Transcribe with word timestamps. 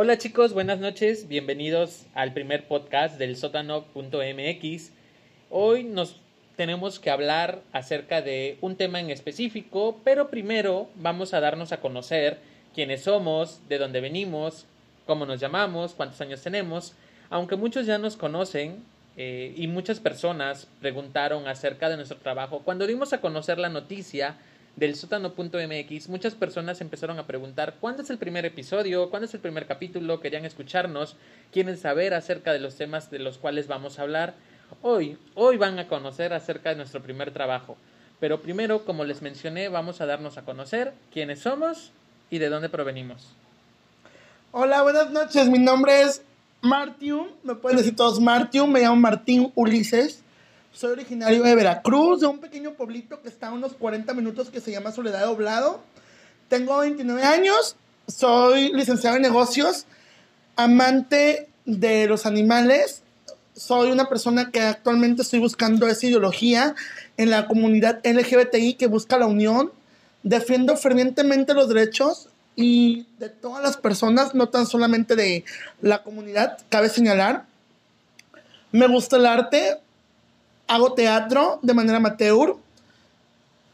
Hola 0.00 0.16
chicos, 0.16 0.52
buenas 0.52 0.78
noches, 0.78 1.26
bienvenidos 1.26 2.06
al 2.14 2.32
primer 2.32 2.68
podcast 2.68 3.18
del 3.18 3.34
sótano.mx. 3.34 4.92
Hoy 5.50 5.82
nos 5.82 6.20
tenemos 6.54 7.00
que 7.00 7.10
hablar 7.10 7.62
acerca 7.72 8.22
de 8.22 8.58
un 8.60 8.76
tema 8.76 9.00
en 9.00 9.10
específico, 9.10 10.00
pero 10.04 10.30
primero 10.30 10.88
vamos 10.94 11.34
a 11.34 11.40
darnos 11.40 11.72
a 11.72 11.80
conocer 11.80 12.38
quiénes 12.76 13.02
somos, 13.02 13.60
de 13.68 13.78
dónde 13.78 14.00
venimos, 14.00 14.66
cómo 15.04 15.26
nos 15.26 15.40
llamamos, 15.40 15.94
cuántos 15.94 16.20
años 16.20 16.42
tenemos. 16.42 16.94
Aunque 17.28 17.56
muchos 17.56 17.84
ya 17.84 17.98
nos 17.98 18.16
conocen 18.16 18.84
eh, 19.16 19.52
y 19.56 19.66
muchas 19.66 19.98
personas 19.98 20.68
preguntaron 20.80 21.48
acerca 21.48 21.88
de 21.88 21.96
nuestro 21.96 22.18
trabajo, 22.18 22.60
cuando 22.64 22.86
dimos 22.86 23.12
a 23.12 23.20
conocer 23.20 23.58
la 23.58 23.68
noticia, 23.68 24.36
del 24.78 24.94
sótano.mx, 24.94 26.08
muchas 26.08 26.36
personas 26.36 26.80
empezaron 26.80 27.18
a 27.18 27.26
preguntar 27.26 27.74
cuándo 27.80 28.02
es 28.02 28.10
el 28.10 28.18
primer 28.18 28.46
episodio, 28.46 29.10
cuándo 29.10 29.26
es 29.26 29.34
el 29.34 29.40
primer 29.40 29.66
capítulo, 29.66 30.20
querían 30.20 30.44
escucharnos, 30.44 31.16
quieren 31.52 31.76
saber 31.76 32.14
acerca 32.14 32.52
de 32.52 32.60
los 32.60 32.76
temas 32.76 33.10
de 33.10 33.18
los 33.18 33.38
cuales 33.38 33.66
vamos 33.66 33.98
a 33.98 34.02
hablar. 34.02 34.34
Hoy, 34.82 35.18
hoy 35.34 35.56
van 35.56 35.80
a 35.80 35.88
conocer 35.88 36.32
acerca 36.32 36.70
de 36.70 36.76
nuestro 36.76 37.02
primer 37.02 37.32
trabajo. 37.32 37.76
Pero 38.20 38.40
primero, 38.40 38.84
como 38.84 39.04
les 39.04 39.20
mencioné, 39.20 39.68
vamos 39.68 40.00
a 40.00 40.06
darnos 40.06 40.38
a 40.38 40.42
conocer 40.42 40.92
quiénes 41.12 41.40
somos 41.40 41.90
y 42.30 42.38
de 42.38 42.48
dónde 42.48 42.68
provenimos. 42.68 43.32
Hola, 44.52 44.82
buenas 44.82 45.10
noches. 45.10 45.48
Mi 45.48 45.58
nombre 45.58 46.02
es 46.02 46.22
Martium. 46.60 47.26
Me 47.42 47.56
pueden 47.56 47.78
decir 47.78 47.96
todos 47.96 48.20
Martium. 48.20 48.70
Me 48.70 48.80
llamo 48.80 48.96
Martín 48.96 49.50
Ulises. 49.56 50.22
Soy 50.72 50.92
originario 50.92 51.42
de 51.42 51.54
Veracruz, 51.54 52.20
de 52.20 52.26
un 52.26 52.38
pequeño 52.38 52.74
pueblito 52.74 53.20
que 53.20 53.28
está 53.28 53.48
a 53.48 53.52
unos 53.52 53.72
40 53.72 54.14
minutos 54.14 54.50
que 54.50 54.60
se 54.60 54.70
llama 54.70 54.92
Soledad 54.92 55.20
de 55.20 55.26
Oblado. 55.26 55.80
Tengo 56.48 56.78
29 56.78 57.22
años, 57.24 57.76
soy 58.06 58.72
licenciado 58.72 59.16
en 59.16 59.22
negocios, 59.22 59.86
amante 60.56 61.48
de 61.64 62.06
los 62.06 62.26
animales. 62.26 63.02
Soy 63.54 63.90
una 63.90 64.08
persona 64.08 64.50
que 64.50 64.60
actualmente 64.60 65.22
estoy 65.22 65.40
buscando 65.40 65.88
esa 65.88 66.06
ideología 66.06 66.76
en 67.16 67.30
la 67.30 67.48
comunidad 67.48 68.00
LGBTI 68.04 68.74
que 68.74 68.86
busca 68.86 69.18
la 69.18 69.26
unión. 69.26 69.72
Defiendo 70.22 70.76
fervientemente 70.76 71.54
los 71.54 71.68
derechos 71.68 72.28
y 72.54 73.06
de 73.18 73.28
todas 73.28 73.62
las 73.62 73.76
personas, 73.76 74.34
no 74.34 74.48
tan 74.48 74.66
solamente 74.66 75.16
de 75.16 75.44
la 75.80 76.02
comunidad, 76.02 76.58
cabe 76.68 76.88
señalar. 76.88 77.46
Me 78.70 78.86
gusta 78.86 79.16
el 79.16 79.26
arte, 79.26 79.78
hago 80.68 80.92
teatro 80.92 81.58
de 81.62 81.74
manera 81.74 81.96
amateur. 81.96 82.56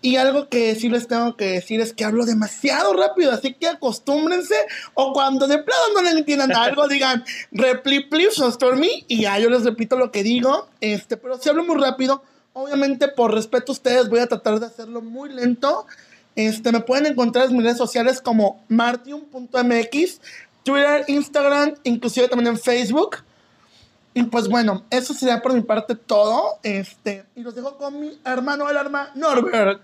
Y 0.00 0.16
algo 0.16 0.50
que 0.50 0.74
sí 0.74 0.90
les 0.90 1.08
tengo 1.08 1.34
que 1.34 1.46
decir 1.46 1.80
es 1.80 1.94
que 1.94 2.04
hablo 2.04 2.26
demasiado 2.26 2.92
rápido, 2.92 3.32
así 3.32 3.54
que 3.54 3.68
acostúmbrense. 3.68 4.54
O 4.92 5.14
cuando 5.14 5.46
de 5.46 5.58
plano 5.58 5.82
no 5.94 6.02
le 6.02 6.10
entiendan 6.10 6.52
algo, 6.56 6.88
digan, 6.88 7.24
repli, 7.52 8.08
please, 8.08 8.40
for 8.60 8.76
me. 8.76 9.04
Y 9.08 9.22
ya 9.22 9.38
yo 9.38 9.48
les 9.48 9.64
repito 9.64 9.96
lo 9.96 10.10
que 10.10 10.22
digo. 10.22 10.68
Este, 10.80 11.16
pero 11.16 11.38
si 11.38 11.48
hablo 11.48 11.64
muy 11.64 11.80
rápido, 11.80 12.22
obviamente 12.52 13.08
por 13.08 13.32
respeto 13.34 13.72
a 13.72 13.74
ustedes 13.74 14.08
voy 14.08 14.20
a 14.20 14.26
tratar 14.26 14.60
de 14.60 14.66
hacerlo 14.66 15.00
muy 15.00 15.30
lento. 15.30 15.86
Este, 16.36 16.70
me 16.70 16.80
pueden 16.80 17.06
encontrar 17.06 17.46
en 17.46 17.56
mis 17.56 17.62
redes 17.62 17.78
sociales 17.78 18.20
como 18.20 18.62
martium.mx, 18.68 20.20
Twitter, 20.64 21.04
Instagram, 21.08 21.76
inclusive 21.84 22.28
también 22.28 22.48
en 22.48 22.58
Facebook. 22.58 23.24
Y 24.14 24.22
pues 24.24 24.48
bueno, 24.48 24.84
eso 24.90 25.12
sería 25.12 25.42
por 25.42 25.52
mi 25.52 25.62
parte 25.62 25.96
todo. 25.96 26.60
Este, 26.62 27.24
y 27.34 27.42
los 27.42 27.56
dejo 27.56 27.76
con 27.76 28.00
mi 28.00 28.16
hermano 28.24 28.68
del 28.68 28.76
arma, 28.76 29.10
Norbert. 29.16 29.82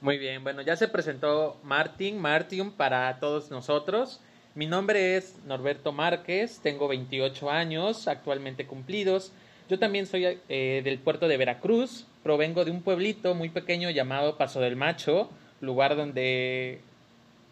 Muy 0.00 0.16
bien, 0.16 0.42
bueno, 0.42 0.62
ya 0.62 0.76
se 0.76 0.88
presentó 0.88 1.58
Martin, 1.62 2.18
Martium 2.18 2.70
para 2.72 3.18
todos 3.20 3.50
nosotros. 3.50 4.20
Mi 4.54 4.66
nombre 4.66 5.16
es 5.16 5.34
Norberto 5.46 5.92
Márquez, 5.92 6.60
tengo 6.62 6.88
28 6.88 7.50
años, 7.50 8.08
actualmente 8.08 8.66
cumplidos. 8.66 9.32
Yo 9.68 9.78
también 9.78 10.06
soy 10.06 10.38
eh, 10.48 10.80
del 10.82 10.98
puerto 10.98 11.28
de 11.28 11.36
Veracruz, 11.36 12.06
provengo 12.22 12.64
de 12.64 12.70
un 12.70 12.80
pueblito 12.80 13.34
muy 13.34 13.50
pequeño 13.50 13.90
llamado 13.90 14.38
Paso 14.38 14.60
del 14.60 14.76
Macho, 14.76 15.28
lugar 15.60 15.96
donde 15.96 16.80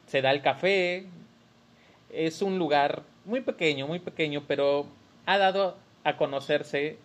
se 0.06 0.22
da 0.22 0.30
el 0.30 0.40
café. 0.40 1.04
Es 2.10 2.40
un 2.40 2.58
lugar 2.58 3.02
muy 3.26 3.42
pequeño, 3.42 3.86
muy 3.86 3.98
pequeño, 3.98 4.44
pero 4.46 4.86
ha 5.26 5.36
dado 5.36 5.76
a 6.04 6.16
conocerse 6.16 6.98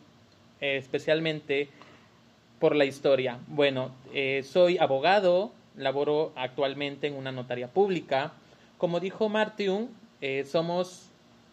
eh, 0.61 0.77
especialmente 0.77 1.69
por 2.59 2.75
la 2.75 2.85
historia. 2.85 3.39
Bueno, 3.47 3.91
eh, 4.13 4.43
soy 4.43 4.77
abogado, 4.77 5.51
laboro 5.77 6.33
actualmente 6.35 7.07
en 7.07 7.13
una 7.13 7.31
notaria 7.31 7.69
pública. 7.69 8.33
Como 8.77 8.99
dijo 8.99 9.29
Martium, 9.29 9.87
eh, 10.21 10.43
somos 10.45 11.07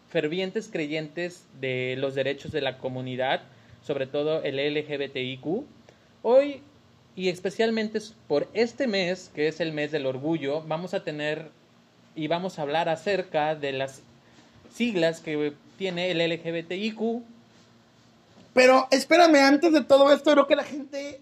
fervientes 0.09 0.69
creyentes 0.71 1.45
de 1.59 1.95
los 1.97 2.15
derechos 2.15 2.51
de 2.51 2.61
la 2.61 2.77
comunidad, 2.77 3.41
sobre 3.81 4.07
todo 4.07 4.43
el 4.43 4.57
LGBTIQ. 4.57 5.63
Hoy, 6.23 6.61
y 7.15 7.29
especialmente 7.29 7.99
por 8.27 8.49
este 8.53 8.87
mes, 8.87 9.31
que 9.33 9.47
es 9.47 9.61
el 9.61 9.71
mes 9.71 9.91
del 9.91 10.05
orgullo, 10.05 10.61
vamos 10.63 10.93
a 10.93 11.03
tener 11.03 11.49
y 12.15 12.27
vamos 12.27 12.59
a 12.59 12.63
hablar 12.63 12.89
acerca 12.89 13.55
de 13.55 13.71
las 13.71 14.01
siglas 14.69 15.21
que 15.21 15.53
tiene 15.77 16.11
el 16.11 16.19
LGBTIQ 16.19 17.23
pero 18.57 18.87
espérame, 18.89 19.35
antes 19.35 19.71
de 19.71 19.83
todo 19.83 20.11
esto, 20.11 20.31
creo 20.31 20.47
que 20.47 20.55
la 20.55 20.63
gente 20.63 21.21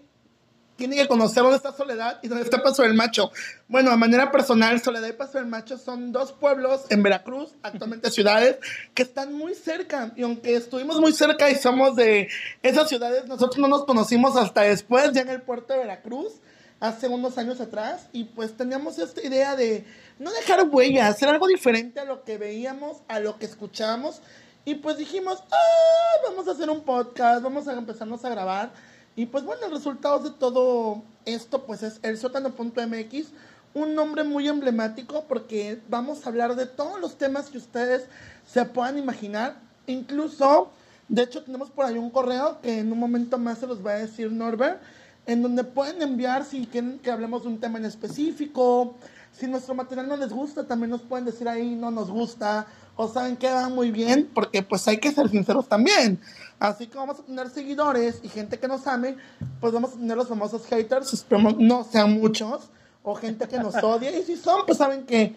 tiene 0.76 0.96
que 0.96 1.06
conocer 1.06 1.42
dónde 1.42 1.58
está 1.58 1.70
Soledad 1.70 2.18
y 2.22 2.28
dónde 2.28 2.44
está 2.44 2.62
Paso 2.62 2.82
del 2.82 2.94
Macho. 2.94 3.30
Bueno, 3.68 3.90
a 3.90 3.96
manera 3.98 4.32
personal, 4.32 4.80
Soledad 4.80 5.06
y 5.06 5.12
Paso 5.12 5.36
del 5.36 5.46
Macho 5.46 5.76
son 5.76 6.12
dos 6.12 6.32
pueblos 6.32 6.86
en 6.88 7.02
Veracruz, 7.02 7.50
actualmente 7.62 8.10
ciudades, 8.10 8.56
que 8.94 9.02
están 9.02 9.34
muy 9.34 9.54
cerca. 9.54 10.14
Y 10.16 10.22
aunque 10.22 10.56
estuvimos 10.56 10.98
muy 10.98 11.12
cerca 11.12 11.50
y 11.50 11.56
somos 11.56 11.94
de 11.94 12.30
esas 12.62 12.88
ciudades, 12.88 13.26
nosotros 13.26 13.58
no 13.58 13.68
nos 13.68 13.84
conocimos 13.84 14.34
hasta 14.38 14.62
después, 14.62 15.12
ya 15.12 15.20
en 15.20 15.28
el 15.28 15.42
puerto 15.42 15.74
de 15.74 15.80
Veracruz, 15.80 16.40
hace 16.80 17.06
unos 17.06 17.36
años 17.36 17.60
atrás. 17.60 18.08
Y 18.14 18.24
pues 18.24 18.56
teníamos 18.56 18.98
esta 18.98 19.20
idea 19.20 19.56
de 19.56 19.84
no 20.18 20.32
dejar 20.32 20.66
huella, 20.70 21.08
hacer 21.08 21.28
algo 21.28 21.48
diferente 21.48 22.00
a 22.00 22.06
lo 22.06 22.24
que 22.24 22.38
veíamos, 22.38 23.02
a 23.08 23.20
lo 23.20 23.38
que 23.38 23.44
escuchábamos 23.44 24.22
y 24.66 24.74
pues 24.74 24.98
dijimos, 24.98 25.44
ah, 25.52 26.28
vamos 26.28 26.48
a 26.48 26.50
hacer 26.50 26.68
un 26.68 26.80
podcast, 26.80 27.40
vamos 27.40 27.68
a 27.68 27.72
empezarnos 27.72 28.24
a 28.24 28.30
grabar. 28.30 28.72
Y 29.14 29.26
pues 29.26 29.44
bueno, 29.44 29.64
el 29.64 29.70
resultado 29.70 30.18
de 30.18 30.30
todo 30.30 31.04
esto 31.24 31.64
pues 31.64 31.84
es 31.84 32.00
el 32.02 32.18
sótano.mx, 32.18 33.28
un 33.74 33.94
nombre 33.94 34.24
muy 34.24 34.48
emblemático 34.48 35.24
porque 35.28 35.80
vamos 35.88 36.26
a 36.26 36.30
hablar 36.30 36.56
de 36.56 36.66
todos 36.66 37.00
los 37.00 37.16
temas 37.16 37.48
que 37.48 37.58
ustedes 37.58 38.06
se 38.44 38.64
puedan 38.64 38.98
imaginar. 38.98 39.56
Incluso, 39.86 40.72
de 41.08 41.22
hecho 41.22 41.44
tenemos 41.44 41.70
por 41.70 41.84
ahí 41.84 41.96
un 41.96 42.10
correo 42.10 42.60
que 42.60 42.80
en 42.80 42.90
un 42.90 42.98
momento 42.98 43.38
más 43.38 43.58
se 43.58 43.68
los 43.68 43.86
va 43.86 43.92
a 43.92 43.98
decir 43.98 44.32
Norbert, 44.32 44.82
en 45.26 45.42
donde 45.42 45.62
pueden 45.62 46.02
enviar 46.02 46.44
si 46.44 46.66
quieren 46.66 46.98
que 46.98 47.12
hablemos 47.12 47.42
de 47.42 47.48
un 47.50 47.60
tema 47.60 47.78
en 47.78 47.84
específico. 47.84 48.96
Si 49.30 49.46
nuestro 49.46 49.76
material 49.76 50.08
no 50.08 50.16
les 50.16 50.32
gusta, 50.32 50.66
también 50.66 50.90
nos 50.90 51.02
pueden 51.02 51.24
decir 51.24 51.48
ahí 51.48 51.76
no 51.76 51.92
nos 51.92 52.10
gusta 52.10 52.66
o 52.96 53.08
saben 53.08 53.36
que 53.36 53.50
va 53.50 53.68
muy 53.68 53.90
bien, 53.90 54.28
porque 54.34 54.62
pues 54.62 54.88
hay 54.88 54.98
que 54.98 55.12
ser 55.12 55.28
sinceros 55.28 55.68
también. 55.68 56.20
Así 56.58 56.86
que 56.86 56.96
vamos 56.96 57.20
a 57.20 57.22
tener 57.22 57.50
seguidores 57.50 58.20
y 58.22 58.28
gente 58.28 58.58
que 58.58 58.66
nos 58.66 58.86
ame, 58.86 59.16
pues 59.60 59.72
vamos 59.72 59.92
a 59.92 59.96
tener 59.96 60.16
los 60.16 60.28
famosos 60.28 60.66
haters, 60.66 61.12
esperemos 61.12 61.58
no 61.58 61.84
sean 61.84 62.18
muchos, 62.18 62.70
o 63.02 63.14
gente 63.14 63.46
que 63.46 63.58
nos 63.58 63.74
odia, 63.76 64.18
y 64.18 64.22
si 64.24 64.36
son, 64.36 64.64
pues 64.66 64.78
saben 64.78 65.04
que 65.04 65.34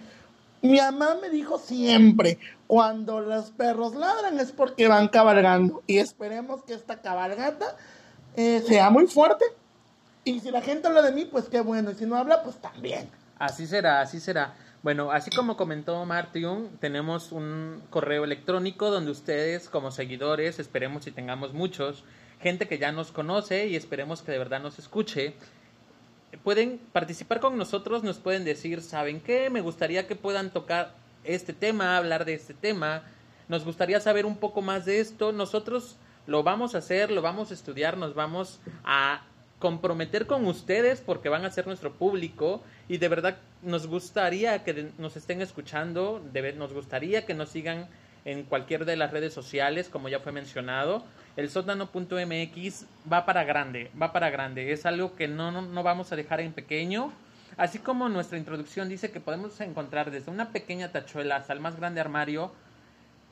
mi 0.62 0.78
mamá 0.78 1.18
me 1.22 1.30
dijo 1.30 1.59
siempre, 1.59 2.40
cuando 2.68 3.19
los 3.19 3.52
perros 3.52 3.96
ladran 3.96 4.40
es 4.40 4.52
porque 4.52 4.88
van 4.88 5.09
cabalgando, 5.09 5.84
y 5.86 5.98
esperemos 5.98 6.64
que 6.64 6.74
esta 6.74 7.02
cabalgata 7.02 7.75
eh, 8.36 8.64
sea 8.66 8.90
muy 8.90 9.08
fuerte, 9.08 9.46
y 10.24 10.40
si 10.40 10.52
la 10.52 10.62
gente 10.62 10.88
habla 10.88 11.02
de 11.02 11.12
mí, 11.12 11.25
pues 11.25 11.50
qué 11.50 11.59
bueno, 11.59 11.92
y 11.92 11.96
si 11.96 12.06
no 12.06 12.16
habla, 12.16 12.44
pues 12.44 12.56
también. 12.58 13.09
Así 13.38 13.68
será, 13.68 14.02
así 14.02 14.19
será. 14.19 14.53
Bueno, 14.82 15.12
así 15.12 15.30
como 15.30 15.58
comentó 15.58 16.06
Martiun, 16.06 16.70
tenemos 16.80 17.34
un 17.34 17.84
correo 17.90 18.24
electrónico 18.24 18.90
donde 18.92 19.12
ustedes 19.12 19.68
como 19.68 19.92
seguidores, 19.92 20.58
esperemos 20.58 21.04
si 21.04 21.12
tengamos 21.12 21.54
muchos, 21.54 22.06
gente 22.40 22.70
que 22.70 22.78
ya 22.78 22.94
nos 22.94 23.12
conoce 23.12 23.68
y 23.68 23.76
esperemos 23.76 24.22
que 24.22 24.31
de 24.31 24.38
verdad 24.38 24.62
nos 24.62 24.80
escuche, 24.80 25.34
pueden 26.46 26.80
participar 26.94 27.42
con 27.42 27.58
nosotros, 27.58 28.04
nos 28.04 28.20
pueden 28.20 28.46
decir, 28.46 28.81
¿saben 28.81 29.20
qué? 29.20 29.50
Me 29.50 29.60
gustaría 29.60 30.08
que 30.08 30.16
puedan 30.16 30.50
tocar 30.50 30.96
este 31.25 31.52
tema, 31.52 31.98
hablar 31.98 32.24
de 32.24 32.36
este 32.36 32.54
tema, 32.54 33.04
nos 33.50 33.66
gustaría 33.66 34.00
saber 34.00 34.25
un 34.25 34.38
poco 34.38 34.62
más 34.62 34.86
de 34.86 35.02
esto, 35.02 35.34
nosotros 35.34 35.98
lo 36.25 36.44
vamos 36.44 36.74
a 36.74 36.78
hacer, 36.78 37.12
lo 37.12 37.22
vamos 37.22 37.52
a 37.52 37.54
estudiar, 37.54 37.98
nos 37.98 38.16
vamos 38.16 38.62
a 38.86 39.24
comprometer 39.60 40.26
con 40.26 40.46
ustedes 40.46 41.02
porque 41.02 41.30
van 41.30 41.46
a 41.46 41.52
ser 41.52 41.68
nuestro 41.68 41.94
público 41.94 42.64
y 42.88 42.98
de 42.98 43.10
verdad 43.10 43.38
nos 43.62 43.88
gustaría 43.88 44.64
que 44.64 44.92
nos 44.98 45.18
estén 45.18 45.42
escuchando, 45.42 46.24
nos 46.58 46.74
gustaría 46.74 47.26
que 47.26 47.34
nos 47.34 47.50
sigan 47.50 47.88
en 48.26 48.44
cualquier 48.44 48.86
de 48.86 48.96
las 48.96 49.12
redes 49.12 49.34
sociales, 49.34 49.90
como 49.90 50.10
ya 50.10 50.20
fue 50.20 50.32
mencionado. 50.32 51.04
El 51.36 51.50
sótano.mx 51.50 52.86
va 53.12 53.26
para 53.26 53.44
grande, 53.44 53.92
va 54.02 54.12
para 54.12 54.30
grande. 54.30 54.72
Es 54.72 54.86
algo 54.86 55.16
que 55.16 55.28
no, 55.28 55.52
no, 55.52 55.84
vamos 55.84 56.12
a 56.12 56.16
dejar 56.16 56.40
en 56.42 56.54
pequeño. 56.54 57.12
Así 57.58 57.80
como 57.80 58.08
nuestra 58.08 58.38
introducción 58.38 58.88
dice 58.88 59.12
que 59.12 59.20
podemos 59.20 59.60
encontrar 59.62 60.12
desde 60.12 60.32
una 60.32 60.52
pequeña 60.52 60.92
tachuela 60.92 61.38
hasta 61.38 61.54
el 61.54 61.60
más 61.60 61.76
grande 61.76 62.00
armario, 62.00 62.52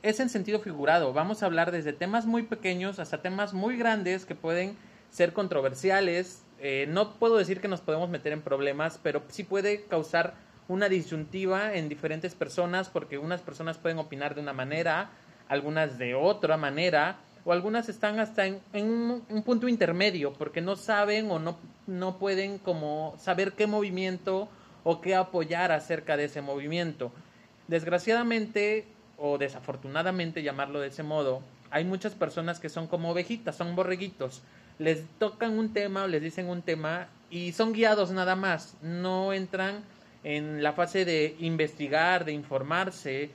es 0.03 0.19
en 0.19 0.29
sentido 0.29 0.59
figurado. 0.59 1.13
Vamos 1.13 1.41
a 1.41 1.45
hablar 1.45 1.71
desde 1.71 1.93
temas 1.93 2.25
muy 2.25 2.43
pequeños 2.43 2.99
hasta 2.99 3.21
temas 3.21 3.53
muy 3.53 3.77
grandes 3.77 4.25
que 4.25 4.35
pueden 4.35 4.77
ser 5.09 5.33
controversiales. 5.33 6.43
Eh, 6.59 6.85
no 6.89 7.13
puedo 7.13 7.37
decir 7.37 7.61
que 7.61 7.67
nos 7.67 7.81
podemos 7.81 8.09
meter 8.09 8.33
en 8.33 8.41
problemas, 8.41 8.99
pero 9.01 9.23
sí 9.29 9.43
puede 9.43 9.83
causar 9.85 10.35
una 10.67 10.89
disyuntiva 10.89 11.75
en 11.75 11.89
diferentes 11.89 12.35
personas 12.35 12.89
porque 12.89 13.17
unas 13.17 13.41
personas 13.41 13.77
pueden 13.77 13.99
opinar 13.99 14.35
de 14.35 14.41
una 14.41 14.53
manera, 14.53 15.11
algunas 15.47 15.97
de 15.97 16.15
otra 16.15 16.57
manera 16.57 17.17
o 17.45 17.53
algunas 17.53 17.87
están 17.87 18.19
hasta 18.19 18.45
en, 18.45 18.59
un, 18.73 19.23
un, 19.29 19.43
punto 19.43 19.69
intermedio 19.69 20.33
porque 20.33 20.59
no 20.59 20.75
saben 20.75 21.31
o 21.31 21.39
no, 21.39 21.57
no 21.85 22.17
pueden 22.17 22.57
como 22.57 23.15
saber 23.17 23.53
qué 23.53 23.67
movimiento 23.67 24.49
o 24.83 24.99
qué 24.99 25.15
apoyar 25.15 25.71
acerca 25.71 26.17
de 26.17 26.25
ese 26.25 26.41
movimiento. 26.41 27.11
Desgraciadamente 27.69 28.85
o 29.17 29.37
desafortunadamente 29.37 30.43
llamarlo 30.43 30.81
de 30.81 30.89
ese 30.89 31.03
modo, 31.03 31.41
hay 31.71 31.83
muchas 31.83 32.13
personas 32.15 32.59
que 32.59 32.69
son 32.69 32.87
como 32.87 33.11
ovejitas, 33.11 33.55
son 33.55 33.75
borreguitos. 33.75 34.41
Les 34.79 35.03
tocan 35.19 35.57
un 35.57 35.73
tema 35.73 36.03
o 36.03 36.07
les 36.07 36.21
dicen 36.21 36.49
un 36.49 36.61
tema 36.61 37.07
y 37.29 37.51
son 37.51 37.73
guiados 37.73 38.11
nada 38.11 38.35
más, 38.35 38.75
no 38.81 39.33
entran 39.33 39.83
en 40.23 40.61
la 40.63 40.73
fase 40.73 41.05
de 41.05 41.35
investigar, 41.39 42.25
de 42.25 42.33
informarse 42.33 43.31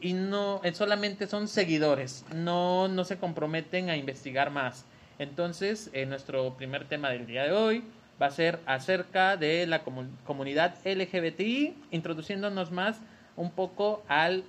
y 0.00 0.12
no 0.12 0.60
solamente 0.72 1.26
son 1.26 1.46
seguidores, 1.46 2.24
no 2.34 2.88
no 2.88 3.04
se 3.04 3.18
comprometen 3.18 3.90
a 3.90 3.96
investigar 3.96 4.50
más. 4.50 4.84
Entonces, 5.18 5.90
eh, 5.92 6.06
nuestro 6.06 6.56
primer 6.56 6.88
tema 6.88 7.10
del 7.10 7.26
día 7.26 7.44
de 7.44 7.52
hoy 7.52 7.84
va 8.20 8.26
a 8.26 8.30
ser 8.30 8.60
acerca 8.66 9.36
de 9.36 9.66
la 9.66 9.82
comunidad 9.82 10.74
LGBTI, 10.84 11.76
introduciéndonos 11.90 12.70
más 12.72 13.00
un 13.36 13.50
poco 13.50 14.02
al 14.08 14.44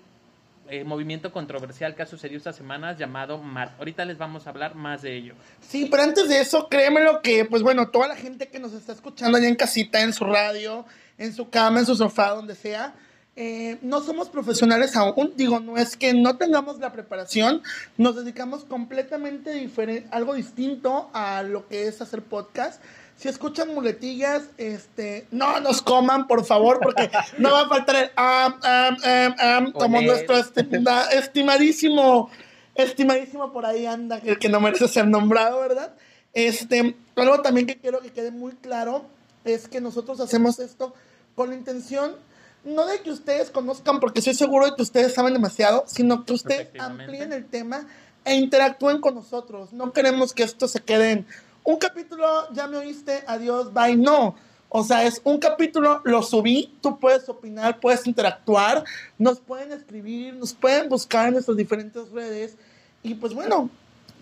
eh, 0.69 0.83
movimiento 0.83 1.31
controversial 1.31 1.95
que 1.95 2.03
ha 2.03 2.05
sucedido 2.05 2.37
estas 2.37 2.55
semanas 2.55 2.97
llamado 2.97 3.37
MAR. 3.37 3.75
Ahorita 3.77 4.05
les 4.05 4.17
vamos 4.17 4.47
a 4.47 4.49
hablar 4.49 4.75
más 4.75 5.01
de 5.01 5.15
ello. 5.15 5.35
Sí, 5.61 5.87
pero 5.89 6.03
antes 6.03 6.29
de 6.29 6.39
eso, 6.39 6.67
créemelo 6.69 7.21
que, 7.21 7.45
pues 7.45 7.61
bueno, 7.61 7.89
toda 7.89 8.07
la 8.07 8.15
gente 8.15 8.47
que 8.47 8.59
nos 8.59 8.73
está 8.73 8.93
escuchando 8.93 9.37
allá 9.37 9.47
en 9.47 9.55
casita, 9.55 10.01
en 10.01 10.13
su 10.13 10.23
radio, 10.23 10.85
en 11.17 11.33
su 11.33 11.49
cama, 11.49 11.79
en 11.79 11.85
su 11.85 11.95
sofá, 11.95 12.29
donde 12.29 12.55
sea, 12.55 12.93
eh, 13.35 13.79
no 13.81 14.01
somos 14.01 14.29
profesionales 14.29 14.95
aún, 14.95 15.33
digo, 15.35 15.59
no 15.59 15.77
es 15.77 15.97
que 15.97 16.13
no 16.13 16.37
tengamos 16.37 16.79
la 16.79 16.91
preparación, 16.91 17.63
nos 17.97 18.15
dedicamos 18.15 18.63
completamente 18.63 19.51
diferente, 19.53 20.07
algo 20.11 20.35
distinto 20.35 21.09
a 21.13 21.41
lo 21.41 21.67
que 21.67 21.87
es 21.87 21.99
hacer 21.99 22.21
podcast 22.21 22.81
si 23.17 23.29
escuchan 23.29 23.73
muletillas, 23.73 24.43
este, 24.57 25.27
no 25.31 25.59
nos 25.59 25.81
coman, 25.81 26.27
por 26.27 26.45
favor, 26.45 26.79
porque 26.81 27.09
no 27.37 27.51
va 27.51 27.61
a 27.61 27.69
faltar 27.69 27.95
el 27.95 28.11
am, 28.15 28.59
am, 28.63 29.35
am, 29.39 29.71
como 29.71 30.01
nuestro 30.01 30.35
estimadísimo, 31.11 32.29
estimadísimo 32.75 33.51
por 33.53 33.65
ahí 33.65 33.85
anda, 33.85 34.19
el 34.23 34.39
que 34.39 34.49
no 34.49 34.59
merece 34.59 34.87
ser 34.87 35.07
nombrado, 35.07 35.61
¿verdad? 35.61 35.93
Este, 36.33 36.95
algo 37.15 37.41
también 37.41 37.67
que 37.67 37.77
quiero 37.77 38.01
que 38.01 38.11
quede 38.11 38.31
muy 38.31 38.53
claro 38.53 39.05
es 39.45 39.67
que 39.67 39.81
nosotros 39.81 40.19
hacemos 40.19 40.59
esto 40.59 40.93
con 41.35 41.49
la 41.49 41.55
intención 41.55 42.15
no 42.63 42.85
de 42.85 42.99
que 42.99 43.11
ustedes 43.11 43.49
conozcan, 43.49 43.99
porque 43.99 44.19
estoy 44.19 44.35
seguro 44.35 44.65
de 44.65 44.75
que 44.75 44.81
ustedes 44.81 45.13
saben 45.13 45.33
demasiado, 45.33 45.83
sino 45.87 46.25
que 46.25 46.33
ustedes 46.33 46.69
amplíen 46.79 47.33
el 47.33 47.45
tema 47.45 47.87
e 48.25 48.35
interactúen 48.35 49.01
con 49.01 49.15
nosotros. 49.15 49.73
No 49.73 49.91
queremos 49.91 50.33
que 50.33 50.43
esto 50.43 50.67
se 50.67 50.79
quede 50.79 51.11
en 51.11 51.27
un 51.63 51.77
capítulo, 51.77 52.51
ya 52.53 52.67
me 52.67 52.77
oíste, 52.77 53.23
adiós, 53.27 53.73
bye, 53.73 53.95
no. 53.95 54.35
O 54.75 54.83
sea, 54.83 55.03
es 55.03 55.21
un 55.23 55.37
capítulo, 55.37 56.01
lo 56.03 56.23
subí, 56.23 56.75
tú 56.81 56.99
puedes 56.99 57.29
opinar, 57.29 57.79
puedes 57.79 58.07
interactuar, 58.07 58.83
nos 59.19 59.39
pueden 59.39 59.71
escribir, 59.71 60.33
nos 60.33 60.53
pueden 60.53 60.89
buscar 60.89 61.27
en 61.27 61.33
nuestras 61.33 61.57
diferentes 61.57 62.09
redes. 62.09 62.57
Y 63.03 63.13
pues 63.13 63.33
bueno, 63.33 63.69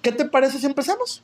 ¿qué 0.01 0.11
te 0.11 0.25
parece 0.25 0.59
si 0.59 0.65
empezamos? 0.65 1.23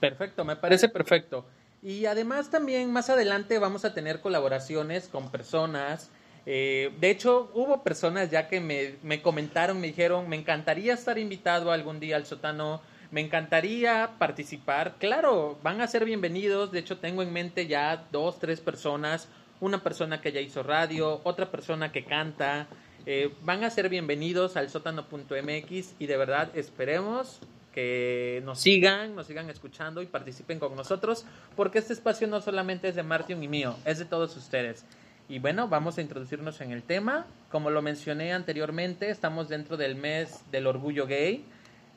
Perfecto, 0.00 0.44
me 0.44 0.56
parece 0.56 0.88
perfecto. 0.88 1.44
Y 1.80 2.06
además 2.06 2.50
también 2.50 2.92
más 2.92 3.08
adelante 3.08 3.58
vamos 3.60 3.84
a 3.84 3.94
tener 3.94 4.20
colaboraciones 4.20 5.06
con 5.06 5.30
personas. 5.30 6.10
Eh, 6.44 6.92
de 7.00 7.10
hecho, 7.10 7.50
hubo 7.54 7.84
personas 7.84 8.30
ya 8.30 8.48
que 8.48 8.60
me, 8.60 8.96
me 9.04 9.22
comentaron, 9.22 9.80
me 9.80 9.86
dijeron, 9.86 10.28
me 10.28 10.36
encantaría 10.36 10.94
estar 10.94 11.18
invitado 11.18 11.70
algún 11.70 12.00
día 12.00 12.16
al 12.16 12.26
sótano 12.26 12.80
me 13.10 13.20
encantaría 13.20 14.12
participar. 14.18 14.96
Claro, 14.98 15.58
van 15.62 15.80
a 15.80 15.86
ser 15.86 16.04
bienvenidos. 16.04 16.72
De 16.72 16.80
hecho, 16.80 16.98
tengo 16.98 17.22
en 17.22 17.32
mente 17.32 17.66
ya 17.66 18.06
dos, 18.10 18.38
tres 18.38 18.60
personas. 18.60 19.28
Una 19.60 19.82
persona 19.82 20.20
que 20.20 20.32
ya 20.32 20.40
hizo 20.40 20.62
radio, 20.62 21.20
otra 21.24 21.50
persona 21.50 21.92
que 21.92 22.04
canta. 22.04 22.66
Eh, 23.06 23.32
van 23.42 23.62
a 23.62 23.70
ser 23.70 23.88
bienvenidos 23.88 24.56
al 24.56 24.68
sótano.mx 24.68 25.94
y 25.98 26.06
de 26.06 26.16
verdad 26.16 26.50
esperemos 26.54 27.40
que 27.72 28.42
nos 28.44 28.58
sigan, 28.58 29.14
nos 29.14 29.26
sigan 29.26 29.48
escuchando 29.50 30.02
y 30.02 30.06
participen 30.06 30.58
con 30.58 30.74
nosotros, 30.74 31.26
porque 31.54 31.78
este 31.78 31.92
espacio 31.92 32.26
no 32.26 32.40
solamente 32.40 32.88
es 32.88 32.94
de 32.94 33.02
Martín 33.02 33.42
y 33.42 33.48
mío, 33.48 33.76
es 33.84 33.98
de 33.98 34.06
todos 34.06 34.34
ustedes. 34.36 34.84
Y 35.28 35.40
bueno, 35.40 35.68
vamos 35.68 35.98
a 35.98 36.02
introducirnos 36.02 36.60
en 36.60 36.72
el 36.72 36.82
tema. 36.82 37.26
Como 37.50 37.70
lo 37.70 37.82
mencioné 37.82 38.32
anteriormente, 38.32 39.10
estamos 39.10 39.48
dentro 39.48 39.76
del 39.76 39.94
mes 39.94 40.40
del 40.50 40.66
orgullo 40.66 41.06
gay. 41.06 41.44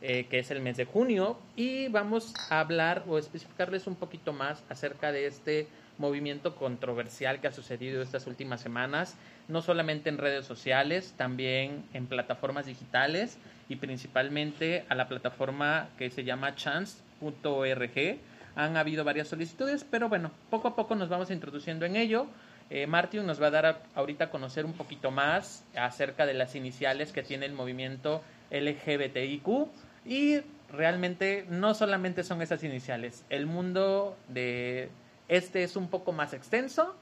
Eh, 0.01 0.27
que 0.29 0.39
es 0.39 0.49
el 0.49 0.61
mes 0.61 0.77
de 0.77 0.85
junio, 0.85 1.37
y 1.57 1.89
vamos 1.89 2.33
a 2.49 2.61
hablar 2.61 3.03
o 3.05 3.17
especificarles 3.17 3.85
un 3.85 3.95
poquito 3.95 4.31
más 4.31 4.63
acerca 4.69 5.11
de 5.11 5.27
este 5.27 5.67
movimiento 5.97 6.55
controversial 6.55 7.41
que 7.41 7.47
ha 7.47 7.51
sucedido 7.51 8.01
estas 8.01 8.25
últimas 8.25 8.61
semanas, 8.61 9.17
no 9.49 9.61
solamente 9.61 10.07
en 10.07 10.17
redes 10.17 10.45
sociales, 10.45 11.13
también 11.17 11.83
en 11.93 12.07
plataformas 12.07 12.65
digitales 12.65 13.37
y 13.67 13.75
principalmente 13.75 14.85
a 14.87 14.95
la 14.95 15.09
plataforma 15.09 15.89
que 15.97 16.09
se 16.09 16.23
llama 16.23 16.55
chance.org. 16.55 18.19
Han 18.55 18.77
habido 18.77 19.03
varias 19.03 19.27
solicitudes, 19.27 19.83
pero 19.83 20.07
bueno, 20.07 20.31
poco 20.49 20.69
a 20.69 20.77
poco 20.77 20.95
nos 20.95 21.09
vamos 21.09 21.29
introduciendo 21.29 21.85
en 21.85 21.97
ello. 21.97 22.27
Eh, 22.69 22.87
Martin 22.87 23.25
nos 23.25 23.41
va 23.41 23.47
a 23.47 23.51
dar 23.51 23.83
ahorita 23.95 24.25
a 24.25 24.29
conocer 24.29 24.63
un 24.63 24.73
poquito 24.73 25.11
más 25.11 25.65
acerca 25.75 26.25
de 26.25 26.35
las 26.35 26.55
iniciales 26.55 27.11
que 27.11 27.21
tiene 27.21 27.45
el 27.45 27.53
movimiento 27.53 28.21
LGBTIQ 28.51 29.67
y 30.09 30.41
realmente 30.71 31.45
no 31.49 31.75
solamente 31.75 32.23
son 32.23 32.41
esas 32.41 32.63
iniciales. 32.63 33.23
El 33.29 33.45
mundo 33.45 34.17
de 34.27 34.89
este 35.27 35.63
es 35.63 35.75
un 35.75 35.87
poco 35.87 36.11
más 36.11 36.33
extenso, 36.33 36.95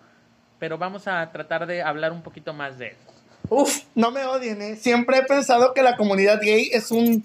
pero 0.60 0.78
vamos 0.78 1.08
a 1.08 1.32
tratar 1.32 1.66
de 1.66 1.82
hablar 1.82 2.12
un 2.12 2.22
poquito 2.22 2.54
más 2.54 2.78
de 2.78 2.90
él. 2.90 2.96
Uf, 3.50 3.84
no 3.96 4.12
me 4.12 4.26
odien, 4.26 4.62
¿eh? 4.62 4.76
Siempre 4.76 5.20
he 5.20 5.24
pensado 5.24 5.74
que 5.74 5.82
la 5.82 5.96
comunidad 5.96 6.42
gay 6.42 6.70
es 6.74 6.92
un 6.92 7.24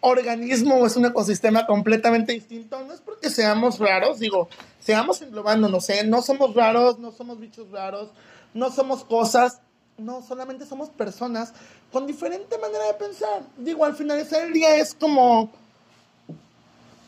organismo 0.00 0.76
o 0.76 0.86
es 0.86 0.96
un 0.96 1.04
ecosistema 1.04 1.66
completamente 1.66 2.32
distinto. 2.32 2.82
No 2.86 2.94
es 2.94 3.02
porque 3.02 3.28
seamos 3.28 3.78
raros, 3.78 4.18
digo, 4.18 4.48
seamos 4.80 5.20
englobándonos, 5.20 5.90
¿eh? 5.90 6.06
No 6.06 6.22
somos 6.22 6.54
raros, 6.54 6.98
no 6.98 7.12
somos 7.12 7.38
bichos 7.38 7.70
raros, 7.70 8.10
no 8.54 8.70
somos 8.70 9.04
cosas, 9.04 9.60
no, 9.98 10.22
solamente 10.22 10.64
somos 10.64 10.90
personas 10.90 11.52
con 11.92 12.06
diferente 12.06 12.56
manera 12.58 12.86
de 12.86 12.94
pensar. 12.94 13.42
Digo, 13.56 13.84
al 13.84 13.94
finalizar 13.94 14.44
el 14.44 14.52
día 14.52 14.76
es 14.76 14.94
como 14.94 15.50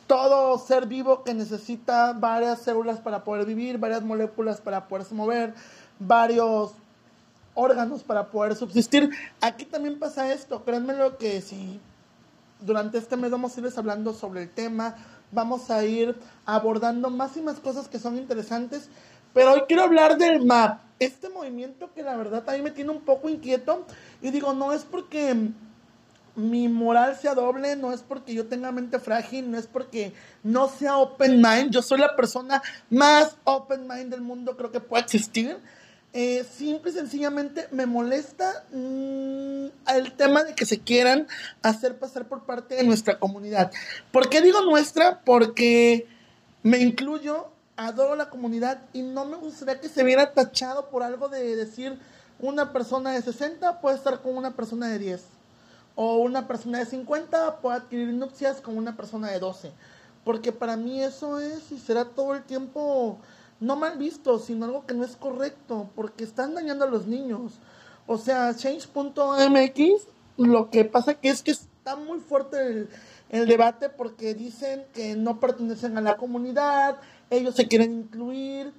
todo 0.09 0.59
ser 0.59 0.87
vivo 0.87 1.23
que 1.23 1.33
necesita 1.33 2.13
varias 2.13 2.63
células 2.63 2.99
para 2.99 3.23
poder 3.23 3.47
vivir, 3.47 3.79
varias 3.79 4.03
moléculas 4.03 4.61
para 4.61 4.89
poderse 4.89 5.15
mover, 5.15 5.55
varios 6.01 6.73
órganos 7.55 8.03
para 8.03 8.27
poder 8.27 8.57
subsistir. 8.57 9.11
Aquí 9.41 9.65
también 9.65 10.01
pasa 10.01 10.33
esto, 10.33 10.65
créanme 10.65 10.95
lo 10.95 11.17
que 11.17 11.41
si 11.41 11.81
durante 12.61 12.99
este 12.99 13.17
mes 13.17 13.31
vamos 13.31 13.55
a 13.57 13.61
irles 13.61 13.79
hablando 13.79 14.13
sobre 14.13 14.43
el 14.43 14.51
tema, 14.51 14.97
vamos 15.31 15.71
a 15.71 15.85
ir 15.85 16.17
abordando 16.45 17.09
más 17.09 17.37
y 17.37 17.41
más 17.41 17.61
cosas 17.61 17.87
que 17.87 18.01
son 18.01 18.17
interesantes, 18.17 18.89
pero 19.33 19.53
hoy 19.53 19.63
quiero 19.69 19.83
hablar 19.83 20.17
del 20.19 20.45
MAP 20.45 20.91
este 21.01 21.31
movimiento 21.31 21.91
que 21.95 22.03
la 22.03 22.17
verdad 22.17 22.49
a 22.49 22.53
mí 22.53 22.63
me 22.63 22.71
tiene 22.71 22.91
un 22.91 23.01
poco 23.01 23.29
inquieto. 23.29 23.87
Y 24.21 24.31
digo, 24.31 24.53
no 24.53 24.73
es 24.73 24.83
porque 24.83 25.35
mi 26.37 26.69
moral 26.69 27.17
sea 27.17 27.35
doble, 27.35 27.75
no 27.75 27.93
es 27.93 28.03
porque 28.03 28.35
yo 28.35 28.47
tenga 28.47 28.71
mente 28.71 28.99
frágil, 29.01 29.51
no 29.51 29.59
es 29.59 29.67
porque 29.67 30.13
no 30.43 30.69
sea 30.69 30.99
open 30.99 31.41
mind. 31.41 31.71
Yo 31.71 31.83
soy 31.83 31.99
la 31.99 32.15
persona 32.15 32.63
más 32.91 33.37
open 33.45 33.89
mind 33.89 34.11
del 34.11 34.21
mundo, 34.21 34.57
creo 34.57 34.71
que 34.71 34.81
puede 34.81 35.03
existir. 35.03 35.57
Eh, 36.13 36.45
simple 36.45 36.91
y 36.91 36.95
sencillamente 36.95 37.69
me 37.71 37.87
molesta 37.87 38.65
mm, 38.73 39.67
el 39.95 40.13
tema 40.17 40.43
de 40.43 40.57
que 40.57 40.67
se 40.67 40.81
quieran 40.81 41.29
hacer 41.63 41.99
pasar 41.99 42.27
por 42.27 42.45
parte 42.45 42.75
de 42.75 42.85
nuestra 42.85 43.19
comunidad. 43.19 43.71
¿Por 44.13 44.29
qué 44.29 44.43
digo 44.43 44.61
nuestra? 44.63 45.21
Porque 45.25 46.09
me 46.65 46.79
incluyo 46.79 47.53
adoro 47.87 48.15
la 48.15 48.31
comunidad 48.31 48.83
y 48.93 49.03
no 49.03 49.25
me 49.25 49.37
gustaría 49.37 49.81
que 49.81 49.89
se 49.89 50.05
viera 50.05 50.33
tachado 50.35 50.91
por 50.91 51.03
algo 51.03 51.29
de 51.29 51.57
decir 51.57 51.99
una 52.39 52.73
persona 52.73 53.13
de 53.13 53.23
60 53.23 53.81
puede 53.81 53.97
estar 53.97 54.21
con 54.21 54.37
una 54.37 54.55
persona 54.55 54.89
de 54.89 54.99
10 54.99 55.23
o 55.95 56.19
una 56.19 56.47
persona 56.47 56.79
de 56.79 56.87
50 56.87 57.61
puede 57.61 57.79
adquirir 57.79 58.09
nupcias 58.09 58.61
con 58.61 58.77
una 58.77 58.97
persona 58.97 59.31
de 59.31 59.39
12 59.39 59.73
porque 60.25 60.53
para 60.53 60.77
mí 60.77 61.03
eso 61.03 61.41
es 61.41 61.73
y 61.73 61.79
será 61.79 62.05
todo 62.05 62.35
el 62.35 62.43
tiempo 62.43 63.19
no 63.61 63.77
mal 63.77 63.97
visto 63.99 64.39
sino 64.39 64.67
algo 64.67 64.87
que 64.87 64.95
no 64.95 65.05
es 65.05 65.17
correcto 65.17 65.89
porque 65.95 66.25
están 66.25 66.55
dañando 66.55 66.85
a 66.85 66.89
los 66.89 67.07
niños. 67.07 67.59
O 68.07 68.19
sea 68.19 68.55
change.mx 68.55 70.09
Lo 70.37 70.71
que 70.71 70.85
pasa 70.85 71.15
que 71.15 71.29
es 71.29 71.43
que 71.43 71.53
está 71.53 71.97
muy 71.97 72.19
fuerte 72.19 72.67
el, 72.67 72.89
el 73.31 73.47
debate 73.47 73.89
porque 73.89 74.35
dicen 74.35 74.85
que 74.93 75.15
no 75.15 75.39
pertenecen 75.41 75.97
a 75.97 76.01
la 76.01 76.17
comunidad, 76.17 76.97
ellos 77.31 77.55
se 77.55 77.69
quieren 77.69 78.01
incluir, 78.01 78.73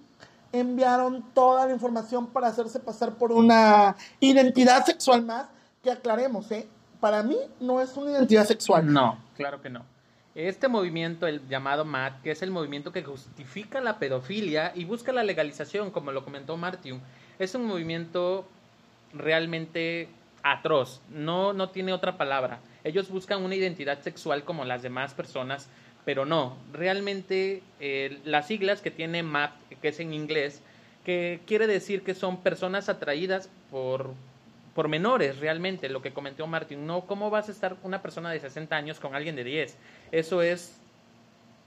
enviaron 0.52 1.24
toda 1.34 1.66
la 1.66 1.74
información 1.74 2.28
para 2.28 2.48
hacerse 2.48 2.80
pasar 2.80 3.16
por 3.16 3.32
una 3.32 3.96
identidad 4.20 4.86
sexual 4.86 5.24
más, 5.24 5.48
que 5.82 5.92
aclaremos, 5.92 6.52
¿eh? 6.52 6.68
Para 7.00 7.24
mí 7.24 7.38
no 7.60 7.82
es 7.82 7.96
una 7.98 8.12
identidad 8.12 8.46
sexual. 8.46 8.92
No, 8.92 9.18
claro 9.36 9.62
que 9.62 9.70
no. 9.70 9.84
Este 10.36 10.68
movimiento, 10.68 11.28
el 11.28 11.46
llamado 11.48 11.84
MAT, 11.84 12.22
que 12.22 12.32
es 12.32 12.42
el 12.42 12.52
movimiento 12.52 12.92
que 12.92 13.04
justifica 13.04 13.82
la 13.82 13.98
pedofilia 14.00 14.72
y 14.76 14.86
busca 14.86 15.12
la 15.12 15.24
legalización, 15.24 15.92
como 15.92 16.12
lo 16.12 16.24
comentó 16.24 16.56
Martium, 16.56 17.00
es 17.40 17.56
un 17.56 17.66
movimiento 17.66 18.46
realmente 19.14 20.08
atroz, 20.44 21.02
no, 21.10 21.54
no 21.54 21.70
tiene 21.70 21.94
otra 21.94 22.18
palabra. 22.18 22.60
Ellos 22.84 23.10
buscan 23.10 23.44
una 23.44 23.56
identidad 23.56 24.02
sexual 24.02 24.44
como 24.44 24.66
las 24.66 24.82
demás 24.82 25.14
personas, 25.14 25.68
pero 26.06 26.26
no, 26.26 26.58
realmente 26.74 27.62
eh, 27.80 28.20
las 28.26 28.48
siglas 28.48 28.82
que 28.82 28.92
tiene 28.92 29.24
MAP, 29.24 29.52
que 29.82 29.90
es 29.90 30.00
en 30.00 30.14
inglés, 30.14 30.62
que 31.06 31.42
quiere 31.46 31.68
decir 31.68 32.04
que 32.04 32.14
son 32.14 32.42
personas 32.42 32.90
atraídas 32.90 33.50
por, 33.70 34.14
por 34.74 34.88
menores, 34.88 35.40
realmente, 35.40 35.90
lo 35.90 36.02
que 36.02 36.14
comentó 36.14 36.48
Martín. 36.48 36.86
No, 36.86 37.02
¿cómo 37.02 37.30
vas 37.30 37.50
a 37.50 37.52
estar 37.52 37.76
una 37.84 38.02
persona 38.02 38.32
de 38.32 38.40
60 38.40 38.76
años 38.76 39.00
con 39.00 39.16
alguien 39.16 39.36
de 39.36 39.44
10? 39.44 39.78
Eso 40.12 40.42
es 40.42 40.80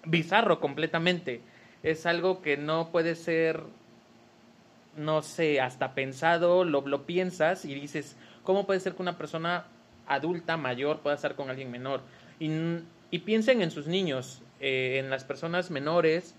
bizarro 0.05 0.61
completamente. 0.61 1.41
Es 1.83 2.07
algo 2.07 2.43
que 2.43 2.57
no 2.57 2.91
puede 2.91 3.15
ser, 3.15 3.61
no 4.97 5.23
sé, 5.23 5.61
hasta 5.61 5.95
pensado, 5.95 6.65
lo, 6.65 6.87
lo 6.87 7.05
piensas 7.05 7.65
y 7.65 7.75
dices, 7.75 8.17
¿cómo 8.43 8.67
puede 8.67 8.81
ser 8.81 8.95
que 8.95 9.03
una 9.03 9.19
persona 9.19 9.67
adulta, 10.07 10.57
mayor, 10.57 11.01
pueda 11.01 11.17
estar 11.17 11.35
con 11.35 11.51
alguien 11.51 11.71
menor? 11.71 12.01
Y, 12.41 12.49
y 13.15 13.21
piensen 13.21 13.63
en 13.63 13.71
sus 13.71 13.87
niños, 13.87 14.43
eh, 14.59 14.97
en 14.99 15.09
las 15.09 15.23
personas 15.23 15.71
menores. 15.71 16.35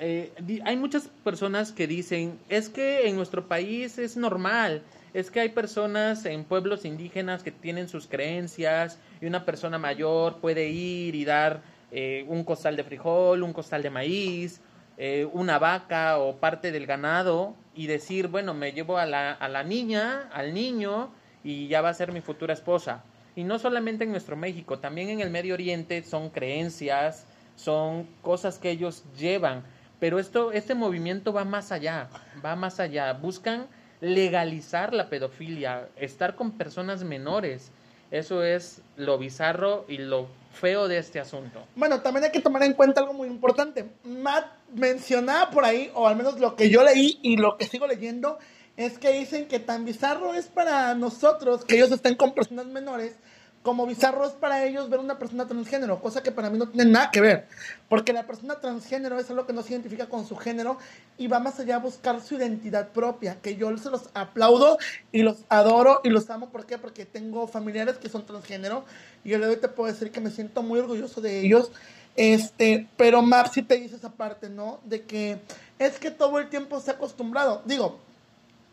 Eh, 0.00 0.32
hay 0.64 0.76
muchas 0.78 1.10
personas 1.22 1.70
que 1.70 1.86
dicen, 1.86 2.38
es 2.48 2.70
que 2.70 3.06
en 3.06 3.16
nuestro 3.16 3.46
país 3.46 3.98
es 3.98 4.16
normal, 4.16 4.80
es 5.12 5.30
que 5.30 5.40
hay 5.40 5.50
personas 5.50 6.24
en 6.24 6.44
pueblos 6.44 6.86
indígenas 6.86 7.42
que 7.42 7.50
tienen 7.50 7.90
sus 7.90 8.06
creencias 8.06 8.98
y 9.20 9.26
una 9.26 9.44
persona 9.44 9.76
mayor 9.76 10.38
puede 10.38 10.70
ir 10.70 11.14
y 11.14 11.26
dar 11.26 11.60
eh, 11.92 12.24
un 12.26 12.42
costal 12.42 12.74
de 12.74 12.84
frijol, 12.84 13.42
un 13.42 13.52
costal 13.52 13.82
de 13.82 13.90
maíz, 13.90 14.62
eh, 14.96 15.28
una 15.30 15.58
vaca 15.58 16.16
o 16.16 16.36
parte 16.36 16.72
del 16.72 16.86
ganado 16.86 17.54
y 17.74 17.86
decir, 17.86 18.28
bueno, 18.28 18.54
me 18.54 18.72
llevo 18.72 18.96
a 18.96 19.04
la, 19.04 19.32
a 19.32 19.46
la 19.50 19.62
niña, 19.62 20.30
al 20.32 20.54
niño 20.54 21.10
y 21.44 21.68
ya 21.68 21.82
va 21.82 21.90
a 21.90 21.94
ser 21.94 22.12
mi 22.12 22.22
futura 22.22 22.54
esposa. 22.54 23.04
Y 23.36 23.44
no 23.44 23.58
solamente 23.58 24.04
en 24.04 24.10
nuestro 24.10 24.36
México, 24.36 24.78
también 24.78 25.08
en 25.08 25.20
el 25.20 25.30
Medio 25.30 25.54
Oriente 25.54 26.02
son 26.02 26.30
creencias, 26.30 27.26
son 27.56 28.06
cosas 28.22 28.58
que 28.58 28.70
ellos 28.70 29.04
llevan. 29.18 29.64
Pero 29.98 30.18
esto, 30.18 30.52
este 30.52 30.74
movimiento 30.74 31.32
va 31.32 31.44
más 31.44 31.72
allá, 31.72 32.08
va 32.44 32.56
más 32.56 32.80
allá. 32.80 33.12
Buscan 33.12 33.66
legalizar 34.00 34.94
la 34.94 35.08
pedofilia, 35.10 35.88
estar 35.96 36.34
con 36.34 36.52
personas 36.52 37.04
menores. 37.04 37.70
Eso 38.10 38.42
es 38.42 38.82
lo 38.96 39.18
bizarro 39.18 39.84
y 39.88 39.98
lo 39.98 40.28
feo 40.52 40.88
de 40.88 40.98
este 40.98 41.20
asunto. 41.20 41.64
Bueno, 41.76 42.00
también 42.00 42.24
hay 42.24 42.32
que 42.32 42.40
tomar 42.40 42.62
en 42.64 42.72
cuenta 42.72 43.00
algo 43.00 43.12
muy 43.12 43.28
importante. 43.28 43.88
Matt 44.02 44.46
mencionaba 44.74 45.50
por 45.50 45.64
ahí, 45.64 45.90
o 45.94 46.08
al 46.08 46.16
menos 46.16 46.40
lo 46.40 46.56
que 46.56 46.70
yo 46.70 46.82
leí 46.82 47.20
y 47.22 47.36
lo 47.36 47.56
que 47.56 47.66
sigo 47.66 47.86
leyendo, 47.86 48.38
es 48.80 48.98
que 48.98 49.12
dicen 49.12 49.46
que 49.46 49.58
tan 49.58 49.84
bizarro 49.84 50.32
es 50.32 50.46
para 50.46 50.94
nosotros 50.94 51.64
que 51.66 51.76
ellos 51.76 51.92
estén 51.92 52.14
con 52.14 52.32
personas 52.32 52.66
menores 52.66 53.14
como 53.62 53.86
bizarro 53.86 54.24
es 54.24 54.32
para 54.32 54.64
ellos 54.64 54.88
ver 54.88 55.00
una 55.00 55.18
persona 55.18 55.46
transgénero, 55.46 56.00
cosa 56.00 56.22
que 56.22 56.32
para 56.32 56.48
mí 56.48 56.56
no 56.56 56.70
tiene 56.70 56.90
nada 56.90 57.10
que 57.10 57.20
ver, 57.20 57.46
porque 57.90 58.14
la 58.14 58.26
persona 58.26 58.58
transgénero 58.58 59.18
es 59.18 59.28
algo 59.28 59.46
que 59.46 59.52
no 59.52 59.62
se 59.62 59.74
identifica 59.74 60.08
con 60.08 60.26
su 60.26 60.34
género 60.34 60.78
y 61.18 61.26
va 61.26 61.40
más 61.40 61.60
allá 61.60 61.76
a 61.76 61.78
buscar 61.78 62.22
su 62.22 62.36
identidad 62.36 62.88
propia, 62.88 63.36
que 63.42 63.56
yo 63.56 63.76
se 63.76 63.90
los 63.90 64.08
aplaudo 64.14 64.78
y 65.12 65.22
los 65.22 65.44
adoro 65.50 66.00
y 66.04 66.08
los 66.08 66.30
amo, 66.30 66.48
¿por 66.48 66.64
qué? 66.64 66.78
Porque 66.78 67.04
tengo 67.04 67.46
familiares 67.46 67.98
que 67.98 68.08
son 68.08 68.24
transgénero 68.24 68.86
y 69.24 69.34
el 69.34 69.42
de 69.42 69.48
hoy 69.48 69.56
te 69.56 69.68
puedo 69.68 69.92
decir 69.92 70.10
que 70.10 70.22
me 70.22 70.30
siento 70.30 70.62
muy 70.62 70.78
orgulloso 70.78 71.20
de 71.20 71.40
ellos, 71.40 71.70
este, 72.16 72.88
pero 72.96 73.20
Mar 73.20 73.50
sí 73.52 73.60
te 73.60 73.74
dice 73.74 73.96
esa 73.96 74.10
parte, 74.10 74.48
¿no? 74.48 74.80
De 74.84 75.02
que 75.02 75.38
es 75.78 75.98
que 75.98 76.10
todo 76.10 76.38
el 76.38 76.48
tiempo 76.48 76.80
se 76.80 76.92
ha 76.92 76.94
acostumbrado, 76.94 77.60
digo, 77.66 78.00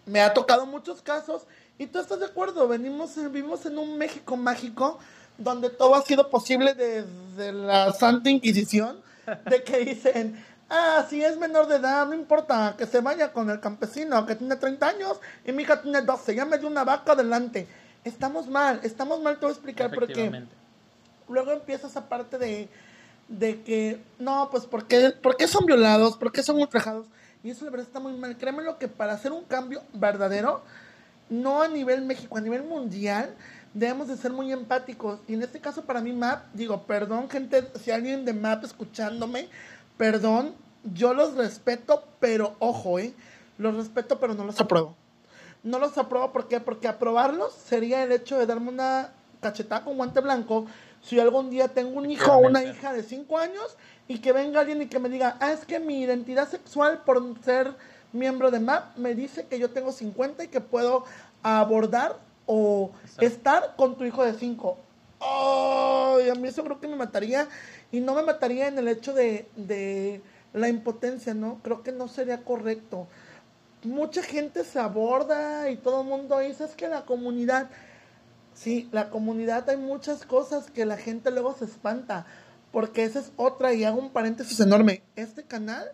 me 0.08 0.22
ha 0.22 0.34
tocado 0.34 0.66
muchos 0.66 1.02
casos 1.02 1.44
y 1.78 1.86
tú 1.86 2.00
estás 2.00 2.20
de 2.20 2.26
acuerdo, 2.26 2.68
venimos, 2.68 3.16
vivimos 3.16 3.66
en 3.66 3.78
un 3.78 3.98
México 3.98 4.36
mágico 4.36 4.98
donde 5.38 5.70
todo 5.70 5.94
ha 5.94 6.02
sido 6.02 6.30
posible 6.30 6.74
desde 6.74 7.54
la 7.54 7.94
Santa 7.94 8.30
Inquisición, 8.30 9.00
de 9.46 9.64
que 9.64 9.78
dicen, 9.80 10.44
ah, 10.70 11.06
si 11.08 11.24
es 11.24 11.38
menor 11.38 11.68
de 11.68 11.76
edad, 11.76 12.08
no 12.08 12.16
importa, 12.16 12.76
que 12.78 12.88
se 12.88 13.02
vaya 13.02 13.32
con 13.32 13.50
el 13.50 13.60
campesino 13.60 14.26
que 14.26 14.36
tiene 14.36 14.56
30 14.56 14.88
años 14.88 15.20
y 15.46 15.52
mi 15.52 15.64
hija 15.64 15.82
tiene 15.82 16.02
12, 16.02 16.34
ya 16.34 16.46
me 16.46 16.58
dio 16.58 16.68
una 16.68 16.84
vaca 16.84 17.12
adelante. 17.12 17.68
Estamos 18.04 18.48
mal, 18.48 18.80
estamos 18.84 19.22
mal, 19.22 19.36
te 19.36 19.42
voy 19.42 19.50
a 19.50 19.54
explicar 19.54 19.92
por 19.92 20.08
qué. 20.08 20.46
Luego 21.30 21.52
empieza 21.52 21.88
esa 21.88 22.08
parte 22.08 22.38
de, 22.38 22.70
de 23.28 23.62
que, 23.62 24.02
no, 24.18 24.48
pues, 24.50 24.66
¿por 24.66 24.88
qué, 24.88 25.12
¿por 25.12 25.36
qué 25.36 25.48
son 25.48 25.66
violados? 25.66 26.18
¿Por 26.18 26.32
qué 26.32 26.42
son 26.42 26.56
ultrajados? 26.56 27.06
Y 27.48 27.52
eso 27.52 27.64
la 27.64 27.72
verdad 27.72 27.88
está 27.88 28.02
muy 28.02 28.12
mal. 28.12 28.38
Créeme 28.38 28.62
lo 28.62 28.78
que 28.78 28.90
para 28.90 29.14
hacer 29.14 29.32
un 29.32 29.46
cambio 29.46 29.82
verdadero, 29.94 30.64
no 31.30 31.62
a 31.62 31.70
nivel 31.70 32.02
México, 32.02 32.36
a 32.36 32.42
nivel 32.42 32.64
mundial, 32.64 33.34
debemos 33.74 34.10
de 34.10 34.18
ser 34.18 34.34
muy 34.34 34.52
empáticos. 34.52 35.22
Y 35.30 35.36
en 35.36 35.44
este 35.44 35.62
caso 35.62 35.86
para 35.86 36.02
mí 36.02 36.12
MAP, 36.12 36.44
digo, 36.54 36.84
perdón 36.84 37.30
gente, 37.30 37.72
si 37.82 37.92
alguien 37.92 38.26
de 38.26 38.34
MAP 38.34 38.66
escuchándome, 38.66 39.48
perdón, 39.96 40.56
yo 40.94 41.14
los 41.14 41.36
respeto, 41.36 42.04
pero 42.20 42.58
ojo, 42.60 43.00
¿eh? 43.00 43.14
Los 43.58 43.78
respeto, 43.78 44.20
pero 44.20 44.34
no 44.34 44.44
los 44.44 44.60
apruebo. 44.60 44.98
No 45.64 45.80
los 45.80 45.98
apruebo, 45.98 46.34
¿por 46.34 46.50
qué? 46.50 46.60
Porque 46.60 46.90
aprobarlos 46.90 47.54
sería 47.54 48.04
el 48.04 48.12
hecho 48.12 48.38
de 48.38 48.46
darme 48.46 48.68
una 48.68 49.12
cachetada 49.40 49.86
con 49.86 49.96
guante 49.96 50.20
blanco 50.20 50.66
si 51.02 51.20
algún 51.20 51.50
día 51.50 51.70
tengo 51.70 51.98
un 51.98 52.10
hijo 52.10 52.32
o 52.34 52.40
una 52.40 52.64
hija 52.64 52.94
de 52.94 53.04
5 53.04 53.38
años 53.38 53.78
y 54.08 54.20
que 54.20 54.32
venga 54.32 54.60
alguien 54.60 54.82
y 54.82 54.88
que 54.88 55.00
me 55.00 55.10
diga, 55.10 55.38
ah, 55.40 55.52
es 55.52 55.66
que 55.66 55.80
mi 55.80 56.02
identidad 56.02 56.50
sexual 56.50 57.04
por 57.06 57.22
ser 57.44 57.76
miembro 58.14 58.52
de 58.52 58.60
MAP 58.60 58.98
me 58.98 59.16
dice 59.16 59.46
que 59.48 59.60
yo 59.60 59.70
tengo 59.70 59.92
50 59.92 60.46
y 60.46 60.48
que 60.48 60.62
puedo 60.62 61.06
abordar 61.44 62.18
o 62.46 62.92
estar 63.20 63.76
con 63.76 63.98
tu 63.98 64.06
hijo 64.06 64.24
de 64.24 64.34
5. 64.34 64.78
Oh, 65.20 66.18
a 66.32 66.36
mí 66.36 66.48
eso 66.48 66.64
creo 66.64 66.80
que 66.80 66.88
me 66.88 66.96
mataría. 66.96 67.48
Y 67.92 68.00
no 68.00 68.16
me 68.16 68.24
mataría 68.24 68.68
en 68.68 68.78
el 68.78 68.88
hecho 68.88 69.14
de, 69.14 69.48
de 69.56 70.22
la 70.54 70.70
impotencia, 70.70 71.34
¿no? 71.34 71.60
Creo 71.64 71.84
que 71.84 71.92
no 71.92 72.08
sería 72.08 72.44
correcto. 72.44 73.08
Mucha 73.84 74.22
gente 74.24 74.64
se 74.64 74.80
aborda 74.80 75.70
y 75.70 75.78
todo 75.78 76.02
el 76.02 76.08
mundo 76.08 76.40
dice, 76.40 76.66
es 76.66 76.76
que 76.76 76.88
la 76.88 77.06
comunidad, 77.06 77.70
sí, 78.58 78.90
la 78.92 79.10
comunidad 79.10 79.70
hay 79.70 79.78
muchas 79.78 80.26
cosas 80.26 80.72
que 80.72 80.86
la 80.86 80.98
gente 80.98 81.32
luego 81.32 81.56
se 81.56 81.66
espanta, 81.66 82.26
porque 82.72 83.04
esa 83.04 83.20
es 83.20 83.32
otra, 83.38 83.74
y 83.74 83.84
hago 83.84 84.00
un 84.00 84.12
paréntesis 84.12 84.60
enorme. 84.60 85.04
Este 85.16 85.44
canal 85.44 85.92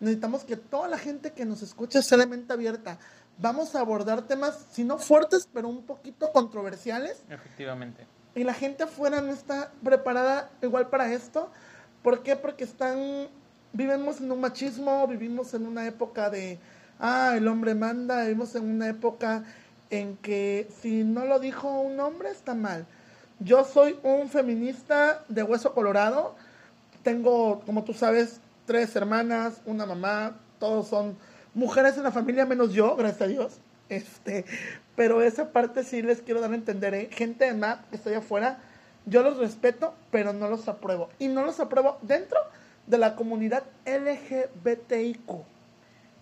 necesitamos 0.00 0.44
que 0.44 0.56
toda 0.56 0.88
la 0.88 0.98
gente 0.98 1.32
que 1.32 1.44
nos 1.44 1.62
escuche 1.62 2.02
sea 2.02 2.18
de 2.18 2.26
mente 2.26 2.52
abierta. 2.52 2.98
Vamos 3.38 3.74
a 3.74 3.80
abordar 3.80 4.22
temas, 4.22 4.66
si 4.72 4.84
no 4.84 4.98
fuertes, 4.98 5.48
pero 5.52 5.68
un 5.68 5.82
poquito 5.84 6.30
controversiales. 6.32 7.22
Efectivamente. 7.30 8.06
Y 8.34 8.44
la 8.44 8.54
gente 8.54 8.84
afuera 8.84 9.20
no 9.22 9.32
está 9.32 9.72
preparada 9.82 10.50
igual 10.62 10.88
para 10.88 11.12
esto. 11.12 11.50
¿Por 12.02 12.22
qué? 12.22 12.36
Porque 12.36 12.64
están, 12.64 13.28
vivimos 13.72 14.20
en 14.20 14.30
un 14.30 14.40
machismo, 14.40 15.06
vivimos 15.06 15.54
en 15.54 15.66
una 15.66 15.86
época 15.86 16.28
de, 16.30 16.58
ah, 16.98 17.34
el 17.36 17.48
hombre 17.48 17.74
manda, 17.74 18.22
vivimos 18.22 18.54
en 18.54 18.64
una 18.64 18.88
época 18.88 19.44
en 19.90 20.16
que 20.16 20.68
si 20.80 21.04
no 21.04 21.24
lo 21.24 21.38
dijo 21.38 21.80
un 21.80 21.98
hombre 22.00 22.30
está 22.30 22.54
mal. 22.54 22.86
Yo 23.38 23.64
soy 23.64 23.98
un 24.02 24.28
feminista 24.28 25.24
de 25.28 25.42
hueso 25.42 25.74
colorado. 25.74 26.34
Tengo, 27.02 27.60
como 27.66 27.84
tú 27.84 27.94
sabes, 27.94 28.40
tres 28.66 28.94
hermanas, 28.94 29.60
una 29.64 29.86
mamá, 29.86 30.36
todos 30.58 30.88
son 30.88 31.16
mujeres 31.54 31.96
en 31.96 32.04
la 32.04 32.12
familia, 32.12 32.46
menos 32.46 32.72
yo, 32.72 32.94
gracias 32.96 33.22
a 33.22 33.26
Dios. 33.26 33.60
Este, 33.88 34.44
pero 34.94 35.22
esa 35.22 35.52
parte 35.52 35.82
sí 35.82 36.02
les 36.02 36.20
quiero 36.20 36.40
dar 36.40 36.52
a 36.52 36.54
entender, 36.54 36.94
¿eh? 36.94 37.08
gente 37.10 37.46
de 37.46 37.54
MAP 37.54 37.90
que 37.90 37.96
está 37.96 38.10
allá 38.10 38.18
afuera, 38.20 38.58
yo 39.06 39.22
los 39.22 39.38
respeto, 39.38 39.94
pero 40.10 40.32
no 40.32 40.48
los 40.48 40.68
apruebo. 40.68 41.08
Y 41.18 41.28
no 41.28 41.44
los 41.44 41.58
apruebo 41.58 41.98
dentro 42.02 42.38
de 42.86 42.98
la 42.98 43.16
comunidad 43.16 43.64
LGBTIQ. 43.86 45.30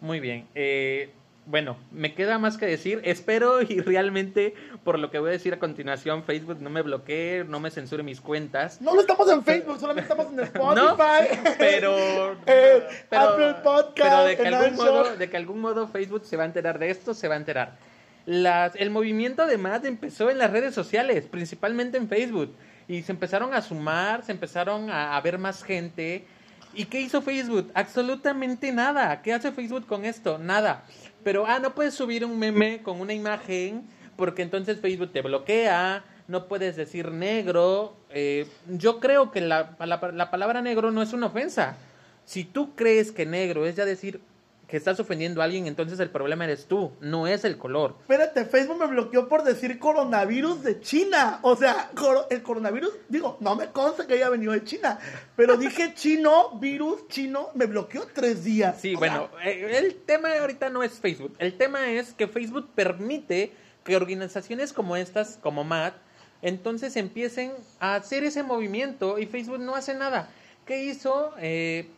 Muy 0.00 0.20
bien. 0.20 0.46
Eh, 0.54 1.12
bueno, 1.49 1.78
me 1.90 2.14
queda 2.14 2.38
más 2.38 2.59
que 2.59 2.67
decir. 2.67 3.00
Espero 3.05 3.62
y 3.62 3.81
realmente, 3.81 4.55
por 4.85 4.99
lo 4.99 5.11
que 5.11 5.19
voy 5.19 5.31
a 5.31 5.33
decir 5.33 5.55
a 5.55 5.59
continuación, 5.59 6.23
Facebook 6.23 6.59
no 6.61 6.69
me 6.69 6.83
bloquee, 6.83 7.45
no 7.49 7.59
me 7.59 7.71
censure 7.71 8.02
mis 8.02 8.21
cuentas. 8.21 8.83
No, 8.83 8.95
lo 8.95 9.00
estamos 9.00 9.31
en 9.31 9.43
Facebook, 9.43 9.81
solamente 9.81 10.12
estamos 10.12 10.31
en 10.33 10.40
Spotify. 10.45 11.55
pero, 11.59 12.33
eh, 12.47 12.87
Apple 13.11 13.55
Podcast, 13.64 13.97
pero 13.97 14.25
de 14.25 14.37
que, 14.37 14.47
algún 14.47 14.76
modo, 14.76 15.17
de 15.17 15.31
que 15.31 15.37
algún 15.38 15.61
modo 15.61 15.88
Facebook 15.88 16.26
se 16.26 16.37
va 16.37 16.43
a 16.43 16.47
enterar 16.47 16.78
de 16.78 16.90
esto, 16.90 17.14
se 17.14 17.28
va 17.28 17.35
a 17.35 17.38
enterar. 17.38 17.78
Las, 18.26 18.76
el 18.76 18.90
movimiento 18.90 19.47
de 19.47 19.57
MAD 19.57 19.87
empezó 19.87 20.28
en 20.28 20.37
las 20.37 20.50
redes 20.50 20.75
sociales, 20.75 21.26
principalmente 21.31 21.97
en 21.97 22.09
Facebook. 22.09 22.55
Y 22.88 23.02
se 23.02 23.12
empezaron 23.12 23.55
a 23.55 23.62
sumar, 23.62 24.23
se 24.23 24.33
empezaron 24.33 24.90
a, 24.90 25.17
a 25.17 25.21
ver 25.23 25.38
más 25.38 25.62
gente. 25.62 26.26
¿Y 26.75 26.85
qué 26.85 27.00
hizo 27.00 27.23
Facebook? 27.23 27.71
Absolutamente 27.75 28.71
nada. 28.71 29.23
¿Qué 29.23 29.33
hace 29.33 29.50
Facebook 29.50 29.87
con 29.87 30.05
esto? 30.05 30.38
Nada. 30.38 30.85
Pero, 31.25 31.46
ah, 31.46 31.58
no 31.58 31.75
puedes 31.75 31.94
subir 31.94 32.25
un 32.25 32.38
meme 32.38 32.82
con 32.82 33.00
una 33.00 33.12
imagen 33.12 33.87
porque 34.16 34.42
entonces 34.42 34.80
Facebook 34.80 35.12
te 35.12 35.22
bloquea, 35.22 36.04
no 36.26 36.48
puedes 36.48 36.75
decir 36.75 37.12
negro. 37.12 37.94
Eh, 38.10 38.48
yo 38.66 38.98
creo 38.98 39.30
que 39.30 39.40
la, 39.40 39.76
la, 39.78 40.10
la, 40.12 40.30
palabra 40.30 40.60
negro 40.60 40.90
no 40.90 41.02
es 41.02 41.12
una 41.12 41.26
ofensa. 41.26 41.76
Si 42.25 42.44
tú 42.44 42.75
crees 42.75 43.12
que 43.12 43.26
negro 43.26 43.64
es 43.64 43.76
ya 43.76 43.84
decir 43.84 44.20
que 44.68 44.76
estás 44.76 45.00
ofendiendo 45.00 45.40
a 45.40 45.44
alguien, 45.44 45.66
entonces 45.66 45.98
el 45.98 46.10
problema 46.10 46.44
eres 46.44 46.66
tú, 46.66 46.92
no 47.00 47.26
es 47.26 47.44
el 47.44 47.56
color. 47.56 47.96
Espérate, 48.02 48.44
Facebook 48.44 48.78
me 48.78 48.87
bloqueó 48.87 49.26
por 49.26 49.42
decir 49.42 49.78
coronavirus 49.78 50.62
de 50.62 50.80
China. 50.80 51.40
O 51.40 51.56
sea, 51.56 51.90
el 52.28 52.42
coronavirus, 52.42 52.90
digo, 53.08 53.38
no 53.40 53.56
me 53.56 53.68
consta 53.68 54.06
que 54.06 54.14
haya 54.14 54.28
venido 54.28 54.52
de 54.52 54.62
China, 54.64 54.98
pero 55.34 55.56
dije 55.56 55.94
chino, 55.94 56.58
virus, 56.58 57.08
chino, 57.08 57.48
me 57.54 57.64
bloqueó 57.64 58.06
tres 58.12 58.44
días. 58.44 58.78
Sí, 58.78 58.94
o 58.94 58.98
bueno, 58.98 59.30
sea, 59.42 59.50
eh, 59.50 59.78
el 59.78 59.94
tema 59.94 60.28
ahorita 60.38 60.68
no 60.68 60.82
es 60.82 61.00
Facebook. 61.00 61.34
El 61.38 61.56
tema 61.56 61.90
es 61.90 62.12
que 62.12 62.28
Facebook 62.28 62.68
permite 62.75 63.54
que 63.84 63.96
organizaciones 63.96 64.75
como 64.75 64.96
estas, 64.96 65.38
como 65.42 65.64
MAT, 65.64 65.94
entonces 66.42 66.94
empiecen 66.96 67.52
a 67.80 67.94
hacer 67.94 68.22
ese 68.22 68.42
movimiento 68.42 69.18
y 69.18 69.25
Facebook 69.25 69.60
no 69.60 69.75
hace 69.75 69.94
nada. 69.94 70.28
¿Qué 70.66 70.84
hizo? 70.84 71.32
Eh, 71.38 71.88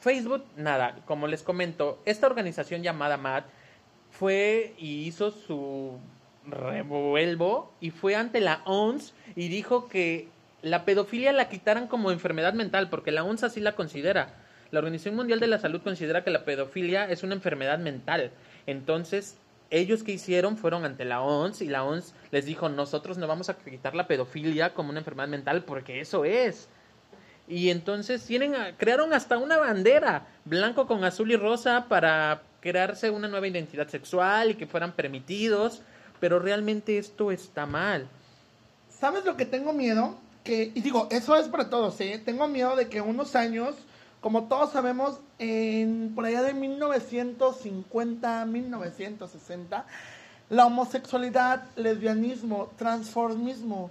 Facebook, 0.00 0.44
nada, 0.56 0.96
como 1.06 1.26
les 1.26 1.42
comento, 1.42 2.00
esta 2.04 2.26
organización 2.26 2.82
llamada 2.82 3.16
MAT 3.16 3.44
fue 4.10 4.74
y 4.78 5.04
hizo 5.06 5.30
su 5.30 5.98
revuelvo 6.46 7.72
y 7.80 7.90
fue 7.90 8.16
ante 8.16 8.40
la 8.40 8.62
ONS 8.64 9.12
y 9.36 9.48
dijo 9.48 9.88
que 9.88 10.28
la 10.62 10.84
pedofilia 10.84 11.32
la 11.32 11.48
quitaran 11.48 11.86
como 11.86 12.10
enfermedad 12.10 12.54
mental, 12.54 12.88
porque 12.88 13.12
la 13.12 13.24
ONS 13.24 13.44
así 13.44 13.60
la 13.60 13.76
considera. 13.76 14.34
La 14.70 14.78
Organización 14.78 15.16
Mundial 15.16 15.40
de 15.40 15.48
la 15.48 15.58
Salud 15.58 15.82
considera 15.82 16.22
que 16.22 16.30
la 16.30 16.44
pedofilia 16.44 17.10
es 17.10 17.22
una 17.22 17.34
enfermedad 17.34 17.78
mental. 17.78 18.30
Entonces, 18.66 19.36
ellos 19.70 20.02
que 20.02 20.12
hicieron 20.12 20.56
fueron 20.56 20.84
ante 20.84 21.04
la 21.04 21.22
ONS 21.22 21.62
y 21.62 21.68
la 21.68 21.84
ONS 21.84 22.14
les 22.30 22.44
dijo, 22.44 22.68
nosotros 22.68 23.18
no 23.18 23.26
vamos 23.26 23.48
a 23.48 23.58
quitar 23.58 23.94
la 23.94 24.06
pedofilia 24.06 24.74
como 24.74 24.90
una 24.90 25.00
enfermedad 25.00 25.28
mental 25.28 25.64
porque 25.64 26.00
eso 26.00 26.24
es. 26.24 26.68
Y 27.50 27.70
entonces 27.70 28.24
tienen, 28.24 28.54
crearon 28.78 29.12
hasta 29.12 29.36
una 29.36 29.58
bandera, 29.58 30.28
blanco 30.44 30.86
con 30.86 31.02
azul 31.02 31.32
y 31.32 31.36
rosa, 31.36 31.86
para 31.88 32.42
crearse 32.60 33.10
una 33.10 33.26
nueva 33.26 33.48
identidad 33.48 33.88
sexual 33.88 34.52
y 34.52 34.54
que 34.54 34.68
fueran 34.68 34.92
permitidos, 34.92 35.82
pero 36.20 36.38
realmente 36.38 36.96
esto 36.96 37.32
está 37.32 37.66
mal. 37.66 38.06
¿Sabes 38.88 39.24
lo 39.24 39.36
que 39.36 39.46
tengo 39.46 39.72
miedo? 39.72 40.16
Que, 40.44 40.70
y 40.72 40.80
digo, 40.80 41.08
eso 41.10 41.34
es 41.36 41.48
para 41.48 41.68
todos, 41.68 42.00
¿eh? 42.00 42.22
Tengo 42.24 42.46
miedo 42.46 42.76
de 42.76 42.88
que 42.88 43.00
unos 43.00 43.34
años, 43.34 43.74
como 44.20 44.44
todos 44.44 44.70
sabemos, 44.70 45.18
en, 45.40 46.12
por 46.14 46.26
allá 46.26 46.42
de 46.42 46.54
1950, 46.54 48.44
1960, 48.44 49.86
la 50.50 50.66
homosexualidad, 50.66 51.64
lesbianismo, 51.74 52.70
transformismo 52.76 53.90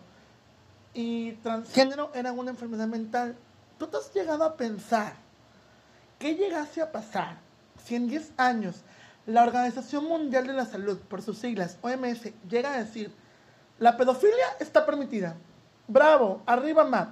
y 0.93 1.33
transgénero 1.43 2.09
eran 2.15 2.39
una 2.39 2.51
enfermedad 2.51 2.87
mental. 2.87 3.35
¿Tú 3.79 3.87
te 3.87 3.97
has 3.97 4.13
llegado 4.13 4.43
a 4.43 4.57
pensar 4.57 5.13
qué 6.19 6.35
llegase 6.35 6.81
a 6.81 6.91
pasar 6.91 7.37
si 7.83 7.95
en 7.95 8.07
10 8.07 8.33
años 8.35 8.75
la 9.25 9.43
Organización 9.43 10.05
Mundial 10.05 10.45
de 10.47 10.53
la 10.53 10.65
Salud, 10.65 10.99
por 10.99 11.21
sus 11.21 11.37
siglas 11.37 11.77
OMS, 11.81 12.33
llega 12.49 12.73
a 12.73 12.83
decir, 12.83 13.11
la 13.79 13.95
pedofilia 13.95 14.45
está 14.59 14.85
permitida? 14.85 15.35
Bravo, 15.87 16.43
arriba 16.45 16.83
más. 16.83 17.07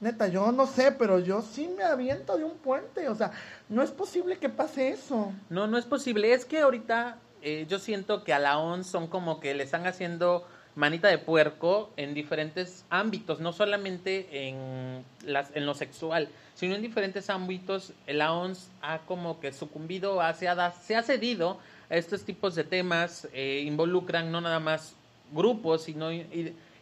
Neta, 0.00 0.28
yo 0.28 0.50
no 0.52 0.66
sé, 0.66 0.92
pero 0.92 1.18
yo 1.18 1.42
sí 1.42 1.68
me 1.76 1.84
aviento 1.84 2.38
de 2.38 2.44
un 2.44 2.56
puente. 2.56 3.08
O 3.10 3.14
sea, 3.14 3.32
no 3.68 3.82
es 3.82 3.90
posible 3.90 4.38
que 4.38 4.48
pase 4.48 4.88
eso. 4.88 5.32
No, 5.50 5.66
no 5.66 5.76
es 5.76 5.84
posible. 5.84 6.32
Es 6.32 6.46
que 6.46 6.60
ahorita 6.60 7.18
eh, 7.42 7.66
yo 7.68 7.78
siento 7.78 8.24
que 8.24 8.32
a 8.32 8.38
la 8.38 8.58
ONS 8.58 8.86
son 8.86 9.08
como 9.08 9.40
que 9.40 9.54
le 9.54 9.64
están 9.64 9.86
haciendo 9.86 10.46
manita 10.76 11.08
de 11.08 11.18
puerco 11.18 11.90
en 11.96 12.14
diferentes 12.14 12.84
ámbitos, 12.90 13.40
no 13.40 13.52
solamente 13.52 14.48
en, 14.48 15.04
las, 15.24 15.54
en 15.54 15.66
lo 15.66 15.74
sexual, 15.74 16.28
sino 16.54 16.74
en 16.74 16.82
diferentes 16.82 17.30
ámbitos. 17.30 17.92
La 18.06 18.32
ONS 18.32 18.70
ha 18.82 18.98
como 19.00 19.40
que 19.40 19.52
sucumbido, 19.52 20.20
se 20.34 20.48
ha, 20.48 20.72
se 20.72 20.96
ha 20.96 21.02
cedido 21.02 21.58
a 21.88 21.96
estos 21.96 22.24
tipos 22.24 22.54
de 22.54 22.64
temas, 22.64 23.28
eh, 23.32 23.62
involucran 23.66 24.30
no 24.30 24.40
nada 24.40 24.60
más 24.60 24.94
grupos, 25.32 25.82
sino 25.84 26.10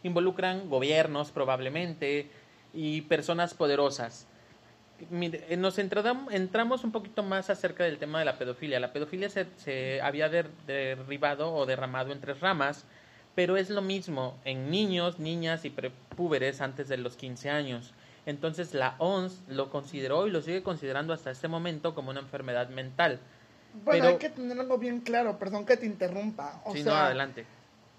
involucran 0.03 0.69
gobiernos 0.69 1.31
probablemente 1.31 2.29
y 2.73 3.01
personas 3.01 3.53
poderosas. 3.53 4.27
Mire, 5.09 5.55
nos 5.55 5.79
entramos 5.79 6.83
un 6.83 6.91
poquito 6.91 7.23
más 7.23 7.49
acerca 7.49 7.85
del 7.85 7.97
tema 7.97 8.19
de 8.19 8.25
la 8.25 8.37
pedofilia. 8.37 8.81
La 8.81 8.91
pedofilia 8.91 9.29
se, 9.29 9.47
se 9.55 10.01
había 10.01 10.27
derribado 10.27 11.53
o 11.53 11.65
derramado 11.65 12.11
en 12.11 12.19
tres 12.19 12.41
ramas 12.41 12.85
pero 13.39 13.55
es 13.55 13.69
lo 13.69 13.81
mismo 13.81 14.37
en 14.43 14.69
niños, 14.69 15.17
niñas 15.17 15.63
y 15.63 15.69
prepúberes 15.69 16.59
antes 16.59 16.89
de 16.89 16.97
los 16.97 17.15
15 17.15 17.49
años. 17.49 17.93
Entonces 18.25 18.73
la 18.73 18.95
ONS 18.97 19.43
lo 19.47 19.69
consideró 19.69 20.27
y 20.27 20.29
lo 20.29 20.41
sigue 20.41 20.61
considerando 20.61 21.13
hasta 21.13 21.31
este 21.31 21.47
momento 21.47 21.95
como 21.95 22.09
una 22.09 22.19
enfermedad 22.19 22.67
mental. 22.67 23.21
Bueno, 23.85 24.07
hay 24.07 24.17
que 24.17 24.27
tener 24.27 24.59
algo 24.59 24.77
bien 24.77 24.99
claro, 24.99 25.39
perdón 25.39 25.65
que 25.65 25.77
te 25.77 25.85
interrumpa. 25.85 26.61
O 26.65 26.73
sí, 26.73 26.83
sea, 26.83 26.91
no, 26.91 26.99
adelante. 26.99 27.45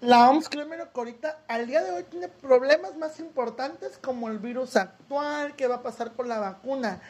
La 0.01 0.29
OMS, 0.29 0.47
créeme 0.47 0.75
que 0.77 0.83
ahorita, 0.93 1.39
al 1.47 1.65
día 1.65 1.83
de 1.83 1.89
hoy, 1.89 2.03
tiene 2.03 2.27
problemas 2.27 2.95
más 2.97 3.19
importantes 3.19 3.97
como 3.97 4.29
el 4.29 4.37
virus 4.37 4.75
actual, 4.75 5.55
que 5.55 5.65
va 5.65 5.77
a 5.77 5.81
pasar 5.81 6.11
con 6.11 6.29
la 6.29 6.37
vacuna. 6.37 7.01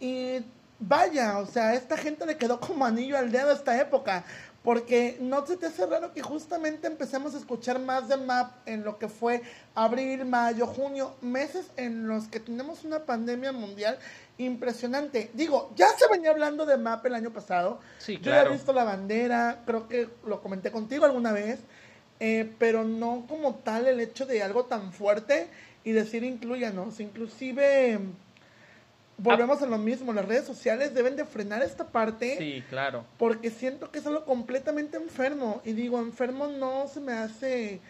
Y 0.00 0.42
vaya, 0.78 1.38
o 1.38 1.44
sea, 1.44 1.74
esta 1.74 1.96
gente 1.96 2.24
le 2.24 2.36
quedó 2.36 2.60
como 2.60 2.86
anillo 2.86 3.18
al 3.18 3.30
dedo 3.30 3.52
esta 3.52 3.78
época. 3.80 4.24
Porque 4.68 5.16
no 5.18 5.46
se 5.46 5.56
te 5.56 5.64
hace 5.64 5.86
raro 5.86 6.12
que 6.12 6.20
justamente 6.20 6.88
empecemos 6.88 7.34
a 7.34 7.38
escuchar 7.38 7.78
más 7.78 8.06
de 8.06 8.18
MAP 8.18 8.68
en 8.68 8.84
lo 8.84 8.98
que 8.98 9.08
fue 9.08 9.40
abril, 9.74 10.26
mayo, 10.26 10.66
junio, 10.66 11.14
meses 11.22 11.70
en 11.78 12.06
los 12.06 12.28
que 12.28 12.38
tenemos 12.38 12.84
una 12.84 13.06
pandemia 13.06 13.50
mundial 13.52 13.98
impresionante. 14.36 15.30
Digo, 15.32 15.72
ya 15.74 15.88
se 15.96 16.06
venía 16.10 16.32
hablando 16.32 16.66
de 16.66 16.76
MAP 16.76 17.06
el 17.06 17.14
año 17.14 17.32
pasado. 17.32 17.80
Sí, 17.96 18.18
claro. 18.18 18.42
Yo 18.42 18.44
ya 18.44 18.50
he 18.50 18.52
visto 18.58 18.74
la 18.74 18.84
bandera, 18.84 19.62
creo 19.64 19.88
que 19.88 20.10
lo 20.26 20.42
comenté 20.42 20.70
contigo 20.70 21.06
alguna 21.06 21.32
vez, 21.32 21.60
eh, 22.20 22.52
pero 22.58 22.84
no 22.84 23.24
como 23.26 23.54
tal 23.54 23.86
el 23.86 24.00
hecho 24.00 24.26
de 24.26 24.42
algo 24.42 24.66
tan 24.66 24.92
fuerte 24.92 25.48
y 25.82 25.92
decir 25.92 26.24
incluyanos. 26.24 27.00
Inclusive 27.00 28.00
volvemos 29.18 29.60
a 29.60 29.66
lo 29.66 29.78
mismo, 29.78 30.12
las 30.12 30.24
redes 30.24 30.46
sociales 30.46 30.94
deben 30.94 31.16
de 31.16 31.24
frenar 31.24 31.62
esta 31.62 31.88
parte. 31.88 32.38
Sí, 32.38 32.64
claro. 32.70 33.04
Porque 33.18 33.50
siento 33.50 33.90
que 33.90 33.98
es 33.98 34.06
algo 34.06 34.24
completamente 34.24 34.96
enfermo. 34.96 35.60
Y 35.64 35.72
digo, 35.72 35.98
enfermo 35.98 36.46
no 36.46 36.88
se 36.88 37.00
me 37.00 37.12
hace... 37.12 37.80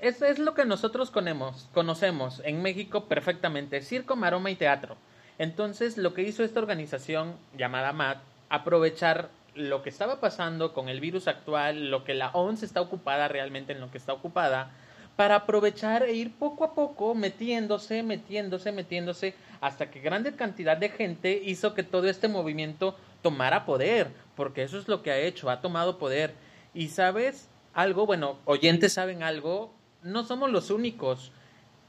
Eso 0.00 0.26
es 0.26 0.38
lo 0.38 0.52
que 0.52 0.66
nosotros 0.66 1.10
conocemos, 1.10 1.70
conocemos 1.72 2.42
en 2.44 2.60
México 2.60 3.06
perfectamente, 3.06 3.80
circo, 3.80 4.14
maroma 4.14 4.50
y 4.50 4.56
teatro. 4.56 4.96
Entonces, 5.38 5.96
lo 5.96 6.12
que 6.12 6.22
hizo 6.22 6.44
esta 6.44 6.60
organización 6.60 7.34
llamada 7.56 7.94
MAT, 7.94 8.18
aprovechar 8.50 9.30
lo 9.54 9.82
que 9.82 9.88
estaba 9.88 10.20
pasando 10.20 10.74
con 10.74 10.90
el 10.90 11.00
virus 11.00 11.28
actual, 11.28 11.90
lo 11.90 12.04
que 12.04 12.12
la 12.12 12.28
ONS 12.30 12.62
está 12.62 12.82
ocupada 12.82 13.28
realmente 13.28 13.72
en 13.72 13.80
lo 13.80 13.90
que 13.90 13.96
está 13.96 14.12
ocupada, 14.12 14.70
para 15.16 15.36
aprovechar 15.36 16.02
e 16.02 16.12
ir 16.12 16.32
poco 16.32 16.62
a 16.64 16.74
poco 16.74 17.14
metiéndose, 17.14 18.02
metiéndose, 18.02 18.70
metiéndose, 18.70 19.34
hasta 19.60 19.90
que 19.90 20.00
grande 20.00 20.34
cantidad 20.34 20.76
de 20.76 20.90
gente 20.90 21.42
hizo 21.44 21.74
que 21.74 21.82
todo 21.82 22.06
este 22.08 22.28
movimiento 22.28 22.94
tomara 23.22 23.64
poder, 23.64 24.10
porque 24.36 24.62
eso 24.62 24.78
es 24.78 24.88
lo 24.88 25.02
que 25.02 25.10
ha 25.10 25.18
hecho, 25.18 25.48
ha 25.50 25.62
tomado 25.62 25.98
poder. 25.98 26.34
Y 26.74 26.88
sabes 26.88 27.48
algo, 27.72 28.04
bueno, 28.04 28.38
oyentes 28.44 28.92
saben 28.92 29.22
algo, 29.22 29.72
no 30.02 30.24
somos 30.24 30.50
los 30.50 30.70
únicos. 30.70 31.32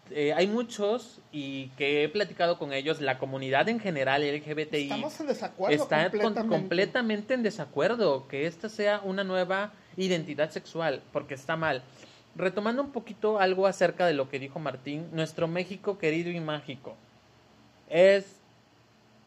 Eh, 0.09 0.31
hay 0.31 0.47
muchos 0.47 1.19
y 1.33 1.67
que 1.77 2.05
he 2.05 2.07
platicado 2.07 2.57
con 2.57 2.71
ellos, 2.71 3.01
la 3.01 3.19
comunidad 3.19 3.67
en 3.67 3.81
general 3.81 4.21
LGBTI 4.21 4.83
Estamos 4.83 5.19
en 5.19 5.27
desacuerdo 5.27 5.83
está 5.83 6.03
completamente. 6.03 6.39
Con, 6.39 6.49
completamente 6.49 7.33
en 7.33 7.43
desacuerdo 7.43 8.25
que 8.29 8.47
esta 8.47 8.69
sea 8.69 9.01
una 9.03 9.25
nueva 9.25 9.73
identidad 9.97 10.49
sexual, 10.49 11.01
porque 11.11 11.33
está 11.33 11.57
mal 11.57 11.83
retomando 12.37 12.81
un 12.81 12.91
poquito 12.91 13.39
algo 13.39 13.67
acerca 13.67 14.05
de 14.05 14.13
lo 14.13 14.29
que 14.29 14.39
dijo 14.39 14.59
Martín, 14.59 15.07
nuestro 15.11 15.47
México 15.47 15.97
querido 15.97 16.31
y 16.31 16.39
mágico 16.39 16.95
es, 17.89 18.39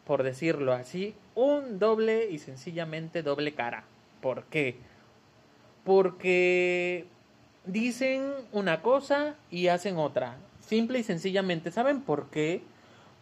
por 0.07 0.23
decirlo 0.23 0.73
así, 0.73 1.15
un 1.35 1.79
doble 1.79 2.31
y 2.31 2.39
sencillamente 2.39 3.23
doble 3.23 3.55
cara. 3.55 3.85
¿Por 4.21 4.45
qué? 4.45 4.77
Porque 5.85 7.07
dicen 7.65 8.33
una 8.53 8.83
cosa 8.83 9.35
y 9.51 9.69
hacen 9.69 9.97
otra. 9.97 10.37
Simple 10.61 10.99
y 10.99 11.03
sencillamente. 11.03 11.71
¿Saben 11.71 12.03
por 12.03 12.27
qué? 12.27 12.63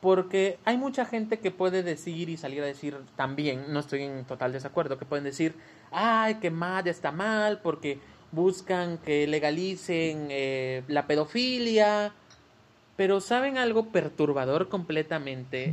porque 0.01 0.59
hay 0.65 0.77
mucha 0.77 1.05
gente 1.05 1.39
que 1.39 1.51
puede 1.51 1.83
decir 1.83 2.29
y 2.29 2.37
salir 2.37 2.63
a 2.63 2.67
decir 2.67 2.97
también, 3.17 3.73
no 3.73 3.81
estoy 3.81 4.03
en 4.03 4.25
total 4.25 4.53
desacuerdo, 4.53 4.99
que 4.99 5.05
pueden 5.05 5.25
decir, 5.25 5.55
ay, 5.91 6.37
que 6.37 6.51
MAD 6.51 6.87
está 6.87 7.11
mal 7.11 7.61
porque 7.61 7.99
buscan 8.33 8.99
que 8.99 9.27
legalicen 9.27 10.29
eh, 10.31 10.83
la 10.89 11.07
pedofilia, 11.07 12.13
pero 12.97 13.21
¿saben 13.21 13.59
algo 13.59 13.87
perturbador 13.87 14.69
completamente? 14.69 15.73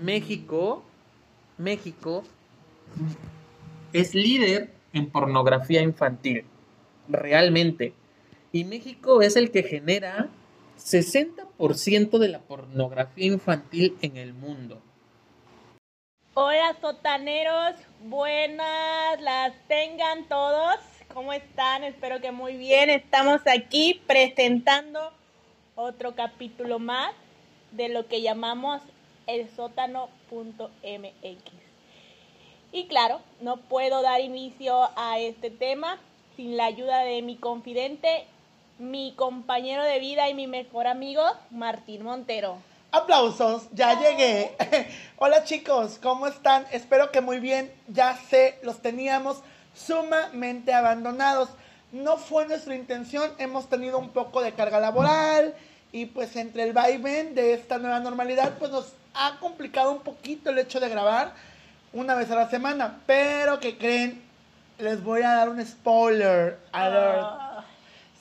México, 0.00 0.82
México 1.58 2.24
es 3.92 4.14
líder 4.14 4.70
en 4.92 5.10
pornografía 5.10 5.82
infantil, 5.82 6.44
realmente. 7.08 7.92
Y 8.52 8.64
México 8.64 9.22
es 9.22 9.36
el 9.36 9.50
que 9.50 9.62
genera 9.62 10.28
60% 10.78 12.18
de 12.18 12.28
la 12.28 12.40
pornografía 12.40 13.26
infantil 13.26 13.96
en 14.02 14.16
el 14.16 14.32
mundo. 14.32 14.80
Hola 16.34 16.76
sotaneros, 16.80 17.76
buenas 18.02 19.20
las 19.20 19.54
tengan 19.68 20.26
todos. 20.28 20.93
¿Cómo 21.14 21.32
están? 21.32 21.84
Espero 21.84 22.20
que 22.20 22.32
muy 22.32 22.56
bien. 22.56 22.90
Estamos 22.90 23.40
aquí 23.46 24.02
presentando 24.06 25.12
otro 25.76 26.16
capítulo 26.16 26.80
más 26.80 27.14
de 27.70 27.88
lo 27.88 28.08
que 28.08 28.20
llamamos 28.20 28.82
el 29.28 29.48
sótano.mx. 29.54 30.10
Y 32.72 32.86
claro, 32.88 33.20
no 33.40 33.58
puedo 33.58 34.02
dar 34.02 34.20
inicio 34.20 34.90
a 34.96 35.20
este 35.20 35.50
tema 35.50 35.98
sin 36.36 36.56
la 36.56 36.64
ayuda 36.64 37.04
de 37.04 37.22
mi 37.22 37.36
confidente 37.36 38.26
mi 38.78 39.12
compañero 39.14 39.84
de 39.84 40.00
vida 40.00 40.28
y 40.28 40.34
mi 40.34 40.48
mejor 40.48 40.88
amigo, 40.88 41.22
Martín 41.50 42.02
Montero. 42.02 42.58
Aplausos, 42.90 43.68
ya 43.72 44.00
llegué. 44.00 44.56
Hola 45.18 45.44
chicos, 45.44 45.98
¿cómo 46.02 46.26
están? 46.26 46.66
Espero 46.72 47.12
que 47.12 47.20
muy 47.20 47.38
bien. 47.38 47.72
Ya 47.88 48.16
sé, 48.16 48.58
los 48.62 48.82
teníamos 48.82 49.42
sumamente 49.74 50.72
abandonados. 50.72 51.50
No 51.92 52.16
fue 52.16 52.46
nuestra 52.46 52.74
intención, 52.74 53.30
hemos 53.38 53.68
tenido 53.68 53.98
un 53.98 54.10
poco 54.10 54.42
de 54.42 54.52
carga 54.52 54.80
laboral 54.80 55.54
y 55.92 56.06
pues 56.06 56.34
entre 56.36 56.64
el 56.64 56.72
vaivén 56.72 57.34
de 57.34 57.54
esta 57.54 57.78
nueva 57.78 58.00
normalidad 58.00 58.54
pues 58.58 58.70
nos 58.70 58.92
ha 59.14 59.38
complicado 59.38 59.92
un 59.92 60.00
poquito 60.00 60.50
el 60.50 60.58
hecho 60.58 60.80
de 60.80 60.88
grabar 60.88 61.32
una 61.92 62.14
vez 62.14 62.30
a 62.30 62.34
la 62.34 62.50
semana. 62.50 63.00
Pero 63.06 63.60
que 63.60 63.78
creen, 63.78 64.22
les 64.78 65.02
voy 65.02 65.22
a 65.22 65.34
dar 65.34 65.48
un 65.48 65.64
spoiler 65.64 66.58
alert. 66.72 67.22
Ah. 67.22 67.64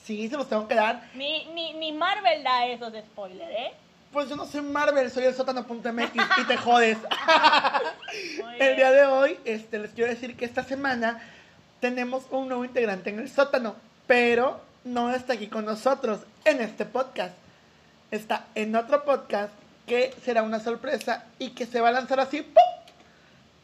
Sí, 0.03 0.27
se 0.27 0.35
los 0.35 0.49
tengo 0.49 0.67
que 0.67 0.75
dar. 0.75 1.01
Ni, 1.15 1.45
ni, 1.53 1.73
ni 1.73 1.93
Marvel 1.93 2.43
da 2.43 2.67
esos 2.67 2.93
spoilers, 2.93 3.51
¿eh? 3.51 3.71
Pues 4.11 4.29
yo 4.29 4.35
no 4.35 4.45
soy 4.45 4.61
Marvel, 4.61 5.09
soy 5.09 5.23
el 5.23 5.33
sótano.mx 5.33 6.11
y 6.37 6.43
te 6.45 6.57
jodes. 6.57 6.99
El 8.59 8.75
día 8.75 8.91
de 8.91 9.05
hoy, 9.05 9.39
este, 9.43 9.79
les 9.79 9.91
quiero 9.91 10.11
decir 10.11 10.37
que 10.37 10.45
esta 10.45 10.63
semana 10.63 11.19
tenemos 11.83 12.23
un 12.31 12.47
nuevo 12.47 12.63
integrante 12.63 13.09
en 13.09 13.19
el 13.19 13.29
sótano, 13.29 13.75
pero 14.07 14.61
no 14.85 15.13
está 15.13 15.33
aquí 15.33 15.47
con 15.47 15.65
nosotros 15.65 16.21
en 16.45 16.61
este 16.61 16.85
podcast. 16.85 17.33
Está 18.09 18.45
en 18.55 18.73
otro 18.77 19.03
podcast 19.03 19.51
que 19.85 20.15
será 20.23 20.43
una 20.43 20.61
sorpresa 20.61 21.25
y 21.39 21.49
que 21.49 21.65
se 21.65 21.81
va 21.81 21.89
a 21.89 21.91
lanzar 21.91 22.21
así, 22.21 22.41
¡pum! 22.41 22.63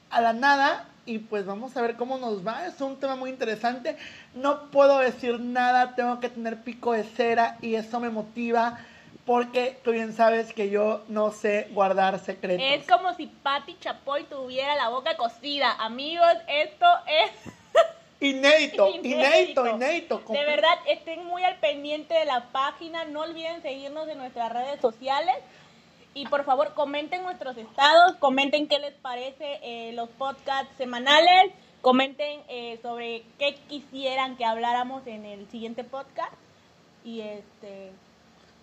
a 0.09 0.19
la 0.19 0.33
nada. 0.33 0.85
Y 1.05 1.19
pues 1.19 1.45
vamos 1.45 1.77
a 1.77 1.81
ver 1.81 1.95
cómo 1.95 2.17
nos 2.17 2.45
va. 2.45 2.65
Es 2.65 2.81
un 2.81 2.97
tema 2.97 3.15
muy 3.15 3.29
interesante. 3.29 3.95
No 4.35 4.69
puedo 4.69 4.99
decir 4.99 5.39
nada, 5.39 5.95
tengo 5.95 6.19
que 6.19 6.27
tener 6.27 6.57
pico 6.57 6.91
de 6.91 7.05
cera 7.05 7.57
y 7.61 7.75
eso 7.75 8.01
me 8.01 8.09
motiva 8.09 8.79
porque 9.25 9.79
tú 9.81 9.91
bien 9.91 10.11
sabes 10.11 10.53
que 10.53 10.69
yo 10.69 11.05
no 11.07 11.31
sé 11.31 11.69
guardar 11.71 12.19
secretos. 12.19 12.65
Es 12.67 12.85
como 12.85 13.15
si 13.15 13.27
Patti 13.27 13.77
Chapoy 13.79 14.25
tuviera 14.25 14.75
la 14.75 14.89
boca 14.89 15.15
cocida. 15.15 15.71
Amigos, 15.79 16.35
esto 16.47 16.85
es 17.07 17.53
Inédito, 18.21 18.89
inédito, 19.01 19.65
inédito. 19.65 20.21
De 20.27 20.45
verdad, 20.45 20.77
estén 20.87 21.25
muy 21.25 21.43
al 21.43 21.57
pendiente 21.59 22.13
de 22.13 22.25
la 22.25 22.51
página. 22.51 23.05
No 23.05 23.21
olviden 23.21 23.61
seguirnos 23.61 24.09
en 24.09 24.17
nuestras 24.17 24.51
redes 24.51 24.81
sociales. 24.81 25.35
Y 26.13 26.27
por 26.27 26.43
favor, 26.43 26.73
comenten 26.73 27.23
nuestros 27.23 27.55
estados, 27.55 28.15
comenten 28.19 28.67
qué 28.67 28.79
les 28.79 28.93
parece 28.95 29.59
eh, 29.61 29.93
los 29.93 30.09
podcasts 30.09 30.75
semanales, 30.77 31.53
comenten 31.81 32.41
eh, 32.49 32.79
sobre 32.81 33.23
qué 33.37 33.55
quisieran 33.69 34.35
que 34.35 34.43
habláramos 34.43 35.05
en 35.07 35.23
el 35.23 35.49
siguiente 35.49 35.83
podcast. 35.83 36.33
Y 37.05 37.21
este. 37.21 37.91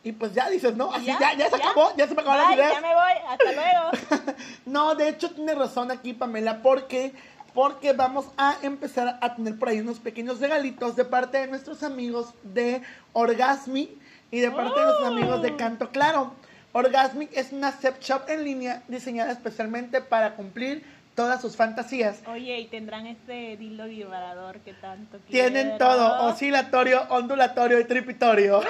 Y 0.02 0.12
pues 0.12 0.34
ya 0.34 0.50
dices, 0.50 0.76
¿no? 0.76 0.92
Así 0.92 1.06
ya, 1.06 1.18
ya, 1.18 1.34
ya, 1.34 1.50
se 1.50 1.58
ya. 1.58 1.70
acabó, 1.70 1.96
ya 1.96 2.06
se 2.06 2.14
me 2.14 2.20
acabaron 2.20 2.46
las 2.46 2.56
ideas. 2.56 2.72
ya 2.74 2.80
me 2.80 2.94
voy, 2.94 3.12
hasta 3.26 3.52
luego. 3.52 4.36
No, 4.66 4.94
de 4.94 5.08
hecho 5.08 5.30
tiene 5.30 5.54
razón 5.54 5.90
aquí 5.90 6.12
Pamela, 6.12 6.60
porque 6.60 7.12
porque 7.56 7.94
vamos 7.94 8.26
a 8.36 8.58
empezar 8.62 9.18
a 9.22 9.34
tener 9.34 9.58
por 9.58 9.70
ahí 9.70 9.80
unos 9.80 9.98
pequeños 9.98 10.40
regalitos 10.40 10.94
de 10.94 11.06
parte 11.06 11.38
de 11.38 11.46
nuestros 11.46 11.82
amigos 11.82 12.34
de 12.42 12.82
Orgasmic 13.14 13.88
y 14.30 14.40
de 14.40 14.50
parte 14.50 14.78
de 14.78 14.84
nuestros 14.84 15.08
Oh. 15.08 15.12
amigos 15.12 15.40
de 15.42 15.56
Canto 15.56 15.90
Claro. 15.90 16.34
Orgasmic 16.72 17.30
es 17.34 17.52
una 17.52 17.72
sex 17.72 17.98
shop 18.00 18.28
en 18.28 18.44
línea 18.44 18.82
diseñada 18.88 19.32
especialmente 19.32 20.02
para 20.02 20.34
cumplir 20.36 20.84
todas 21.14 21.40
sus 21.40 21.56
fantasías. 21.56 22.18
Oye, 22.26 22.58
y 22.60 22.66
tendrán 22.66 23.06
este 23.06 23.56
dildo 23.56 23.86
vibrador 23.86 24.58
que 24.58 24.74
tanto 24.74 25.16
Tienen 25.20 25.70
quiero. 25.70 25.78
todo, 25.78 26.26
oscilatorio, 26.28 27.04
ondulatorio 27.08 27.80
y 27.80 27.84
tripitorio. 27.84 28.60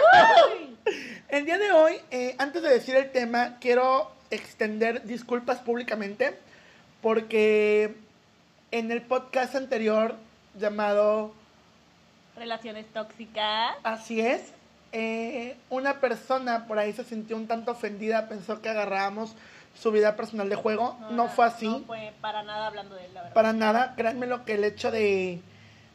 El 1.28 1.44
día 1.44 1.58
de 1.58 1.72
hoy, 1.72 1.94
eh, 2.12 2.36
antes 2.38 2.62
de 2.62 2.68
decir 2.68 2.94
el 2.94 3.10
tema, 3.10 3.56
quiero 3.60 4.12
extender 4.30 5.02
disculpas 5.02 5.58
públicamente 5.58 6.38
porque 7.02 7.96
en 8.78 8.90
el 8.92 9.00
podcast 9.00 9.54
anterior 9.54 10.16
llamado 10.58 11.32
Relaciones 12.36 12.84
tóxicas. 12.92 13.74
Así 13.82 14.20
es, 14.20 14.52
eh, 14.92 15.56
una 15.70 16.00
persona 16.00 16.66
por 16.66 16.78
ahí 16.78 16.92
se 16.92 17.02
sintió 17.04 17.36
un 17.36 17.46
tanto 17.46 17.72
ofendida, 17.72 18.28
pensó 18.28 18.60
que 18.60 18.68
agarrábamos 18.68 19.34
su 19.74 19.90
vida 19.92 20.14
personal 20.16 20.50
de 20.50 20.56
juego. 20.56 20.98
No, 21.10 21.28
fue 21.28 21.46
así. 21.46 21.66
No 21.68 21.80
fue 21.86 22.12
para 22.20 22.42
nada 22.42 22.66
hablando 22.66 22.94
de 22.94 23.06
él, 23.06 23.14
la 23.14 23.22
verdad. 23.22 23.34
Para 23.34 23.52
nada, 23.54 23.94
créanme 23.96 24.26
lo 24.26 24.44
que 24.44 24.54
el 24.54 24.64
hecho 24.64 24.90
de, 24.90 25.40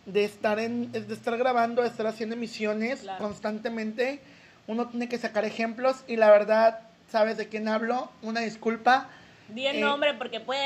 de 0.08 0.24
estar 0.24 0.58
en, 0.58 0.92
de 0.92 1.14
estar 1.14 1.38
grabando, 1.38 1.84
de 1.84 1.88
estar 1.88 2.08
haciendo 2.08 2.36
emisiones 2.36 3.02
Claro. 3.02 3.24
constantemente, 3.24 4.20
uno 4.66 4.88
tiene 4.88 5.08
que 5.08 5.20
sacar 5.20 5.46
ejemplos 5.46 6.04
y 6.08 6.16
la 6.16 6.32
verdad, 6.32 6.80
¿sabes 7.12 7.38
de 7.38 7.48
quién 7.48 7.68
hablo? 7.68 8.10
Una 8.24 8.40
disculpa. 8.40 9.08
Di 9.52 9.68
el 9.68 9.78
Eh, 9.78 9.82
nombre 9.82 10.14
porque 10.16 10.40
puede, 10.40 10.66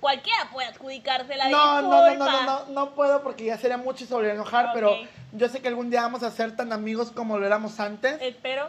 cualquiera 0.00 0.48
puede 0.52 0.68
adjudicarse 0.68 1.36
la 1.36 1.48
No, 1.48 1.82
no, 1.82 1.90
no, 1.90 2.06
disculpa. 2.06 2.32
no, 2.32 2.42
no, 2.42 2.66
no, 2.66 2.72
no 2.72 2.90
puedo 2.94 3.22
porque 3.22 3.44
ya 3.44 3.58
sería 3.58 3.76
mucho 3.76 4.06
sobre 4.06 4.30
enojar, 4.32 4.70
pero 4.74 4.96
yo 5.32 5.48
sé 5.48 5.60
que 5.60 5.68
algún 5.68 5.90
día 5.90 6.02
vamos 6.02 6.22
a 6.22 6.30
ser 6.30 6.56
tan 6.56 6.72
amigos 6.72 7.10
como 7.10 7.38
lo 7.38 7.46
éramos 7.46 7.78
antes. 7.80 8.20
Espero. 8.20 8.68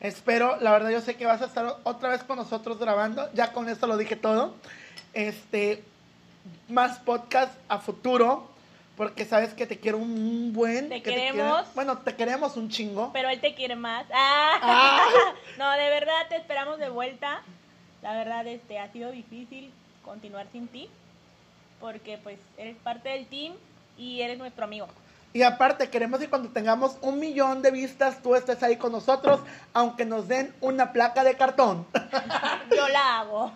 Espero, 0.00 0.58
la 0.60 0.70
verdad 0.72 0.90
yo 0.90 1.00
sé 1.00 1.16
que 1.16 1.26
vas 1.26 1.42
a 1.42 1.46
estar 1.46 1.76
otra 1.82 2.08
vez 2.10 2.22
con 2.22 2.36
nosotros 2.36 2.78
grabando, 2.78 3.28
ya 3.34 3.52
con 3.52 3.68
esto 3.68 3.86
lo 3.86 3.96
dije 3.96 4.14
todo. 4.16 4.54
Este, 5.12 5.82
más 6.68 6.98
podcast 7.00 7.52
a 7.68 7.78
futuro, 7.78 8.48
porque 8.96 9.24
sabes 9.24 9.54
que 9.54 9.66
te 9.66 9.78
quiero 9.80 9.98
un 9.98 10.52
buen. 10.52 10.88
Te 10.88 11.02
que 11.02 11.10
queremos. 11.14 11.66
bueno, 11.74 11.98
te 11.98 12.14
queremos 12.14 12.56
un 12.56 12.68
chingo. 12.68 13.10
Pero 13.12 13.28
él 13.28 13.40
te 13.40 13.54
quiere 13.54 13.74
más. 13.76 14.04
Ah. 14.12 14.58
Ah. 14.62 15.06
No, 15.58 15.70
de 15.72 15.88
verdad 15.90 16.14
te 16.28 16.36
esperamos 16.36 16.78
de 16.78 16.88
vuelta. 16.90 17.42
La 18.02 18.12
verdad, 18.16 18.46
este, 18.46 18.78
ha 18.78 18.90
sido 18.92 19.10
difícil 19.10 19.72
continuar 20.04 20.46
sin 20.52 20.68
ti. 20.68 20.88
Porque 21.80 22.18
pues 22.22 22.38
eres 22.56 22.76
parte 22.78 23.08
del 23.10 23.26
team 23.26 23.54
y 23.96 24.20
eres 24.22 24.38
nuestro 24.38 24.64
amigo. 24.64 24.88
Y 25.32 25.42
aparte, 25.42 25.90
queremos 25.90 26.20
que 26.20 26.28
cuando 26.28 26.48
tengamos 26.48 26.96
un 27.02 27.18
millón 27.18 27.60
de 27.60 27.70
vistas, 27.70 28.22
tú 28.22 28.34
estés 28.34 28.62
ahí 28.62 28.76
con 28.76 28.92
nosotros, 28.92 29.40
aunque 29.74 30.06
nos 30.06 30.26
den 30.26 30.54
una 30.60 30.92
placa 30.92 31.22
de 31.22 31.36
cartón. 31.36 31.86
Yo 32.74 32.88
la 32.88 33.20
hago. 33.20 33.52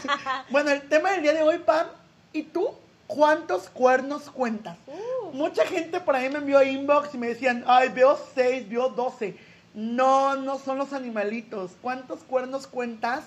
bueno, 0.50 0.70
el 0.70 0.88
tema 0.88 1.10
del 1.10 1.22
día 1.22 1.34
de 1.34 1.42
hoy, 1.42 1.58
Pam, 1.58 1.88
¿y 2.32 2.44
tú 2.44 2.70
cuántos 3.08 3.68
cuernos 3.68 4.30
cuentas? 4.30 4.78
Uh. 4.86 5.32
Mucha 5.32 5.66
gente 5.66 6.00
por 6.00 6.14
ahí 6.14 6.30
me 6.30 6.38
envió 6.38 6.62
inbox 6.62 7.14
y 7.14 7.18
me 7.18 7.28
decían, 7.28 7.64
ay, 7.66 7.88
veo 7.88 8.18
6, 8.34 8.68
veo 8.68 8.90
12. 8.90 9.36
No, 9.74 10.36
no 10.36 10.58
son 10.58 10.78
los 10.78 10.92
animalitos. 10.92 11.72
¿Cuántos 11.82 12.20
cuernos 12.20 12.66
cuentas? 12.66 13.24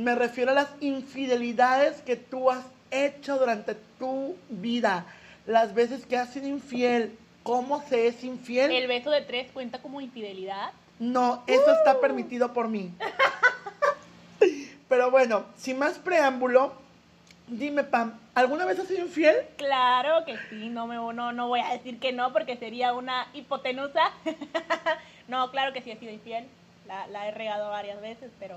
Me 0.00 0.14
refiero 0.14 0.52
a 0.52 0.54
las 0.54 0.68
infidelidades 0.80 2.00
que 2.00 2.16
tú 2.16 2.50
has 2.50 2.64
hecho 2.90 3.36
durante 3.36 3.74
tu 3.98 4.34
vida. 4.48 5.04
Las 5.46 5.74
veces 5.74 6.06
que 6.06 6.16
has 6.16 6.32
sido 6.32 6.48
infiel. 6.48 7.18
¿Cómo 7.42 7.82
se 7.82 8.06
es 8.06 8.24
infiel? 8.24 8.70
El 8.70 8.88
beso 8.88 9.10
de 9.10 9.20
tres 9.20 9.50
cuenta 9.52 9.82
como 9.82 10.00
infidelidad. 10.00 10.72
No, 10.98 11.42
eso 11.46 11.70
está 11.70 12.00
permitido 12.00 12.54
por 12.54 12.68
mí. 12.68 12.90
Pero 14.88 15.10
bueno, 15.10 15.44
sin 15.56 15.78
más 15.78 15.98
preámbulo, 15.98 16.72
dime, 17.46 17.84
Pam, 17.84 18.18
¿alguna 18.34 18.64
vez 18.64 18.78
has 18.78 18.88
sido 18.88 19.00
infiel? 19.00 19.36
Claro 19.58 20.24
que 20.24 20.38
sí, 20.48 20.70
no 20.70 20.86
me 20.86 20.94
no, 20.94 21.32
no 21.32 21.48
voy 21.48 21.60
a 21.60 21.72
decir 21.72 21.98
que 21.98 22.12
no 22.12 22.32
porque 22.32 22.56
sería 22.56 22.94
una 22.94 23.26
hipotenusa. 23.34 24.12
no, 25.28 25.50
claro 25.50 25.74
que 25.74 25.82
sí 25.82 25.90
he 25.90 25.98
sido 25.98 26.10
infiel. 26.10 26.46
La, 26.86 27.06
la 27.06 27.28
he 27.28 27.32
regado 27.32 27.68
varias 27.68 28.00
veces, 28.00 28.30
pero 28.38 28.56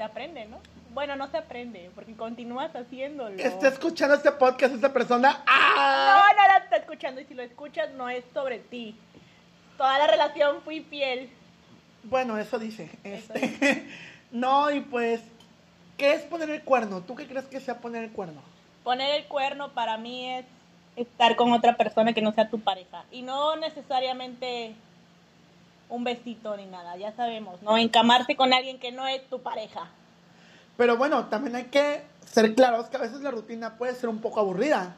se 0.00 0.04
aprende, 0.04 0.46
¿no? 0.46 0.56
Bueno, 0.94 1.14
no 1.14 1.30
se 1.30 1.36
aprende, 1.36 1.90
porque 1.94 2.16
continúas 2.16 2.74
haciéndolo. 2.74 3.36
Está 3.36 3.68
escuchando 3.68 4.14
este 4.14 4.32
podcast 4.32 4.74
esta 4.74 4.90
persona. 4.90 5.32
No, 5.32 5.38
¡Ah! 5.46 6.32
no 6.34 6.46
la 6.46 6.56
está 6.56 6.76
escuchando 6.76 7.20
y 7.20 7.26
si 7.26 7.34
lo 7.34 7.42
escuchas 7.42 7.90
no 7.90 8.08
es 8.08 8.24
sobre 8.32 8.60
ti. 8.60 8.96
Toda 9.76 9.98
la 9.98 10.06
relación 10.06 10.62
fui 10.62 10.80
fiel. 10.80 11.28
Bueno, 12.04 12.38
eso 12.38 12.58
dice. 12.58 12.88
Eso 13.04 13.34
Este, 13.34 13.86
no, 14.30 14.70
y 14.70 14.80
pues, 14.80 15.20
¿qué 15.98 16.14
es 16.14 16.22
poner 16.22 16.48
el 16.48 16.62
cuerno? 16.62 17.02
¿Tú 17.02 17.14
qué 17.14 17.26
crees 17.26 17.44
que 17.44 17.60
sea 17.60 17.76
poner 17.76 18.04
el 18.04 18.10
cuerno? 18.10 18.40
Poner 18.82 19.20
el 19.20 19.26
cuerno 19.26 19.72
para 19.72 19.98
mí 19.98 20.30
es 20.30 20.46
estar 20.96 21.36
con 21.36 21.52
otra 21.52 21.76
persona 21.76 22.14
que 22.14 22.22
no 22.22 22.32
sea 22.32 22.48
tu 22.48 22.58
pareja. 22.58 23.04
Y 23.12 23.20
no 23.20 23.54
necesariamente 23.56 24.74
un 25.90 26.04
besito 26.04 26.56
ni 26.56 26.66
nada, 26.66 26.96
ya 26.96 27.12
sabemos, 27.12 27.60
¿no? 27.62 27.76
Encamarse 27.76 28.36
con 28.36 28.52
alguien 28.52 28.78
que 28.78 28.92
no 28.92 29.06
es 29.06 29.28
tu 29.28 29.40
pareja. 29.40 29.88
Pero 30.76 30.96
bueno, 30.96 31.26
también 31.26 31.56
hay 31.56 31.64
que 31.64 32.02
ser 32.24 32.54
claros 32.54 32.86
que 32.86 32.96
a 32.96 33.00
veces 33.00 33.20
la 33.20 33.30
rutina 33.30 33.76
puede 33.76 33.94
ser 33.94 34.08
un 34.08 34.20
poco 34.20 34.40
aburrida. 34.40 34.94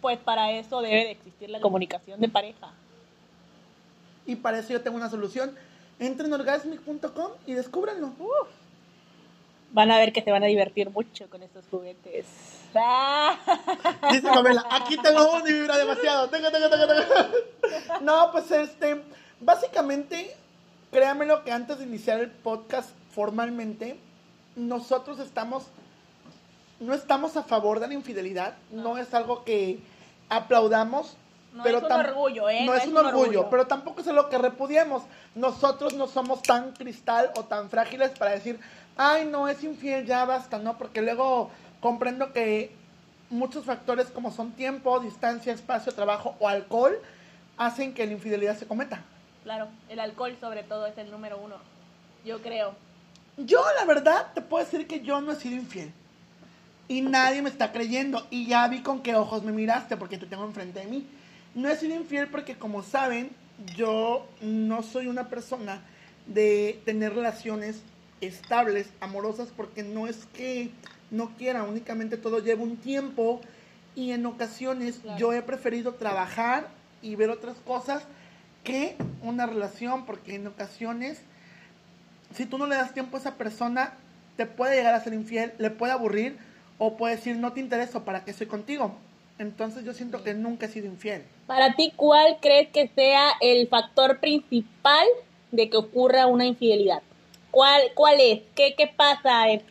Pues 0.00 0.18
para 0.18 0.52
eso 0.52 0.80
debe 0.80 1.04
de 1.04 1.10
existir 1.10 1.50
la 1.50 1.60
comunicación 1.60 2.20
de 2.20 2.28
pareja. 2.28 2.70
Y 4.24 4.36
para 4.36 4.58
eso 4.58 4.72
yo 4.72 4.80
tengo 4.80 4.96
una 4.96 5.10
solución. 5.10 5.54
Entren 5.98 6.32
en 6.32 6.40
orgasmic.com 6.40 7.32
y 7.46 7.52
descúbranlo. 7.52 8.12
Van 9.72 9.90
a 9.90 9.98
ver 9.98 10.12
que 10.12 10.22
se 10.22 10.30
van 10.30 10.42
a 10.42 10.46
divertir 10.46 10.88
mucho 10.90 11.28
con 11.28 11.42
estos 11.42 11.66
juguetes. 11.70 12.24
Dice 14.10 14.28
Pamela, 14.28 14.64
aquí 14.70 14.96
tengo 14.96 15.32
uno 15.32 15.46
y 15.46 15.52
vibra 15.52 15.76
demasiado. 15.76 16.28
Tengo, 16.28 16.50
tengo, 16.50 16.70
tengo, 16.70 16.86
tengo. 16.86 17.02
No, 18.00 18.30
pues 18.32 18.50
este, 18.50 19.02
básicamente, 19.40 20.34
créanmelo 20.90 21.44
que 21.44 21.52
antes 21.52 21.78
de 21.78 21.84
iniciar 21.84 22.20
el 22.20 22.30
podcast 22.30 22.90
formalmente, 23.14 23.98
nosotros 24.56 25.18
estamos, 25.18 25.64
no 26.78 26.94
estamos 26.94 27.36
a 27.36 27.42
favor 27.42 27.80
de 27.80 27.88
la 27.88 27.94
infidelidad, 27.94 28.54
no 28.70 28.98
es 28.98 29.12
algo 29.14 29.44
que 29.44 29.80
aplaudamos. 30.28 31.16
No 31.52 31.64
pero 31.64 31.78
es 31.78 31.84
un 31.84 31.92
orgullo, 31.92 32.48
¿eh? 32.48 32.64
No, 32.64 32.74
es, 32.74 32.86
un 32.86 32.96
orgullo, 32.96 33.50
pero 33.50 33.66
tampoco 33.66 34.02
es 34.02 34.08
algo 34.08 34.28
que 34.28 34.38
repudiemos. 34.38 35.02
Nosotros 35.34 35.94
no 35.94 36.06
somos 36.06 36.42
tan 36.42 36.72
cristal 36.72 37.32
o 37.34 37.44
tan 37.44 37.68
frágiles 37.70 38.10
para 38.10 38.30
decir, 38.30 38.60
ay, 38.96 39.24
no, 39.24 39.48
es 39.48 39.64
infiel, 39.64 40.06
ya 40.06 40.24
basta, 40.24 40.58
¿no? 40.58 40.78
Porque 40.78 41.02
luego 41.02 41.50
comprendo 41.80 42.32
que 42.32 42.72
muchos 43.30 43.64
factores 43.64 44.08
como 44.08 44.30
son 44.30 44.52
tiempo, 44.52 45.00
distancia, 45.00 45.52
espacio, 45.52 45.92
trabajo 45.92 46.36
o 46.38 46.46
alcohol 46.46 47.00
hacen 47.56 47.94
que 47.94 48.06
la 48.06 48.12
infidelidad 48.12 48.56
se 48.56 48.66
cometa. 48.66 49.02
Claro, 49.44 49.68
el 49.88 50.00
alcohol 50.00 50.36
sobre 50.40 50.62
todo 50.62 50.86
es 50.86 50.96
el 50.98 51.10
número 51.10 51.38
uno. 51.38 51.56
Yo 52.24 52.40
creo. 52.42 52.74
Yo, 53.36 53.62
la 53.78 53.84
verdad, 53.86 54.32
te 54.34 54.42
puedo 54.42 54.64
decir 54.64 54.86
que 54.86 55.00
yo 55.00 55.20
no 55.20 55.32
he 55.32 55.36
sido 55.36 55.56
infiel. 55.56 55.92
Y 56.88 57.00
nadie 57.02 57.40
me 57.40 57.48
está 57.48 57.72
creyendo. 57.72 58.26
Y 58.30 58.46
ya 58.46 58.66
vi 58.68 58.82
con 58.82 59.00
qué 59.02 59.14
ojos 59.14 59.42
me 59.42 59.52
miraste 59.52 59.96
porque 59.96 60.18
te 60.18 60.26
tengo 60.26 60.44
enfrente 60.44 60.80
de 60.80 60.86
mí. 60.86 61.06
No 61.54 61.68
he 61.68 61.76
sido 61.76 61.94
infiel 61.94 62.28
porque, 62.28 62.56
como 62.56 62.82
saben, 62.82 63.30
yo 63.76 64.26
no 64.40 64.82
soy 64.82 65.06
una 65.06 65.28
persona 65.28 65.80
de 66.26 66.80
tener 66.84 67.14
relaciones 67.14 67.82
estables, 68.20 68.90
amorosas, 69.00 69.48
porque 69.56 69.82
no 69.82 70.06
es 70.06 70.26
que 70.34 70.70
no 71.10 71.30
quiera, 71.36 71.62
únicamente 71.62 72.16
todo 72.16 72.40
lleva 72.40 72.62
un 72.62 72.76
tiempo. 72.76 73.40
Y 73.96 74.12
en 74.12 74.26
ocasiones 74.26 74.98
Claro. 74.98 75.18
yo 75.18 75.32
he 75.32 75.42
preferido 75.42 75.94
trabajar 75.94 76.68
y 77.02 77.16
ver 77.16 77.30
otras 77.30 77.56
cosas 77.66 78.04
que 78.70 78.96
una 79.22 79.46
relación, 79.46 80.06
porque 80.06 80.36
en 80.36 80.46
ocasiones 80.46 81.20
si 82.34 82.46
tú 82.46 82.58
no 82.58 82.66
le 82.66 82.76
das 82.76 82.94
tiempo 82.94 83.16
a 83.16 83.20
esa 83.20 83.34
persona, 83.34 83.92
te 84.36 84.46
puede 84.46 84.76
llegar 84.76 84.94
a 84.94 85.00
ser 85.00 85.14
infiel, 85.14 85.52
le 85.58 85.70
puede 85.70 85.92
aburrir 85.92 86.38
o 86.78 86.96
puede 86.96 87.16
decir 87.16 87.36
no 87.36 87.52
te 87.52 87.60
intereso, 87.60 88.04
¿para 88.04 88.24
qué 88.24 88.30
estoy 88.30 88.46
contigo? 88.46 88.94
Entonces 89.38 89.84
yo 89.84 89.92
siento 89.92 90.22
que 90.22 90.34
nunca 90.34 90.66
he 90.66 90.68
sido 90.68 90.86
infiel. 90.86 91.24
Para 91.46 91.74
ti, 91.74 91.92
¿cuál 91.96 92.38
crees 92.40 92.68
que 92.68 92.88
sea 92.88 93.32
el 93.40 93.68
factor 93.68 94.20
principal 94.20 95.06
de 95.50 95.68
que 95.70 95.76
ocurra 95.76 96.26
una 96.26 96.46
infidelidad? 96.46 97.02
¿Cuál, 97.50 97.82
cuál 97.94 98.20
es? 98.20 98.42
¿Qué, 98.54 98.74
qué 98.76 98.86
pasa 98.86 99.48
en, 99.48 99.62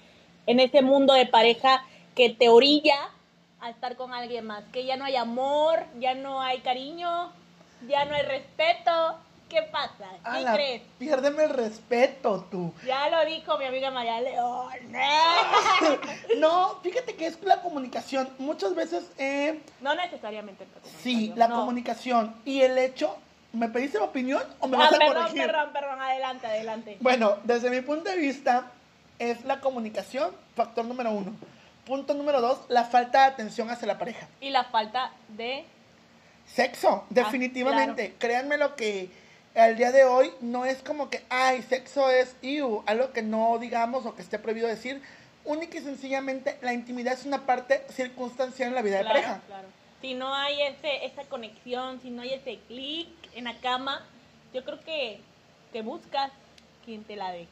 en 0.48 0.60
ese 0.60 0.82
mundo 0.82 1.14
de 1.14 1.26
pareja 1.28 1.86
que 2.16 2.30
te 2.30 2.50
orilla 2.50 2.98
a 3.62 3.70
estar 3.70 3.96
con 3.96 4.14
alguien 4.14 4.46
más? 4.46 4.64
Que 4.74 4.86
ya 4.86 4.98
no 4.98 5.06
hay 5.06 5.16
amor, 5.16 5.86
ya 6.00 6.16
no 6.16 6.42
hay 6.42 6.60
cariño, 6.60 7.32
ya 7.88 8.06
no 8.06 8.16
hay 8.16 8.24
respeto. 8.24 9.20
¿Qué 9.50 9.64
pasa? 9.64 10.06
¿Qué 10.24 10.30
Ala, 10.30 10.54
crees? 10.54 10.84
Piérdeme 11.00 11.46
el 11.46 11.50
respeto, 11.50 12.46
tú. 12.52 12.72
Ya 12.86 13.10
lo 13.10 13.26
dijo 13.26 13.58
mi 13.58 13.66
amiga 13.66 13.90
María 13.90 14.22
León. 14.22 14.70
No, 16.38 16.76
fíjate 16.84 17.16
que 17.16 17.26
es 17.28 17.42
la 17.44 17.62
comunicación. 17.62 18.30
Muchas 18.38 18.76
veces, 18.76 19.10
eh, 19.18 19.60
No 19.82 19.96
necesariamente. 19.96 20.66
la 20.66 20.90
sí, 21.02 21.34
la 21.36 21.48
no. 21.48 21.56
comunicación 21.62 22.36
y 22.46 22.62
el 22.62 22.78
hecho. 22.78 23.16
¿Me 23.52 23.68
pediste 23.68 23.98
mi 23.98 24.06
opinión 24.06 24.44
o 24.60 24.68
me 24.68 24.78
Ah, 24.78 24.82
vas 24.82 24.94
a 24.94 24.98
perdón, 25.00 25.16
corregir? 25.24 25.42
perdón, 25.48 25.70
perdón, 25.74 26.00
adelante, 26.02 26.46
adelante. 26.46 26.98
Bueno, 27.02 27.38
desde 27.46 27.72
mi 27.72 27.82
punto 27.82 28.08
de 28.12 28.18
vista, 28.18 28.68
es 29.18 29.44
la 29.46 29.60
comunicación, 29.60 30.30
factor 30.56 30.86
número 30.86 31.10
uno. 31.10 31.34
Punto 31.88 32.14
número 32.14 32.42
dos, 32.42 32.60
la 32.68 32.84
falta 32.84 33.22
de 33.22 33.26
atención 33.30 33.68
hacia 33.72 33.88
la 33.88 33.98
pareja. 33.98 34.28
Y 34.40 34.52
la 34.52 34.66
falta 34.66 35.12
de 35.30 35.66
Sexo, 36.54 37.06
definitivamente. 37.10 38.16
Créanme 38.18 38.58
lo 38.58 38.76
que 38.76 39.10
al 39.56 39.78
día 39.78 39.92
de 39.92 40.06
hoy 40.06 40.32
no 40.42 40.66
es 40.66 40.82
como 40.82 41.10
que, 41.10 41.24
ay, 41.30 41.62
sexo 41.64 42.10
es 42.10 42.36
iu, 42.42 42.84
algo 42.86 43.12
que 43.12 43.22
no 43.22 43.58
digamos 43.60 44.06
o 44.06 44.16
que 44.16 44.22
esté 44.22 44.40
prohibido 44.40 44.68
decir. 44.68 45.02
Única 45.46 45.78
y 45.78 45.82
sencillamente, 45.82 46.58
la 46.62 46.74
intimidad 46.74 47.14
es 47.14 47.26
una 47.26 47.46
parte 47.46 47.84
circunstancial 47.90 48.70
en 48.70 48.76
la 48.76 48.82
vida 48.82 48.98
de 49.00 49.06
pareja. 49.06 49.42
claro. 49.48 49.68
Si 50.02 50.14
no 50.14 50.34
hay 50.34 50.62
ese, 50.62 51.06
esa 51.06 51.24
conexión, 51.24 52.00
si 52.02 52.10
no 52.10 52.22
hay 52.22 52.34
ese 52.34 52.60
clic 52.68 53.10
en 53.36 53.46
la 53.46 53.58
cama, 53.60 54.06
yo 54.54 54.64
creo 54.64 54.80
que, 54.80 55.20
que 55.74 55.82
buscas 55.82 56.32
quien 56.86 57.04
te 57.04 57.16
la 57.16 57.32
dé. 57.32 57.48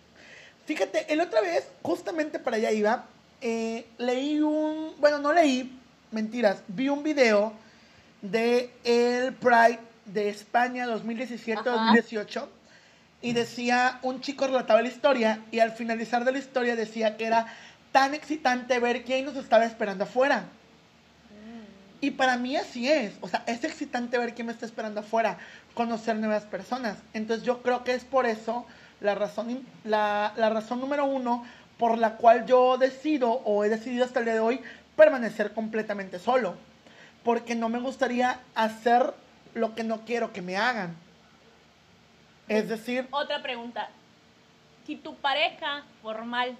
Fíjate, 0.65 1.11
el 1.11 1.19
otra 1.21 1.41
vez, 1.41 1.69
justamente 1.81 2.39
para 2.39 2.57
allá 2.57 2.71
iba, 2.71 3.05
eh, 3.41 3.85
leí 3.97 4.39
un, 4.39 4.93
bueno, 4.97 5.19
no 5.19 5.33
leí, 5.33 5.77
mentiras, 6.11 6.63
vi 6.67 6.89
un 6.89 7.03
video 7.03 7.53
de 8.21 8.71
el 8.83 9.33
Pride 9.33 9.79
de 10.05 10.29
España 10.29 10.87
2017-2018 10.87 12.47
y 13.21 13.33
decía, 13.33 13.99
un 14.03 14.21
chico 14.21 14.47
relataba 14.47 14.81
la 14.81 14.87
historia 14.87 15.41
y 15.51 15.59
al 15.59 15.71
finalizar 15.71 16.23
de 16.23 16.31
la 16.31 16.37
historia 16.37 16.75
decía 16.75 17.17
que 17.17 17.25
era 17.25 17.47
tan 17.91 18.13
excitante 18.13 18.79
ver 18.79 19.03
quién 19.03 19.25
nos 19.25 19.35
estaba 19.35 19.65
esperando 19.65 20.03
afuera. 20.03 20.45
Y 21.99 22.11
para 22.11 22.37
mí 22.37 22.55
así 22.55 22.87
es, 22.87 23.13
o 23.21 23.27
sea, 23.27 23.43
es 23.47 23.63
excitante 23.63 24.19
ver 24.19 24.35
quién 24.35 24.45
me 24.45 24.53
está 24.53 24.67
esperando 24.67 24.99
afuera, 24.99 25.39
conocer 25.73 26.15
nuevas 26.15 26.43
personas. 26.43 26.97
Entonces 27.13 27.43
yo 27.43 27.63
creo 27.63 27.83
que 27.83 27.93
es 27.93 28.03
por 28.03 28.27
eso 28.27 28.67
la 29.01 29.15
razón, 29.15 29.65
la, 29.83 30.31
la 30.37 30.49
razón 30.49 30.79
número 30.79 31.05
uno 31.05 31.43
por 31.79 31.97
la 31.97 32.17
cual 32.17 32.45
yo 32.45 32.77
decido 32.77 33.31
o 33.31 33.63
he 33.63 33.69
decidido 33.69 34.05
hasta 34.05 34.19
el 34.19 34.25
día 34.25 34.35
de 34.35 34.41
hoy 34.41 34.61
permanecer 34.95 35.53
completamente 35.53 36.19
solo. 36.19 36.55
Porque 37.27 37.55
no 37.55 37.67
me 37.67 37.81
gustaría 37.81 38.39
hacer 38.55 39.13
lo 39.53 39.75
que 39.75 39.83
no 39.83 40.05
quiero 40.05 40.31
que 40.31 40.41
me 40.41 40.55
hagan. 40.55 40.95
Es 42.47 42.69
decir, 42.69 43.05
Otra 43.11 43.43
pregunta. 43.43 43.89
Si 44.85 44.95
tu 44.95 45.13
pareja 45.17 45.83
formal 46.01 46.55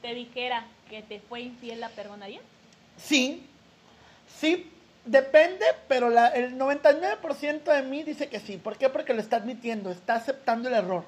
te 0.00 0.14
dijera 0.14 0.64
que 0.88 1.02
te 1.02 1.20
fue 1.20 1.42
infiel, 1.42 1.80
¿la 1.80 1.90
perdonarías? 1.90 2.42
sí, 2.96 3.46
sí, 4.40 4.72
depende, 5.04 5.66
pero 5.86 6.08
la- 6.08 6.28
el 6.28 6.56
99% 6.56 7.70
de 7.70 7.82
mí 7.82 8.04
dice 8.04 8.30
que 8.30 8.40
sí. 8.40 8.56
¿Por 8.56 8.78
qué? 8.78 8.88
Porque 8.88 9.12
lo 9.12 9.20
está 9.20 9.36
admitiendo, 9.36 9.90
está 9.90 10.14
aceptando 10.14 10.70
el 10.70 10.76
error. 10.76 11.04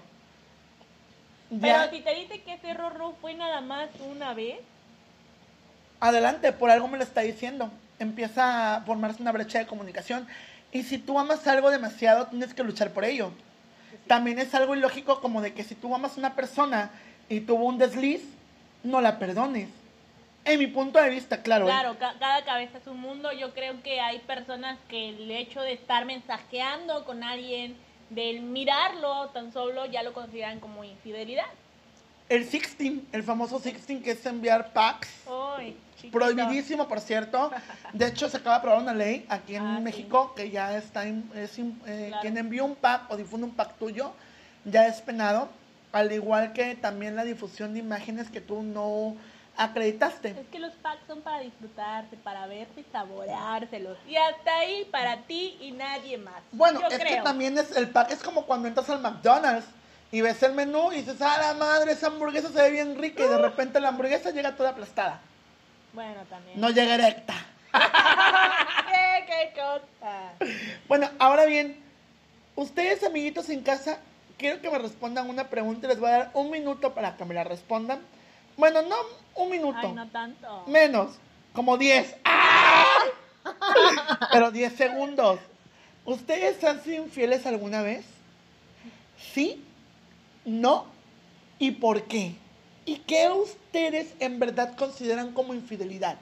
Pero 1.63 1.89
si 1.89 2.03
te 2.03 2.15
dice 2.15 2.43
que 2.43 2.53
ese 2.53 2.69
error 2.69 2.99
no 2.99 3.13
fue 3.23 3.33
nada 3.33 3.63
más 3.63 3.89
una 4.07 4.35
vez, 4.35 4.59
adelante, 5.99 6.53
por 6.53 6.71
algo 6.71 6.89
me 6.89 6.99
lo 6.99 7.05
está 7.05 7.23
diciendo. 7.23 7.71
Empieza 7.99 8.77
a 8.77 8.81
formarse 8.83 9.23
una 9.23 9.33
brecha 9.33 9.59
de 9.59 9.67
comunicación. 9.67 10.27
Y 10.73 10.83
si 10.83 10.99
tú 10.99 11.19
amas 11.19 11.47
algo 11.47 11.71
demasiado, 11.71 12.27
tienes 12.27 12.53
que 12.55 12.63
luchar 12.65 12.91
por 12.93 13.05
ello. 13.05 13.31
También 14.07 14.39
es 14.39 14.55
algo 14.55 14.75
ilógico 14.77 15.21
como 15.21 15.41
de 15.41 15.55
que 15.55 15.65
si 15.65 15.75
tú 15.75 15.95
amas 15.95 16.17
a 16.17 16.21
una 16.21 16.35
persona 16.35 16.91
y 17.29 17.41
tuvo 17.41 17.65
un 17.65 17.79
desliz, 17.79 18.23
no 18.85 19.01
la 19.01 19.19
perdones. 19.19 19.69
En 20.45 20.61
mi 20.61 20.69
punto 20.69 21.01
de 21.01 21.11
vista, 21.11 21.43
claro. 21.43 21.65
¿eh? 21.65 21.69
claro, 21.71 21.99
ca- 21.99 22.15
cada 22.21 22.45
cabeza 22.45 22.79
es 22.79 22.87
un 22.87 23.01
mundo. 23.01 23.33
Yo 23.33 23.53
creo 23.53 23.83
que 23.83 24.01
hay 24.01 24.21
personas 24.21 24.79
que 24.89 25.09
el 25.09 25.29
hecho 25.31 25.61
de 25.61 25.73
estar 25.73 26.05
mensajeando 26.05 27.05
con 27.05 27.25
alguien, 27.25 27.77
del 28.11 28.43
mirarlo 28.43 29.31
tan 29.31 29.53
solo, 29.53 29.87
ya 29.87 30.05
lo 30.05 30.13
consideran 30.13 30.61
como 30.61 30.85
infidelidad. 30.85 31.47
El 32.29 32.45
sixteen, 32.45 33.07
el 33.13 33.23
famoso 33.23 33.59
sixteen 33.61 34.03
que 34.03 34.11
es 34.13 34.27
enviar 34.27 34.73
packs. 34.73 35.09
Ay, 35.57 35.77
chiquito. 35.97 36.19
Prohibidísimo, 36.19 36.89
por 36.89 37.01
cierto. 37.01 37.53
De 37.93 38.09
hecho, 38.09 38.29
se 38.29 38.39
acaba 38.39 38.57
de 38.57 38.59
aprobar 38.59 38.83
una 38.83 38.95
ley 38.95 39.25
aquí 39.29 39.55
en 39.55 39.65
Ah, 39.65 39.75
sí. 39.79 39.83
México 39.85 40.35
que 40.35 40.51
ya 40.51 40.77
está, 40.77 41.07
en- 41.07 41.31
es 41.37 41.57
eh, 41.59 41.65
Claro. 42.09 42.21
quien 42.23 42.37
envía 42.37 42.65
un 42.65 42.75
pack 42.75 43.11
o 43.11 43.17
difunde 43.17 43.47
un 43.47 43.55
pack 43.55 43.77
tuyo 43.79 44.13
ya 44.65 44.87
es 44.89 45.01
penado. 45.03 45.49
Al 45.93 46.11
igual 46.13 46.53
que 46.53 46.75
también 46.75 47.15
la 47.15 47.23
difusión 47.25 47.73
de 47.75 47.79
imágenes 47.79 48.29
que 48.29 48.41
tú 48.41 48.63
no 48.63 49.15
acreditaste. 49.57 50.31
Es 50.31 50.49
que 50.49 50.59
los 50.59 50.73
packs 50.75 51.07
son 51.07 51.23
para 51.23 51.39
disfrutarse, 51.41 52.17
para 52.17 52.47
verse 52.47 52.81
y 52.81 52.85
saboreárselos. 52.93 53.97
Y 54.07 54.17
hasta 54.17 54.59
ahí 54.59 54.85
para 54.91 55.19
ti 55.23 55.57
y 55.61 55.71
nadie 55.71 56.19
más. 56.19 56.43
Bueno, 56.53 56.81
Yo 56.81 56.89
es 56.89 56.99
que 56.99 57.05
creo. 57.05 57.23
también 57.25 57.57
es 57.57 57.75
el 57.77 57.89
pack 57.89 58.11
es 58.11 58.23
como 58.23 58.45
cuando 58.45 58.69
entras 58.69 58.91
al 58.91 59.01
McDonald's 59.01 59.67
y 60.13 60.21
ves 60.21 60.43
el 60.43 60.53
menú 60.53 60.93
y 60.93 60.97
dices, 60.97 61.21
ah, 61.21 61.39
la 61.41 61.55
madre, 61.55 61.93
esa 61.93 62.07
hamburguesa 62.09 62.49
se 62.49 62.63
ve 62.63 62.71
bien 62.71 62.97
rica 62.99 63.25
y 63.25 63.29
de 63.29 63.39
repente 63.39 63.81
la 63.81 63.89
hamburguesa 63.89 64.31
llega 64.31 64.57
toda 64.57 64.71
aplastada. 64.71 65.21
Bueno, 65.93 66.23
también. 66.29 66.61
No 66.61 66.71
llega 66.71 66.95
erecta. 66.95 67.35
¿Qué, 67.73 69.25
qué 69.27 69.53
cosa? 69.61 70.33
Bueno, 70.89 71.11
ahora 71.19 71.45
bien, 71.47 71.79
ustedes 72.55 73.03
amiguitos 73.05 73.49
en 73.51 73.63
casa, 73.63 73.99
quiero 74.39 74.61
que 74.61 74.71
me 74.71 74.79
respondan 74.79 75.29
una 75.29 75.49
pregunta 75.49 75.87
y 75.87 75.91
les 75.91 75.99
voy 75.99 76.11
a 76.11 76.19
dar 76.19 76.31
un 76.35 76.51
minuto 76.51 76.95
para 76.95 77.17
que 77.17 77.25
me 77.25 77.35
la 77.35 77.45
respondan. 77.45 78.01
Bueno, 78.57 78.83
no 78.83 78.97
un 79.35 79.51
minuto, 79.51 79.79
Ay, 79.83 79.93
no 79.93 80.09
tanto. 80.09 80.65
menos, 80.67 81.17
como 81.53 81.77
10. 81.77 82.17
¡Ah! 82.25 82.85
Pero 84.33 84.51
10 84.51 84.75
segundos. 84.75 85.41
¿Ustedes 86.05 86.63
han 86.65 86.83
sido 86.83 87.03
infieles 87.05 87.47
alguna 87.47 87.83
vez? 87.83 88.05
¿Sí? 89.35 89.63
¿No? 90.47 90.87
¿Y 91.59 91.73
por 91.73 92.05
qué? 92.05 92.35
¿Y 92.87 92.99
qué 92.99 93.29
ustedes 93.29 94.15
en 94.21 94.39
verdad 94.39 94.77
consideran 94.77 95.33
como 95.33 95.53
infidelidad? 95.53 96.17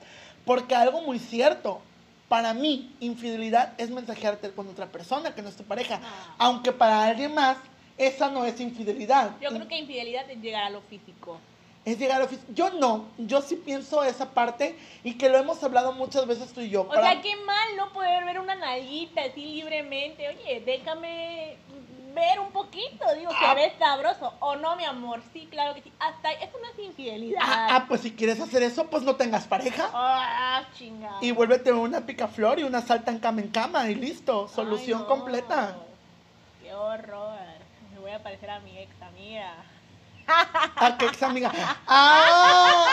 Porque 0.46 0.74
algo 0.74 1.02
muy 1.02 1.18
cierto, 1.18 1.80
para 2.28 2.54
mí, 2.54 2.90
infidelidad 3.00 3.74
es 3.78 3.90
mensajearte 3.90 4.50
con 4.52 4.68
otra 4.68 4.87
persona 4.87 5.34
que 5.34 5.42
no 5.42 5.50
es 5.50 5.56
tu 5.56 5.64
pareja. 5.64 6.00
Ah. 6.02 6.34
Aunque 6.38 6.72
para 6.72 7.04
alguien 7.04 7.34
más, 7.34 7.58
esa 7.98 8.30
no 8.30 8.44
es 8.46 8.58
infidelidad. 8.60 9.32
Yo 9.40 9.50
creo 9.50 9.68
que 9.68 9.78
infidelidad 9.78 10.28
es 10.30 10.40
llegar 10.40 10.64
a 10.64 10.70
lo 10.70 10.80
físico. 10.80 11.38
Es 11.84 11.98
llegar 11.98 12.16
al 12.16 12.26
oficio. 12.26 12.46
Yo 12.54 12.70
no, 12.70 13.08
yo 13.18 13.42
sí 13.42 13.56
pienso 13.56 14.02
esa 14.04 14.30
parte 14.30 14.74
y 15.04 15.18
que 15.18 15.28
lo 15.28 15.37
hemos 15.37 15.62
hablado 15.62 15.92
muchas 15.92 16.26
veces 16.26 16.50
tú 16.54 16.62
y 16.62 16.70
yo. 16.70 16.82
O 16.82 16.88
Para- 16.88 17.12
sea, 17.12 17.20
qué 17.20 17.37
mal 17.44 17.76
no 17.76 17.92
poder 17.92 18.24
ver 18.24 18.40
una 18.40 18.54
nalguita 18.54 19.20
así 19.20 19.44
libremente. 19.44 20.26
Oye, 20.28 20.62
déjame 20.64 21.56
ver 22.14 22.40
un 22.40 22.50
poquito. 22.53 23.05
Digo, 23.18 23.31
Ah. 23.35 23.48
se 23.50 23.55
ve 23.55 23.72
sabroso. 23.79 24.33
O 24.40 24.57
no, 24.57 24.77
mi 24.77 24.85
amor. 24.85 25.20
Sí, 25.33 25.46
claro 25.50 25.74
que 25.74 25.83
sí. 25.83 25.92
Hasta 25.98 26.29
ahí. 26.29 26.37
Eso 26.42 26.57
no 26.62 26.68
es 26.70 26.79
infidelidad. 26.79 27.40
Ah, 27.42 27.68
ah, 27.72 27.85
pues 27.88 28.00
si 28.03 28.12
quieres 28.12 28.40
hacer 28.40 28.62
eso, 28.62 28.87
pues 28.87 29.03
no 29.03 29.16
tengas 29.16 29.46
pareja. 29.46 29.90
Ah, 29.92 30.62
chingada. 30.77 31.18
Y 31.20 31.33
vuélvete 31.33 31.72
una 31.72 32.00
picaflor 32.07 32.59
y 32.59 32.62
una 32.64 32.81
salta 32.83 33.11
en 33.11 33.18
cama 33.18 33.40
en 33.40 33.48
cama 33.48 33.88
y 33.90 33.94
listo. 33.94 34.48
Solución 34.48 34.98
Ay, 35.00 35.03
no. 35.05 35.09
completa. 35.09 35.77
Qué 36.62 36.72
horror. 36.72 37.38
Me 37.92 38.00
voy 38.00 38.11
a 38.12 38.22
parecer 38.22 38.50
a 38.50 38.61
mi 38.61 38.79
ex 38.79 38.90
amiga. 39.03 39.53
¿A 40.26 40.96
qué 40.98 41.06
ex 41.06 41.22
amiga? 41.22 41.52
¡Ah! 41.87 42.87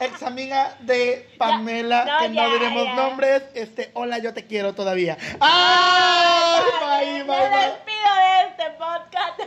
Ex 0.00 0.22
amiga 0.22 0.74
de 0.80 1.32
Pamela, 1.38 2.04
no, 2.04 2.18
que 2.20 2.28
no 2.30 2.34
ya, 2.34 2.52
diremos 2.52 2.84
ya. 2.84 2.94
nombres. 2.94 3.42
Este, 3.54 3.90
hola, 3.94 4.18
yo 4.18 4.34
te 4.34 4.46
quiero 4.46 4.74
todavía. 4.74 5.16
¡Ay! 5.40 6.62
Bye, 6.80 7.24
Me 7.24 7.24
bye, 7.24 7.48
despido 7.50 8.14
de 8.16 8.48
este 8.48 8.70
podcast. 8.78 9.40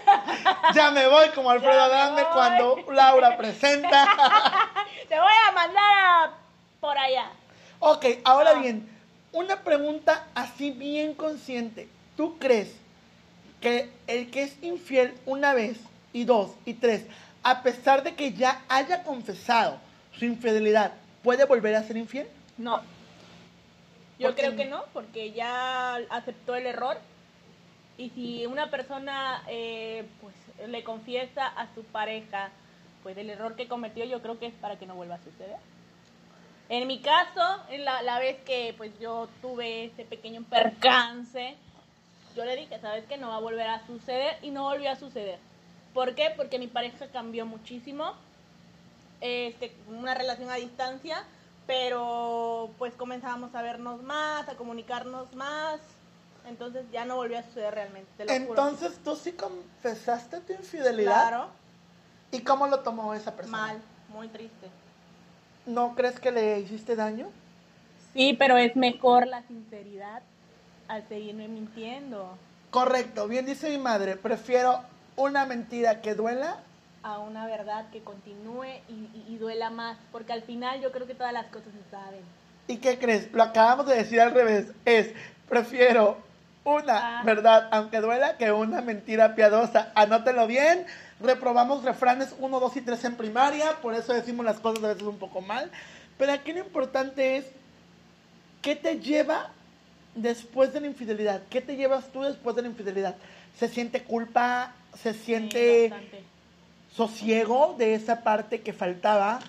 Ya 0.75 0.91
me 0.91 1.07
voy 1.07 1.29
como 1.29 1.49
Alfredo 1.49 1.81
Adame 1.83 2.23
cuando 2.33 2.77
Laura 2.91 3.37
presenta. 3.37 4.05
Te 5.09 5.19
voy 5.19 5.33
a 5.47 5.51
mandar 5.51 5.83
a 5.97 6.31
por 6.79 6.97
allá. 6.97 7.27
Ok, 7.79 8.05
ahora 8.23 8.51
Ah. 8.55 8.59
bien, 8.59 8.89
una 9.31 9.57
pregunta 9.61 10.25
así 10.35 10.71
bien 10.71 11.13
consciente. 11.13 11.89
¿Tú 12.15 12.37
crees 12.39 12.69
que 13.61 13.91
el 14.07 14.31
que 14.31 14.43
es 14.43 14.55
infiel 14.63 15.13
una 15.25 15.53
vez 15.53 15.77
y 16.15 16.23
dos 16.23 16.55
y 16.63 16.75
tres, 16.75 17.05
a 17.43 17.61
pesar 17.61 18.01
de 18.01 18.15
que 18.15 18.31
ya 18.31 18.63
haya 18.69 19.03
confesado 19.03 19.77
su 20.17 20.23
infidelidad, 20.23 20.93
puede 21.21 21.43
volver 21.43 21.75
a 21.75 21.83
ser 21.83 21.97
infiel? 21.97 22.25
No. 22.57 22.81
Yo 24.17 24.29
¿Por 24.29 24.35
qué 24.35 24.41
creo 24.43 24.55
que 24.55 24.65
no, 24.65 24.85
porque 24.93 25.33
ya 25.33 25.95
aceptó 26.09 26.55
el 26.55 26.67
error. 26.67 26.97
Y 27.97 28.11
si 28.11 28.45
una 28.45 28.69
persona 28.69 29.43
eh, 29.49 30.05
pues 30.21 30.69
le 30.69 30.85
confiesa 30.85 31.47
a 31.47 31.67
su 31.75 31.83
pareja 31.83 32.49
pues 33.03 33.17
el 33.17 33.29
error 33.29 33.57
que 33.57 33.67
cometió, 33.67 34.05
yo 34.05 34.21
creo 34.21 34.39
que 34.39 34.47
es 34.47 34.53
para 34.53 34.79
que 34.79 34.85
no 34.85 34.95
vuelva 34.95 35.15
a 35.15 35.23
suceder. 35.23 35.57
En 36.69 36.87
mi 36.87 37.01
caso, 37.01 37.61
en 37.69 37.83
la, 37.83 38.01
la 38.03 38.19
vez 38.19 38.37
que 38.45 38.73
pues 38.77 38.97
yo 39.01 39.27
tuve 39.41 39.85
ese 39.85 40.05
pequeño 40.05 40.43
percance, 40.43 41.55
yo 42.37 42.45
le 42.45 42.55
dije, 42.55 42.79
sabes 42.79 43.03
que 43.03 43.17
no 43.17 43.27
va 43.27 43.35
a 43.35 43.41
volver 43.41 43.67
a 43.67 43.85
suceder 43.85 44.37
y 44.41 44.51
no 44.51 44.63
volvió 44.63 44.89
a 44.89 44.95
suceder. 44.95 45.39
¿Por 45.95 46.13
qué? 46.13 46.31
Porque 46.35 46.59
mi 46.59 46.67
pareja 46.67 47.07
cambió 47.07 47.45
muchísimo 47.45 48.13
este, 49.21 49.73
una 49.87 50.13
relación 50.13 50.51
a 50.51 50.55
distancia, 50.55 51.23
pero 51.65 52.69
pues 52.77 52.93
comenzábamos 52.95 53.55
a 53.55 53.61
vernos 53.61 54.03
más, 54.03 54.49
a 54.49 54.55
comunicarnos 54.55 55.33
más, 55.35 55.79
entonces 56.45 56.85
ya 56.91 57.05
no 57.05 57.15
volvió 57.15 57.39
a 57.39 57.43
suceder 57.43 57.73
realmente, 57.73 58.09
te 58.17 58.25
lo 58.25 58.31
juro. 58.31 58.49
Entonces, 58.49 58.99
¿tú 59.05 59.15
sí 59.15 59.31
confesaste 59.31 60.41
tu 60.41 60.51
infidelidad? 60.51 61.29
Claro, 61.29 61.47
¿Y 62.29 62.41
cómo 62.41 62.67
lo 62.67 62.81
tomó 62.81 63.13
esa 63.13 63.33
persona? 63.33 63.57
mal, 63.57 63.81
muy 64.09 64.27
triste. 64.27 64.67
¿No 65.65 65.95
crees 65.95 66.19
que 66.19 66.31
le 66.31 66.59
hiciste 66.59 66.97
daño? 66.97 67.29
Sí, 68.13 68.35
pero 68.37 68.57
es 68.57 68.75
mejor 68.75 69.27
la 69.27 69.43
sinceridad 69.43 70.23
al 70.89 71.07
seguirme 71.07 71.47
mintiendo 71.47 72.37
Correcto, 72.75 73.29
bien 73.29 73.45
dice 73.45 73.69
mi 73.69 73.77
madre, 73.77 74.17
prefiero 74.17 74.83
una 75.15 75.45
mentira 75.45 76.01
que 76.01 76.13
duela 76.15 76.57
a 77.03 77.19
una 77.19 77.45
verdad 77.45 77.85
que 77.91 78.01
continúe 78.01 78.65
y, 78.89 78.93
y- 78.93 79.25
y 79.29 79.37
duela 79.37 79.69
más, 79.69 79.97
porque 80.11 80.33
al 80.33 80.41
final 80.41 80.81
yo 80.81 80.91
creo 80.91 81.05
que 81.07 81.13
todas 81.15 81.33
las 81.33 81.45
cosas 81.47 81.69
se 81.73 81.91
saben. 81.91 82.21
¿Y 82.67 82.77
qué 82.77 82.97
crees? 82.97 83.31
Lo 83.31 83.43
acabamos 83.43 83.85
de 83.85 83.95
decir 83.95 84.19
al 84.19 84.31
revés. 84.33 84.67
Es, 84.85 85.13
prefiero 85.47 86.17
una 86.63 87.19
Ah. 87.19 87.23
verdad, 87.23 87.69
aunque 87.71 88.01
duela, 88.01 88.37
que 88.37 88.51
una 88.51 88.81
mentira 88.81 89.35
piadosa. 89.35 89.91
Anótelo 89.93 90.47
bien. 90.47 90.85
Reprobamos 91.21 91.83
refranes 91.83 92.33
1, 92.39 92.59
2 92.59 92.75
y 92.77 92.81
3 92.81 93.05
en 93.05 93.15
primaria. 93.15 93.73
Por 93.83 93.93
eso 93.93 94.13
decimos 94.13 94.43
las 94.45 94.59
cosas 94.59 94.83
a 94.83 94.87
veces 94.87 95.03
un 95.03 95.19
poco 95.19 95.41
mal. 95.41 95.69
Pero 96.17 96.31
aquí 96.33 96.53
lo 96.53 96.59
importante 96.59 97.37
es, 97.37 97.45
¿qué 98.63 98.75
te 98.75 98.99
lleva 98.99 99.51
después 100.15 100.73
de 100.73 100.81
la 100.81 100.87
infidelidad? 100.87 101.41
¿Qué 101.51 101.61
te 101.61 101.75
llevas 101.75 102.07
tú 102.11 102.23
después 102.23 102.55
de 102.55 102.63
la 102.63 102.67
infidelidad? 102.69 103.15
¿Se 103.59 103.67
siente 103.69 104.01
culpa? 104.03 104.73
¿Se 105.01 105.13
Sí, 105.13 105.19
siente 105.25 105.89
bastante. 105.89 106.23
sosiego 106.95 107.75
de 107.77 107.95
esa 107.95 108.23
parte 108.23 108.61
que 108.61 108.73
faltaba? 108.73 109.39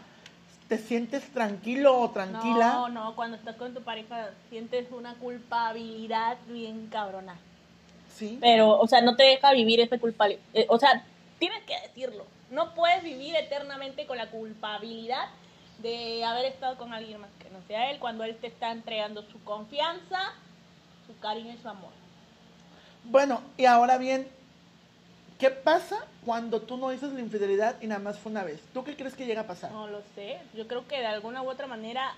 ¿Te 0.68 0.78
sientes 0.78 1.22
tranquilo 1.32 1.96
o 2.00 2.10
tranquila? 2.10 2.72
No, 2.74 2.88
no, 2.88 3.14
cuando 3.16 3.36
estás 3.36 3.56
con 3.56 3.72
tu 3.72 3.82
pareja 3.82 4.30
sientes 4.50 4.90
una 4.90 5.14
culpabilidad 5.14 6.36
bien 6.48 6.88
cabrona. 6.88 7.36
Sí. 8.14 8.38
Pero, 8.40 8.78
o 8.78 8.88
sea, 8.88 9.00
no 9.02 9.14
te 9.14 9.22
deja 9.22 9.52
vivir 9.52 9.80
esa 9.80 9.98
culpabilidad. 9.98 10.42
o 10.68 10.78
sea, 10.78 11.04
tienes 11.38 11.62
que 11.64 11.74
decirlo. 11.86 12.24
No 12.50 12.74
puedes 12.74 13.02
vivir 13.04 13.36
eternamente 13.36 14.06
con 14.06 14.16
la 14.16 14.28
culpabilidad 14.30 15.28
de 15.78 16.24
haber 16.24 16.46
estado 16.46 16.76
con 16.78 16.92
alguien 16.94 17.20
más 17.20 17.30
que 17.38 17.50
no 17.50 17.58
sea 17.68 17.90
él, 17.90 17.98
cuando 17.98 18.24
él 18.24 18.36
te 18.36 18.46
está 18.46 18.72
entregando 18.72 19.22
su 19.30 19.42
confianza, 19.44 20.32
su 21.06 21.16
cariño 21.18 21.52
y 21.52 21.58
su 21.58 21.68
amor. 21.68 21.90
Bueno, 23.04 23.40
y 23.56 23.66
ahora 23.66 23.98
bien, 23.98 24.26
¿qué 25.38 25.50
pasa 25.50 25.96
cuando 26.24 26.62
tú 26.62 26.76
no 26.76 26.90
dices 26.90 27.12
la 27.12 27.20
infidelidad 27.20 27.76
y 27.80 27.86
nada 27.86 28.00
más 28.00 28.18
fue 28.18 28.32
una 28.32 28.44
vez? 28.44 28.60
¿Tú 28.72 28.84
qué 28.84 28.96
crees 28.96 29.14
que 29.14 29.26
llega 29.26 29.42
a 29.42 29.46
pasar? 29.46 29.70
No 29.72 29.86
lo 29.86 30.02
sé. 30.14 30.38
Yo 30.54 30.66
creo 30.66 30.86
que 30.86 30.98
de 30.98 31.06
alguna 31.06 31.42
u 31.42 31.50
otra 31.50 31.66
manera 31.66 32.14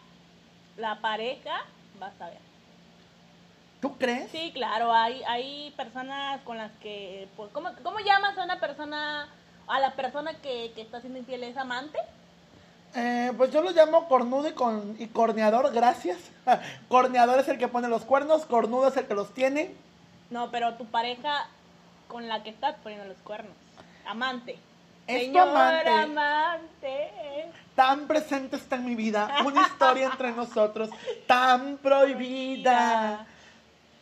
la 0.76 1.00
pareja 1.00 1.64
va 2.00 2.08
a 2.08 2.18
saber. 2.18 2.38
¿Tú 3.80 3.96
crees? 3.96 4.30
Sí, 4.30 4.50
claro, 4.52 4.92
hay, 4.92 5.22
hay 5.24 5.72
personas 5.76 6.40
con 6.42 6.58
las 6.58 6.72
que... 6.80 7.28
Pues, 7.36 7.50
¿cómo, 7.52 7.70
¿Cómo 7.82 8.00
llamas 8.00 8.36
a 8.36 8.44
una 8.44 8.58
persona, 8.58 9.28
a 9.68 9.80
la 9.80 9.94
persona 9.94 10.34
que, 10.34 10.72
que 10.74 10.82
está 10.82 11.00
siendo 11.00 11.18
infiel? 11.20 11.44
¿Es 11.44 11.56
amante? 11.56 11.98
Eh, 12.94 13.32
pues 13.36 13.52
yo 13.52 13.60
lo 13.60 13.70
llamo 13.70 14.08
cornudo 14.08 14.48
y, 14.48 14.52
con, 14.52 14.96
y 14.98 15.06
corneador, 15.06 15.72
gracias. 15.72 16.18
corneador 16.88 17.38
es 17.38 17.48
el 17.48 17.58
que 17.58 17.68
pone 17.68 17.86
los 17.86 18.04
cuernos, 18.04 18.46
cornudo 18.46 18.88
es 18.88 18.96
el 18.96 19.06
que 19.06 19.14
los 19.14 19.32
tiene. 19.32 19.74
No, 20.30 20.50
pero 20.50 20.74
tu 20.74 20.86
pareja 20.86 21.46
con 22.08 22.26
la 22.28 22.42
que 22.42 22.50
estás 22.50 22.76
poniendo 22.82 23.06
los 23.06 23.18
cuernos. 23.18 23.52
Amante. 24.06 24.58
Es 25.06 25.22
Señor 25.22 25.48
amante. 25.48 25.88
amante. 25.90 27.10
Tan 27.74 28.06
presente 28.06 28.56
está 28.56 28.76
en 28.76 28.84
mi 28.84 28.94
vida, 28.94 29.36
una 29.44 29.62
historia 29.62 30.06
entre 30.06 30.32
nosotros, 30.32 30.90
tan 31.26 31.78
prohibida. 31.78 33.26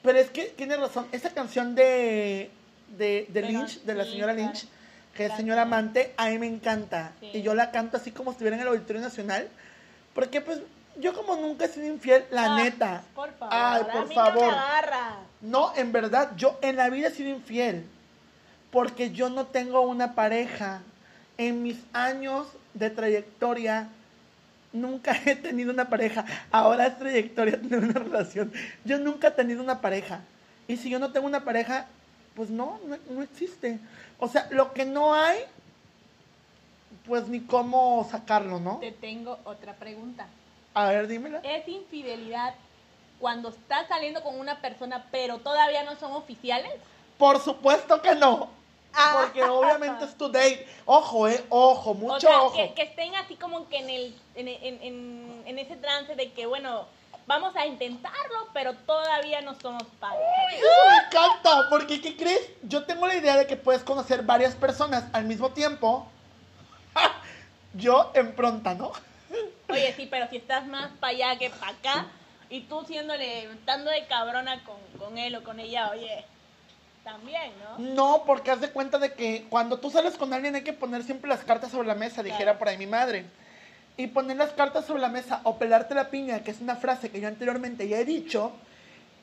Pero 0.03 0.19
es 0.19 0.31
que 0.31 0.45
tiene 0.47 0.77
razón, 0.77 1.07
esa 1.13 1.31
canción 1.31 1.75
de, 1.75 2.51
de, 2.97 3.27
de 3.29 3.43
Lynch, 3.43 3.83
de 3.83 3.95
la 3.95 4.05
señora 4.05 4.33
claro. 4.35 4.49
Lynch, 4.53 4.67
que 5.15 5.27
es 5.27 5.33
señora 5.35 5.63
amante, 5.63 6.15
a 6.17 6.27
mí 6.29 6.39
me 6.39 6.47
encanta. 6.47 7.13
Sí. 7.21 7.31
Y 7.35 7.43
yo 7.43 7.55
la 7.55 7.71
canto 7.71 7.97
así 7.97 8.11
como 8.13 8.31
si 8.31 8.35
estuviera 8.35 8.57
en 8.57 8.63
el 8.63 8.69
Auditorio 8.69 9.03
Nacional. 9.03 9.49
Porque 10.15 10.41
pues 10.41 10.61
yo 10.99 11.13
como 11.13 11.37
nunca 11.37 11.67
he 11.67 11.69
sido 11.69 11.87
infiel, 11.87 12.25
la 12.31 12.55
Ah, 12.55 12.57
neta. 12.57 13.03
Por 13.15 13.33
favor. 13.35 13.55
Ay, 13.55 13.83
a 13.83 13.93
por 13.93 14.09
mí 14.09 14.15
favor. 14.15 14.45
No 14.45 14.51
me. 14.51 15.49
No, 15.51 15.73
en 15.77 15.93
verdad, 15.93 16.33
yo 16.37 16.59
en 16.63 16.77
la 16.77 16.89
vida 16.89 17.09
he 17.09 17.11
sido 17.13 17.29
infiel. 17.31 17.87
Porque 18.77 19.11
yo 19.11 19.31
no 19.31 19.47
tengo 19.47 19.81
una 19.81 20.15
pareja. 20.15 20.83
en 21.39 21.63
mis 21.63 21.79
años 21.95 22.47
de 22.75 22.91
trayectoria 22.91 23.89
nunca 24.71 25.17
he 25.25 25.35
tenido 25.35 25.73
una 25.73 25.89
pareja. 25.89 26.27
Ahora 26.51 26.87
es 26.87 26.99
trayectoria 26.99 27.59
tener 27.63 27.79
una 27.79 27.99
relación. 27.99 28.53
Yo 28.85 28.99
nunca 28.99 29.29
he 29.29 29.31
tenido 29.31 29.63
una 29.63 29.81
pareja. 29.81 30.21
Y 30.69 30.77
si 30.77 30.91
yo 30.91 30.99
no 30.99 31.11
tengo 31.11 31.27
una 31.27 31.43
pareja, 31.43 31.87
pues 32.35 32.51
no, 32.51 32.79
no, 32.87 32.99
no 33.09 33.23
existe. 33.23 33.79
O 34.19 34.29
sea, 34.29 34.47
lo 34.51 34.75
que 34.75 34.85
no 34.85 35.15
hay, 35.15 35.39
pues 37.07 37.29
ni 37.29 37.41
cómo 37.41 38.07
sacarlo, 38.11 38.61
¿no? 38.61 38.77
Te 38.81 38.93
tengo 38.93 39.39
otra 39.45 39.73
pregunta. 39.73 40.27
A 40.75 40.91
ver, 40.91 41.09
dímela. 41.09 41.39
¿Es 41.39 41.67
infidelidad 41.67 42.55
cuando 43.21 43.49
estás 43.49 43.89
saliendo 43.89 44.23
con 44.23 44.39
una 44.39 44.61
persona 44.61 45.07
pero 45.11 45.39
todavía 45.39 45.83
no 45.83 45.97
son 45.97 46.13
oficiales? 46.13 46.73
Por 47.17 47.41
supuesto 47.41 48.03
que 48.03 48.15
no. 48.15 48.55
Ah. 48.97 49.19
Porque 49.21 49.43
obviamente 49.45 50.05
es 50.05 50.17
tu 50.17 50.29
date. 50.31 50.67
Ojo, 50.87 51.29
eh, 51.29 51.45
ojo, 51.51 51.95
mucho 51.95 52.15
o 52.17 52.21
sea, 52.21 52.43
ojo. 52.43 52.57
Que, 52.57 52.73
que 52.75 52.83
estén 52.83 53.15
así 53.17 53.37
como 53.37 53.69
que 53.69 53.77
en, 53.79 53.91
el, 53.91 54.15
en, 54.35 54.49
en- 54.49 54.83
en- 54.83 55.43
en 55.47 55.59
ese 55.59 55.77
trance 55.77 56.15
de 56.15 56.33
que, 56.33 56.47
bueno, 56.47 56.87
vamos 57.27 57.55
a 57.57 57.67
intentarlo, 57.67 58.49
pero 58.55 58.73
todavía 58.75 59.41
no 59.43 59.55
somos. 59.61 59.83
Ay, 60.01 60.17
Me 60.19 60.97
encanta, 61.07 61.69
porque 61.69 62.01
¿qué 62.01 62.17
crees? 62.17 62.49
Yo 62.63 62.85
tengo 62.85 63.07
la 63.07 63.17
idea 63.17 63.37
de 63.37 63.47
que 63.47 63.57
puedes 63.57 63.83
conocer 63.83 64.23
varias 64.23 64.55
personas 64.55 65.05
al 65.13 65.25
mismo 65.25 65.51
tiempo. 65.51 66.07
Yo 67.75 68.11
en 68.15 68.35
pronta, 68.35 68.75
¿no? 68.75 68.93
Oye, 69.69 69.93
sí, 69.95 70.07
pero 70.11 70.29
si 70.29 70.37
estás 70.37 70.67
más 70.67 70.91
para 71.01 71.11
allá 71.13 71.39
que 71.39 71.51
para 71.51 71.73
acá 71.73 72.07
y 72.49 72.63
tú 72.63 72.85
siéndole, 72.87 73.45
estando 73.53 73.91
de 73.91 74.07
cabrona 74.07 74.63
con, 74.65 74.77
con 74.99 75.19
él 75.19 75.35
o 75.37 75.43
con 75.45 75.59
ella, 75.61 75.91
oye, 75.91 76.25
también, 77.07 77.53
¿no? 77.63 77.95
No, 77.95 78.23
porque 78.27 78.51
haz 78.51 78.61
de 78.61 78.71
cuenta 78.71 78.99
de 78.99 79.13
que 79.13 79.47
cuando 79.49 79.79
tú 79.79 79.91
sales 79.91 80.17
con 80.17 80.33
alguien 80.33 80.57
hay 80.57 80.63
que 80.65 80.73
poner 80.73 81.05
siempre 81.05 81.29
las 81.29 81.45
cartas 81.45 81.71
sobre 81.71 81.87
la 81.87 81.95
mesa, 81.95 82.21
dijera 82.25 82.45
Claro. 82.45 82.59
por 82.59 82.69
ahí 82.69 82.77
mi 82.77 82.89
madre. 82.89 83.27
Y 83.97 84.09
poner 84.09 84.37
las 84.37 84.51
cartas 84.51 84.87
sobre 84.87 85.01
la 85.03 85.09
mesa 85.09 85.41
o 85.45 85.57
pelarte 85.57 85.95
la 85.95 86.11
piña, 86.11 86.41
que 86.43 86.51
es 86.51 86.61
una 86.61 86.75
frase 86.75 87.09
que 87.09 87.21
yo 87.21 87.29
anteriormente 87.29 87.87
ya 87.87 87.99
he 87.99 88.05
dicho, 88.05 88.51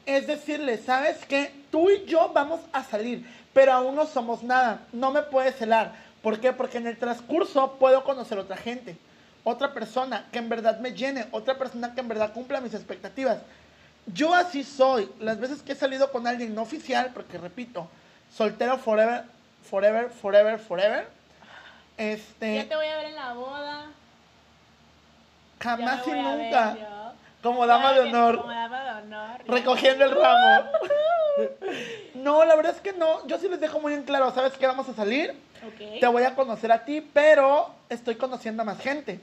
es 0.05 0.27
decirle, 0.27 0.77
¿sabes 0.77 1.25
qué? 1.27 1.51
Tú 1.71 1.89
y 1.89 2.05
yo 2.05 2.31
vamos 2.33 2.61
a 2.71 2.85
salir, 2.85 3.29
pero 3.53 3.73
aún 3.73 3.95
no 3.95 4.05
somos 4.07 4.43
nada. 4.43 4.79
No 4.93 5.11
me 5.11 5.21
puedes 5.21 5.57
celar. 5.57 5.93
¿Por 6.21 6.39
qué? 6.39 6.53
Porque 6.53 6.77
en 6.77 6.87
el 6.87 6.97
transcurso 6.97 7.73
puedo 7.73 8.05
conocer 8.05 8.39
otra 8.39 8.55
gente, 8.55 8.95
otra 9.43 9.73
persona 9.73 10.25
que 10.31 10.39
en 10.39 10.47
verdad 10.47 10.79
me 10.79 10.93
llene, 10.93 11.27
otra 11.31 11.57
persona 11.57 11.93
que 11.93 11.99
en 11.99 12.07
verdad 12.07 12.31
cumpla 12.31 12.61
mis 12.61 12.73
expectativas. 12.73 13.39
Yo 14.07 14.33
así 14.33 14.63
soy. 14.63 15.09
Las 15.19 15.39
veces 15.39 15.61
que 15.61 15.71
he 15.73 15.75
salido 15.75 16.11
con 16.11 16.27
alguien 16.27 16.53
no 16.53 16.61
oficial, 16.63 17.11
porque 17.13 17.37
repito, 17.37 17.87
soltero 18.35 18.77
forever, 18.77 19.23
forever, 19.69 20.09
forever, 20.09 20.59
forever. 20.59 21.07
Ya 21.97 22.03
Este, 22.05 22.63
te 22.65 22.75
voy 22.75 22.87
a 22.87 22.97
ver 22.97 23.05
en 23.05 23.15
la 23.15 23.33
boda. 23.33 23.85
ya 25.59 25.63
jamás 25.69 26.07
y 26.07 26.11
ver 26.11 26.23
nunca. 26.23 26.77
Como 27.41 27.65
dama 27.67 27.93
de 27.93 28.03
Ya 28.03 28.09
honor. 28.09 28.37
Como 28.39 28.51
dama 28.53 28.83
de 28.83 28.91
honor. 29.01 29.41
recogiendo 29.47 30.05
el 30.05 30.11
ramo. 30.11 30.69
No, 32.13 32.45
la 32.45 32.55
verdad 32.55 32.75
es 32.75 32.81
que 32.81 32.93
no. 32.93 33.25
Yo 33.25 33.39
sí 33.39 33.49
les 33.49 33.59
dejo 33.59 33.79
muy 33.79 33.91
en 33.93 34.03
claro, 34.03 34.31
¿sabes 34.35 34.53
qué? 34.53 34.67
Vamos 34.67 34.87
a 34.87 34.93
salir. 34.93 35.31
Ok. 35.65 35.99
Te 35.99 36.05
voy 36.05 36.21
a 36.23 36.35
conocer 36.35 36.71
a 36.71 36.85
ti, 36.85 37.01
pero 37.01 37.73
estoy 37.89 38.15
conociendo 38.15 38.61
a 38.61 38.65
más 38.65 38.77
gente. 38.79 39.19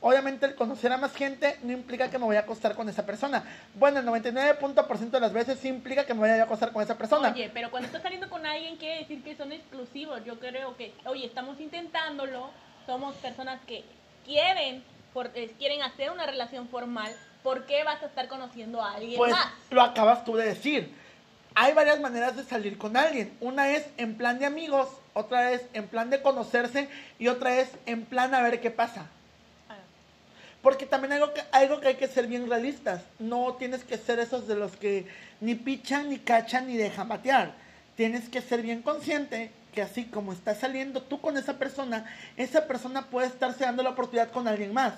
Obviamente 0.00 0.46
el 0.46 0.54
conocer 0.54 0.92
a 0.92 0.96
más 0.96 1.12
gente 1.12 1.58
no 1.62 1.72
implica 1.72 2.08
que 2.08 2.18
me 2.18 2.24
voy 2.24 2.36
a 2.36 2.40
acostar 2.40 2.76
con 2.76 2.88
esa 2.88 3.04
persona. 3.04 3.42
Bueno, 3.74 3.98
el 3.98 4.06
99% 4.06 5.10
de 5.10 5.20
las 5.20 5.32
veces 5.32 5.58
sí 5.58 5.66
implica 5.68 6.06
que 6.06 6.14
me 6.14 6.20
vaya 6.20 6.40
a 6.40 6.44
acostar 6.44 6.72
con 6.72 6.82
esa 6.82 6.96
persona. 6.96 7.30
Oye, 7.32 7.50
pero 7.52 7.68
cuando 7.70 7.86
estás 7.88 8.02
saliendo 8.02 8.30
con 8.30 8.46
alguien 8.46 8.76
quiere 8.76 9.00
decir 9.00 9.24
que 9.24 9.34
son 9.36 9.50
exclusivos. 9.50 10.24
Yo 10.24 10.38
creo 10.38 10.76
que, 10.76 10.94
oye, 11.04 11.26
estamos 11.26 11.58
intentándolo, 11.58 12.50
somos 12.86 13.16
personas 13.16 13.60
que 13.66 13.84
quieren, 14.24 14.84
por- 15.12 15.32
eh, 15.34 15.52
quieren 15.58 15.82
hacer 15.82 16.12
una 16.12 16.26
relación 16.26 16.68
formal. 16.68 17.12
¿Por 17.42 17.66
qué 17.66 17.82
vas 17.82 18.00
a 18.02 18.06
estar 18.06 18.28
conociendo 18.28 18.80
a 18.80 18.92
alguien 18.94 19.16
Pues 19.16 19.32
más? 19.32 19.48
lo 19.70 19.82
acabas 19.82 20.24
tú 20.24 20.36
de 20.36 20.46
decir. 20.46 20.94
Hay 21.56 21.72
varias 21.72 21.98
maneras 21.98 22.36
de 22.36 22.44
salir 22.44 22.78
con 22.78 22.96
alguien. 22.96 23.36
Una 23.40 23.70
es 23.70 23.84
en 23.96 24.16
plan 24.16 24.38
de 24.38 24.46
amigos, 24.46 24.88
otra 25.12 25.50
es 25.50 25.62
en 25.72 25.88
plan 25.88 26.08
de 26.08 26.22
conocerse 26.22 26.88
y 27.18 27.26
otra 27.26 27.56
es 27.58 27.68
en 27.86 28.04
plan 28.04 28.32
a 28.32 28.42
ver 28.42 28.60
qué 28.60 28.70
pasa. 28.70 29.06
Porque 30.62 30.86
también 30.86 31.12
algo 31.12 31.32
que, 31.32 31.42
algo 31.52 31.80
que 31.80 31.88
hay 31.88 31.94
que 31.94 32.08
ser 32.08 32.26
bien 32.26 32.48
realistas. 32.48 33.02
No 33.18 33.54
tienes 33.54 33.84
que 33.84 33.96
ser 33.96 34.18
esos 34.18 34.48
de 34.48 34.56
los 34.56 34.76
que 34.76 35.06
ni 35.40 35.54
pichan, 35.54 36.08
ni 36.08 36.18
cachan, 36.18 36.66
ni 36.66 36.76
dejan 36.76 37.08
batear. 37.08 37.52
Tienes 37.96 38.28
que 38.28 38.40
ser 38.40 38.62
bien 38.62 38.82
consciente 38.82 39.52
que 39.72 39.82
así 39.82 40.04
como 40.04 40.32
estás 40.32 40.58
saliendo 40.58 41.02
tú 41.02 41.20
con 41.20 41.36
esa 41.36 41.58
persona, 41.58 42.06
esa 42.36 42.66
persona 42.66 43.06
puede 43.06 43.28
estarse 43.28 43.64
dando 43.64 43.82
la 43.82 43.90
oportunidad 43.90 44.30
con 44.30 44.48
alguien 44.48 44.72
más. 44.72 44.94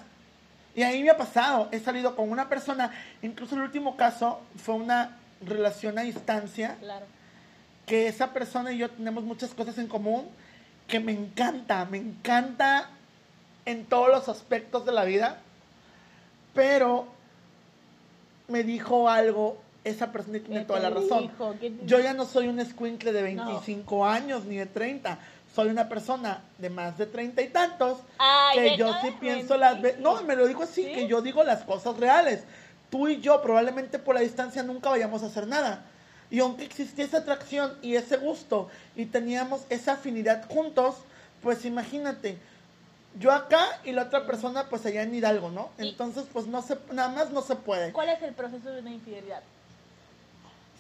Y 0.75 0.83
ahí 0.83 1.03
me 1.03 1.11
ha 1.11 1.17
pasado. 1.17 1.69
He 1.73 1.81
salido 1.81 2.17
con 2.17 2.31
una 2.31 2.49
persona, 2.49 2.93
incluso 3.23 3.57
el 3.57 3.63
último 3.63 3.97
caso 3.97 4.41
fue 4.57 4.77
una 4.77 5.19
relación 5.41 5.99
a 5.99 6.03
distancia 6.03 6.77
claro. 6.81 7.07
que 7.87 8.07
esa 8.07 8.33
persona 8.33 8.73
y 8.73 8.79
yo 8.79 8.91
tenemos 8.91 9.25
muchas 9.25 9.51
cosas 9.51 9.79
en 9.79 9.89
común 9.89 10.29
que 10.87 11.01
me 11.01 11.13
encanta, 11.13 11.85
me 11.85 11.99
encanta 11.99 12.91
en 13.65 13.85
todos 13.85 14.09
los 14.09 14.29
aspectos 14.29 14.85
de 14.85 14.93
la 14.93 15.05
vida, 15.05 15.39
pero 16.55 17.07
me 18.49 18.63
dijo 18.65 19.09
algo 19.09 19.59
esa 19.85 20.13
persona 20.13 20.39
y 20.39 20.41
tiene 20.41 20.61
¿Qué 20.61 20.67
toda 20.67 20.81
la 20.81 20.91
razón. 20.91 21.31
Yo 21.85 22.01
ya 22.01 22.13
no 22.13 22.27
soy 22.27 22.49
un 22.49 22.61
escuincle 22.61 23.13
de 23.13 23.35
No. 23.35 23.47
25 23.47 24.07
años 24.07 24.45
ni 24.45 24.57
de 24.57 24.67
30, 24.67 25.19
soy 25.55 25.69
una 25.69 25.89
persona 25.89 26.43
de 26.59 26.71
más 26.71 26.99
de 26.99 27.07
30 27.07 27.43
y 27.43 27.49
tantos 27.49 27.99
Ay, 28.19 28.59
que 28.59 28.77
yo 28.77 28.93
sí 29.03 29.13
pienso 29.19 29.57
las 29.57 29.81
veces, 29.81 30.01
no, 30.01 30.23
me 30.23 30.37
lo 30.37 30.47
dijo 30.47 30.63
así, 30.63 30.85
¿Sí? 30.85 30.93
que 30.93 31.07
yo 31.07 31.23
digo 31.23 31.43
las 31.45 31.63
cosas 31.65 31.97
reales. 31.97 32.43
Tú 32.91 33.09
y 33.09 33.21
yo 33.21 33.41
probablemente 33.41 33.99
por 33.99 34.15
la 34.15 34.21
distancia 34.21 34.63
nunca 34.63 34.91
vayamos 34.91 35.23
a 35.23 35.27
hacer 35.27 35.47
nada. 35.47 35.85
Y 36.31 36.41
aunque 36.41 36.65
existía 36.65 37.05
esa 37.05 37.19
atracción 37.19 37.73
y 37.83 37.97
ese 37.97 38.17
gusto 38.17 38.69
y 38.95 39.07
teníamos 39.07 39.63
esa 39.69 39.93
afinidad 39.93 40.45
juntos, 40.49 40.97
pues 41.43 41.65
imagínate, 41.65 42.39
yo 43.19 43.33
acá 43.33 43.67
y 43.85 43.93
la 43.93 44.03
otra 44.05 44.27
persona 44.27 44.69
pues 44.69 44.87
allá 44.87 45.03
en 45.03 45.15
Hidalgo, 45.15 45.51
¿no? 45.51 45.71
Entonces 45.79 46.27
pues 46.33 46.47
no 46.47 46.63
se, 46.63 46.79
nada 46.93 47.09
más 47.09 47.31
no 47.31 47.43
se 47.43 47.57
puede. 47.57 47.93
¿Cuál 47.93 48.11
es 48.11 48.23
el 48.23 48.35
proceso 48.35 48.71
de 48.71 48.81
una 48.81 48.91
infidelidad? 48.91 49.43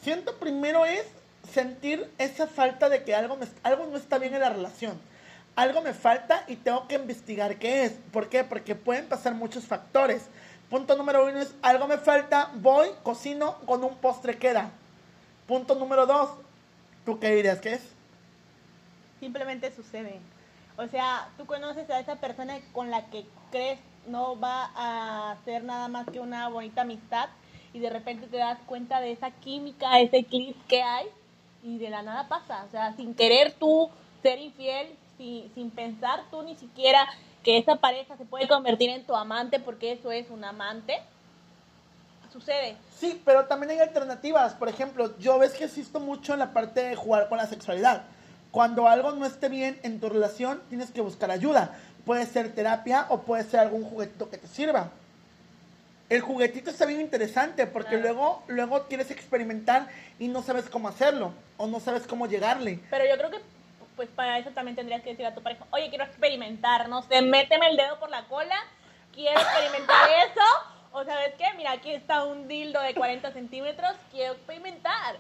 Siento 0.02 0.36
primero 0.36 0.86
es 0.86 1.04
sentir 1.52 2.08
esa 2.18 2.46
falta 2.46 2.88
de 2.88 3.02
que 3.02 3.14
algo, 3.14 3.36
me, 3.36 3.46
algo 3.62 3.86
no 3.86 3.96
está 3.96 4.18
bien 4.18 4.34
en 4.34 4.40
la 4.40 4.50
relación. 4.50 4.98
Algo 5.56 5.82
me 5.82 5.92
falta 5.92 6.44
y 6.46 6.56
tengo 6.56 6.86
que 6.86 6.94
investigar 6.94 7.58
qué 7.58 7.84
es. 7.84 7.92
¿Por 8.12 8.28
qué? 8.28 8.44
Porque 8.44 8.74
pueden 8.74 9.08
pasar 9.08 9.34
muchos 9.34 9.64
factores. 9.64 10.22
Punto 10.70 10.96
número 10.96 11.26
uno 11.26 11.40
es 11.40 11.52
algo 11.62 11.88
me 11.88 11.98
falta, 11.98 12.50
voy, 12.54 12.88
cocino, 13.02 13.56
con 13.66 13.82
un 13.82 13.96
postre 13.96 14.38
queda. 14.38 14.70
Punto 15.48 15.74
número 15.74 16.06
dos, 16.06 16.30
¿tú 17.04 17.18
qué 17.18 17.34
dirías 17.34 17.58
que 17.58 17.74
es? 17.74 17.82
Simplemente 19.18 19.74
sucede. 19.74 20.20
O 20.80 20.88
sea, 20.88 21.28
tú 21.36 21.44
conoces 21.44 21.90
a 21.90 22.00
esa 22.00 22.16
persona 22.16 22.58
con 22.72 22.90
la 22.90 23.04
que 23.10 23.26
crees 23.50 23.78
no 24.06 24.40
va 24.40 24.70
a 24.74 25.36
ser 25.44 25.62
nada 25.62 25.88
más 25.88 26.06
que 26.08 26.20
una 26.20 26.48
bonita 26.48 26.80
amistad 26.80 27.28
y 27.74 27.80
de 27.80 27.90
repente 27.90 28.28
te 28.28 28.38
das 28.38 28.58
cuenta 28.64 28.98
de 28.98 29.12
esa 29.12 29.30
química, 29.30 30.00
ese 30.00 30.24
clic 30.24 30.56
que 30.68 30.82
hay 30.82 31.06
y 31.62 31.76
de 31.76 31.90
la 31.90 32.00
nada 32.00 32.28
pasa. 32.28 32.64
O 32.66 32.70
sea, 32.70 32.94
sin 32.96 33.14
querer 33.14 33.52
tú 33.52 33.90
ser 34.22 34.38
infiel, 34.38 34.96
sin, 35.18 35.52
sin 35.54 35.70
pensar 35.70 36.22
tú 36.30 36.40
ni 36.40 36.56
siquiera 36.56 37.06
que 37.44 37.58
esa 37.58 37.76
pareja 37.76 38.16
se 38.16 38.24
puede 38.24 38.48
convertir 38.48 38.88
en 38.88 39.04
tu 39.04 39.14
amante 39.14 39.60
porque 39.60 39.92
eso 39.92 40.10
es 40.10 40.30
un 40.30 40.42
amante, 40.44 40.98
sucede. 42.32 42.78
Sí, 42.96 43.20
pero 43.26 43.44
también 43.44 43.72
hay 43.72 43.80
alternativas. 43.80 44.54
Por 44.54 44.70
ejemplo, 44.70 45.14
yo 45.18 45.38
ves 45.38 45.52
que 45.52 45.64
existo 45.64 46.00
mucho 46.00 46.32
en 46.32 46.38
la 46.38 46.54
parte 46.54 46.82
de 46.82 46.96
jugar 46.96 47.28
con 47.28 47.36
la 47.36 47.46
sexualidad. 47.46 48.04
Cuando 48.50 48.88
algo 48.88 49.12
no 49.12 49.26
esté 49.26 49.48
bien 49.48 49.78
en 49.82 50.00
tu 50.00 50.08
relación, 50.08 50.60
tienes 50.68 50.90
que 50.90 51.00
buscar 51.00 51.30
ayuda. 51.30 51.76
Puede 52.04 52.26
ser 52.26 52.52
terapia 52.54 53.06
o 53.08 53.22
puede 53.22 53.44
ser 53.44 53.60
algún 53.60 53.84
juguetito 53.84 54.28
que 54.30 54.38
te 54.38 54.48
sirva. 54.48 54.90
El 56.08 56.20
juguetito 56.22 56.70
está 56.70 56.86
bien 56.86 57.00
interesante 57.00 57.66
porque 57.68 57.90
Claro. 57.90 58.02
luego, 58.02 58.42
luego 58.48 58.86
quieres 58.88 59.12
experimentar 59.12 59.86
y 60.18 60.26
no 60.26 60.42
sabes 60.42 60.68
cómo 60.68 60.88
hacerlo 60.88 61.32
o 61.56 61.68
no 61.68 61.78
sabes 61.78 62.06
cómo 62.08 62.26
llegarle. 62.26 62.80
Pero 62.90 63.04
yo 63.08 63.16
creo 63.16 63.30
que 63.30 63.40
pues 63.94 64.08
para 64.08 64.38
eso 64.38 64.50
también 64.50 64.74
tendrías 64.74 65.02
que 65.02 65.10
decir 65.10 65.26
a 65.26 65.34
tu 65.34 65.42
pareja, 65.42 65.66
oye, 65.72 65.90
quiero 65.90 66.04
experimentar, 66.04 66.88
no 66.88 67.02
sé, 67.02 67.20
méteme 67.20 67.68
el 67.68 67.76
dedo 67.76 68.00
por 68.00 68.08
la 68.08 68.24
cola, 68.24 68.56
quiero 69.12 69.38
experimentar 69.38 70.08
eso, 70.26 70.40
o 70.92 71.04
sabes 71.04 71.34
qué, 71.36 71.44
mira, 71.58 71.72
aquí 71.72 71.90
está 71.92 72.24
un 72.24 72.48
dildo 72.48 72.80
de 72.80 72.94
40 72.94 73.30
centímetros, 73.32 73.92
quiero 74.10 74.32
experimentar. 74.32 75.16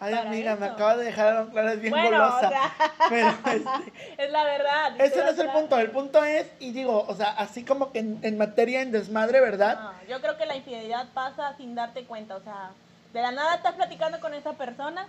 Ay, 0.00 0.14
amiga, 0.14 0.54
me 0.56 0.66
acaba 0.66 0.96
de 0.96 1.04
dejar 1.06 1.48
claro, 1.48 1.70
es 1.70 1.80
bien 1.80 1.90
Bueno, 1.92 2.10
golosa. 2.10 2.46
o 2.46 2.50
sea, 2.50 2.72
Pero 3.08 3.28
este, 3.46 3.92
es 4.24 4.30
la 4.30 4.44
verdad. 4.44 5.00
ese 5.00 5.18
es 5.18 5.24
no 5.24 5.30
es 5.30 5.38
el 5.38 5.48
punto. 5.50 5.78
El 5.78 5.90
punto 5.90 6.22
es, 6.24 6.46
y 6.60 6.70
digo, 6.72 7.04
o 7.08 7.14
sea, 7.16 7.30
así 7.30 7.64
como 7.64 7.90
que 7.90 7.98
en, 7.98 8.18
en 8.22 8.38
materia, 8.38 8.80
en 8.82 8.92
desmadre, 8.92 9.40
¿verdad? 9.40 9.80
No, 9.80 9.92
yo 10.08 10.20
creo 10.20 10.36
que 10.36 10.46
la 10.46 10.54
infidelidad 10.56 11.06
pasa 11.14 11.56
sin 11.56 11.74
darte 11.74 12.04
cuenta, 12.04 12.36
o 12.36 12.40
sea, 12.42 12.70
de 13.12 13.22
la 13.22 13.32
nada 13.32 13.56
estás 13.56 13.74
platicando 13.74 14.20
con 14.20 14.34
esa 14.34 14.52
persona, 14.52 15.08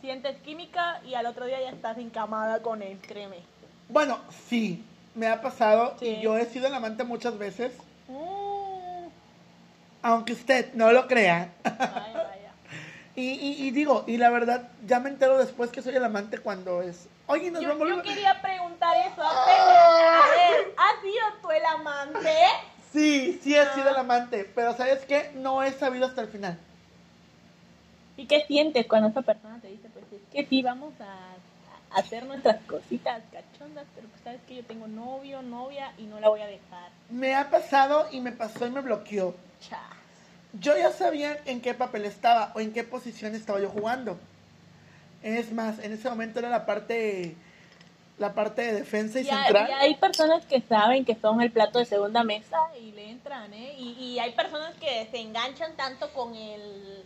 sientes 0.00 0.36
química 0.42 1.00
y 1.04 1.14
al 1.14 1.26
otro 1.26 1.46
día 1.46 1.60
ya 1.60 1.70
estás 1.70 1.98
encamada 1.98 2.60
con 2.62 2.80
él, 2.82 2.98
créeme. 3.06 3.38
Bueno, 3.88 4.18
sí, 4.48 4.84
Me 5.14 5.26
ha 5.26 5.42
pasado 5.42 5.96
Sí. 5.98 6.06
y 6.06 6.20
yo 6.20 6.36
he 6.38 6.44
sido 6.44 6.68
el 6.68 6.74
amante 6.74 7.02
muchas 7.02 7.36
veces, 7.38 7.72
Mm, 8.06 9.08
aunque 10.02 10.32
usted 10.32 10.72
no 10.74 10.92
lo 10.92 11.08
crea. 11.08 11.48
vaya, 11.64 11.88
vaya. 12.14 12.37
Y, 13.18 13.32
y- 13.32 13.66
y 13.66 13.70
digo, 13.72 14.04
y 14.06 14.16
la 14.16 14.30
verdad, 14.30 14.68
ya 14.86 15.00
me 15.00 15.08
entero 15.08 15.38
después 15.38 15.70
que 15.72 15.82
soy 15.82 15.96
el 15.96 16.04
amante 16.04 16.38
cuando 16.38 16.82
es. 16.82 17.08
Oye, 17.26 17.50
nos 17.50 17.60
Yo, 17.62 17.70
vamos 17.70 17.88
yo 17.88 18.00
quería 18.02 18.40
preguntar 18.40 18.96
eso. 18.96 19.20
A 19.22 19.46
ver, 20.30 20.74
¿has 20.76 21.02
sido 21.02 21.24
tú 21.42 21.50
el 21.50 21.64
amante? 21.66 22.30
Sí, 22.92 23.40
sí 23.42 23.56
he 23.56 23.66
sido 23.74 23.88
Ah. 23.88 23.90
el 23.90 23.96
amante, 23.96 24.48
pero 24.54 24.72
¿sabes 24.76 25.04
qué? 25.04 25.32
No 25.34 25.64
he 25.64 25.72
sabido 25.72 26.06
hasta 26.06 26.20
el 26.20 26.28
final. 26.28 26.56
¿Y 28.16 28.26
qué 28.26 28.44
sientes 28.46 28.86
cuando 28.86 29.08
esa 29.08 29.22
persona 29.22 29.58
te 29.60 29.66
dice, 29.66 29.88
pues 29.92 30.04
es 30.12 30.20
que 30.32 30.46
sí, 30.46 30.62
vamos 30.62 30.92
a, 31.00 31.94
a 31.96 31.98
hacer 31.98 32.24
nuestras 32.24 32.62
cositas 32.66 33.22
cachondas, 33.32 33.84
pero 33.96 34.06
pues 34.08 34.20
sabes 34.22 34.40
que 34.46 34.54
yo 34.56 34.64
tengo 34.64 34.86
novio, 34.86 35.42
novia 35.42 35.92
y 35.98 36.04
no 36.04 36.20
la 36.20 36.28
voy 36.28 36.40
a 36.40 36.46
dejar? 36.46 36.90
Me 37.10 37.34
ha 37.34 37.50
pasado 37.50 38.06
y 38.12 38.20
me 38.20 38.30
pasó 38.30 38.64
y 38.66 38.70
me 38.70 38.80
bloqueó. 38.80 39.34
Cha. 39.68 39.80
Yo 40.54 40.76
ya 40.76 40.92
sabía 40.92 41.38
en 41.44 41.60
qué 41.60 41.74
papel 41.74 42.04
estaba 42.04 42.52
o 42.54 42.60
en 42.60 42.72
qué 42.72 42.84
posición 42.84 43.34
estaba 43.34 43.60
yo 43.60 43.68
jugando. 43.68 44.18
Es 45.22 45.52
más, 45.52 45.78
en 45.80 45.92
ese 45.92 46.08
momento 46.08 46.38
era 46.38 46.48
la 46.48 46.64
parte 46.66 47.34
la 48.18 48.34
parte 48.34 48.62
de 48.62 48.72
defensa 48.72 49.20
y, 49.20 49.22
Y 49.22 49.26
central. 49.26 49.68
y 49.70 49.72
hay 49.74 49.94
personas 49.94 50.44
que 50.46 50.60
saben 50.62 51.04
que 51.04 51.14
son 51.14 51.40
el 51.40 51.52
plato 51.52 51.78
de 51.78 51.84
segunda 51.84 52.24
mesa 52.24 52.58
y 52.80 52.90
le 52.90 53.10
entran, 53.10 53.52
¿eh? 53.54 53.74
Y, 53.78 53.90
y 53.92 54.18
hay 54.18 54.32
personas 54.32 54.74
que 54.74 55.06
se 55.12 55.20
enganchan 55.20 55.76
tanto 55.76 56.12
con 56.12 56.34
el... 56.34 57.04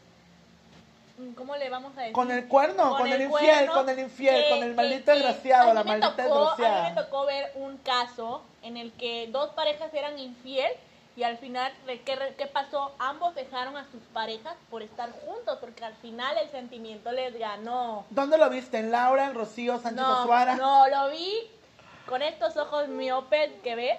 ¿Cómo 1.37 1.55
le 1.57 1.69
vamos 1.69 1.93
a 1.99 2.01
decir? 2.01 2.15
Con 2.15 2.31
el 2.31 2.49
cuerno, 2.49 2.97
con, 2.97 3.07
el, 3.13 3.21
infiel, 3.21 3.31
cuerno, 3.67 3.73
con 3.75 3.89
el 3.91 3.99
infiel, 3.99 4.43
que- 4.43 4.51
con 4.51 4.63
el 4.63 4.75
maldito 4.75 5.05
que 5.05 5.19
desgraciado, 5.19 5.75
la 5.75 5.85
maldita 5.85 6.17
tocó- 6.17 6.23
A 6.23 6.57
mí 6.57 6.63
desgraciada. 6.63 6.89
me 6.89 7.03
tocó 7.03 7.27
ver 7.27 7.53
un 7.57 7.77
caso 7.77 8.43
en 8.63 8.77
el 8.79 8.91
que 8.93 9.29
dos 9.31 9.51
parejas 9.51 9.93
eran 9.93 10.19
infiel 10.19 10.73
y 11.15 11.25
al 11.25 11.37
final, 11.39 11.73
¿de 11.87 12.01
¿qué, 12.01 12.17
¿qué 12.39 12.47
pasó? 12.47 12.93
Ambos 12.99 13.35
dejaron 13.35 13.77
a 13.77 13.85
sus 13.91 14.01
parejas 14.15 14.55
por 14.71 14.83
estar 14.83 15.11
juntos 15.27 15.59
porque 15.61 15.85
al 15.85 15.95
final 15.97 16.37
el 16.39 16.51
sentimiento 16.51 17.13
les 17.13 17.39
ganó. 17.39 18.07
¿Dónde 18.11 18.39
lo 18.39 18.49
viste? 18.49 18.79
¿En 18.79 18.91
Laura, 18.91 19.27
en 19.27 19.35
Rocío, 19.35 19.75
Sánchez 19.79 20.01
No, 20.03 20.21
Azuara? 20.23 20.57
no, 20.57 20.89
lo 20.89 21.11
vi 21.11 21.35
con 22.07 22.23
estos 22.23 22.57
ojos 22.57 22.89
miopes 22.89 23.51
que 23.63 23.75
ves. 23.75 23.99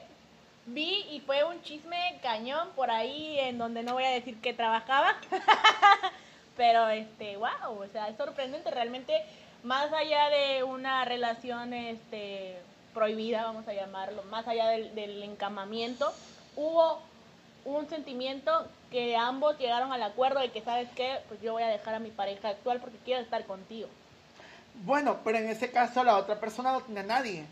Vi 0.66 1.06
y 1.12 1.20
fue 1.20 1.44
un 1.44 1.62
chisme 1.62 2.20
cañón 2.24 2.70
por 2.76 2.90
ahí 2.90 3.38
en 3.40 3.58
donde 3.58 3.84
no 3.84 3.94
voy 3.94 4.06
a 4.06 4.10
decir 4.10 4.40
que 4.42 4.54
trabajaba. 4.54 5.16
Pero 6.58 6.88
este, 6.90 7.38
wow, 7.38 7.80
o 7.80 7.88
sea, 7.92 8.08
es 8.10 8.18
sorprendente 8.18 8.70
realmente 8.72 9.24
más 9.64 9.92
allá 9.94 10.30
de 10.30 10.64
una 10.64 11.06
relación 11.06 11.74
este 11.74 12.58
prohibida, 12.94 13.44
vamos 13.44 13.68
a 13.68 13.74
llamarlo, 13.74 14.22
más 14.24 14.48
allá 14.48 14.68
del, 14.68 14.94
del 14.94 15.24
encamamiento, 15.24 16.14
hubo 16.56 17.00
un 17.66 17.88
sentimiento 17.90 18.68
que 18.92 19.16
ambos 19.16 19.58
llegaron 19.58 19.92
al 19.94 20.04
acuerdo 20.04 20.40
de 20.40 20.52
que 20.52 20.62
sabes 20.62 20.90
qué, 20.96 21.20
pues 21.28 21.42
yo 21.42 21.54
voy 21.54 21.64
a 21.64 21.68
dejar 21.68 21.96
a 21.96 22.00
mi 22.00 22.12
pareja 22.12 22.50
actual 22.50 22.80
porque 22.80 22.98
quiero 23.06 23.22
estar 23.22 23.46
contigo. 23.46 23.88
Bueno, 24.84 25.20
pero 25.24 25.38
en 25.38 25.50
ese 25.50 25.72
caso 25.72 26.04
la 26.04 26.18
otra 26.18 26.40
persona 26.40 26.72
no 26.72 26.82
tenía 26.82 27.02
a 27.02 27.06
nadie. 27.06 27.46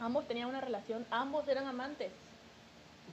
Ambos 0.00 0.26
tenían 0.26 0.48
una 0.48 0.60
relación, 0.60 1.06
ambos 1.10 1.46
eran 1.46 1.66
amantes. 1.66 2.10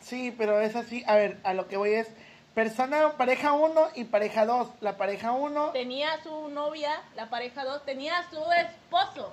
Sí, 0.02 0.34
pero 0.38 0.60
es 0.60 0.76
así. 0.76 1.04
A 1.08 1.16
ver, 1.16 1.38
a 1.44 1.54
lo 1.54 1.68
que 1.68 1.78
voy 1.78 1.92
es 1.92 2.08
persona, 2.56 3.14
pareja 3.18 3.54
1 3.54 3.90
y 3.96 4.06
pareja 4.06 4.46
2. 4.46 4.68
La 4.82 4.98
pareja 4.98 5.32
1. 5.32 5.72
Tenía 5.72 6.22
su 6.24 6.50
novia, 6.50 7.02
la 7.16 7.30
pareja 7.30 7.64
2, 7.64 7.86
tenía 7.86 8.26
su 8.30 8.42
esposo. 8.52 9.32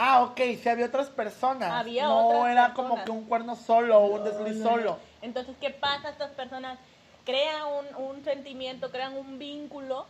Ah, 0.00 0.22
ok, 0.22 0.40
si 0.62 0.68
había 0.68 0.86
otras 0.86 1.08
personas. 1.08 1.72
Había 1.72 2.04
no 2.04 2.28
otras 2.28 2.52
era 2.52 2.72
como 2.72 3.04
que 3.04 3.10
un 3.10 3.24
cuerno 3.24 3.56
solo 3.56 3.98
o 3.98 4.06
un 4.06 4.20
No, 4.20 4.24
desliz 4.30 4.56
no, 4.58 4.64
no. 4.64 4.70
solo. 4.70 4.98
Entonces, 5.22 5.56
¿qué 5.60 5.70
pasa? 5.70 6.10
Estas 6.10 6.30
personas 6.30 6.78
crean 7.26 7.62
un, 7.96 8.04
un 8.04 8.24
sentimiento, 8.24 8.92
crean 8.92 9.16
un 9.16 9.40
vínculo 9.40 10.06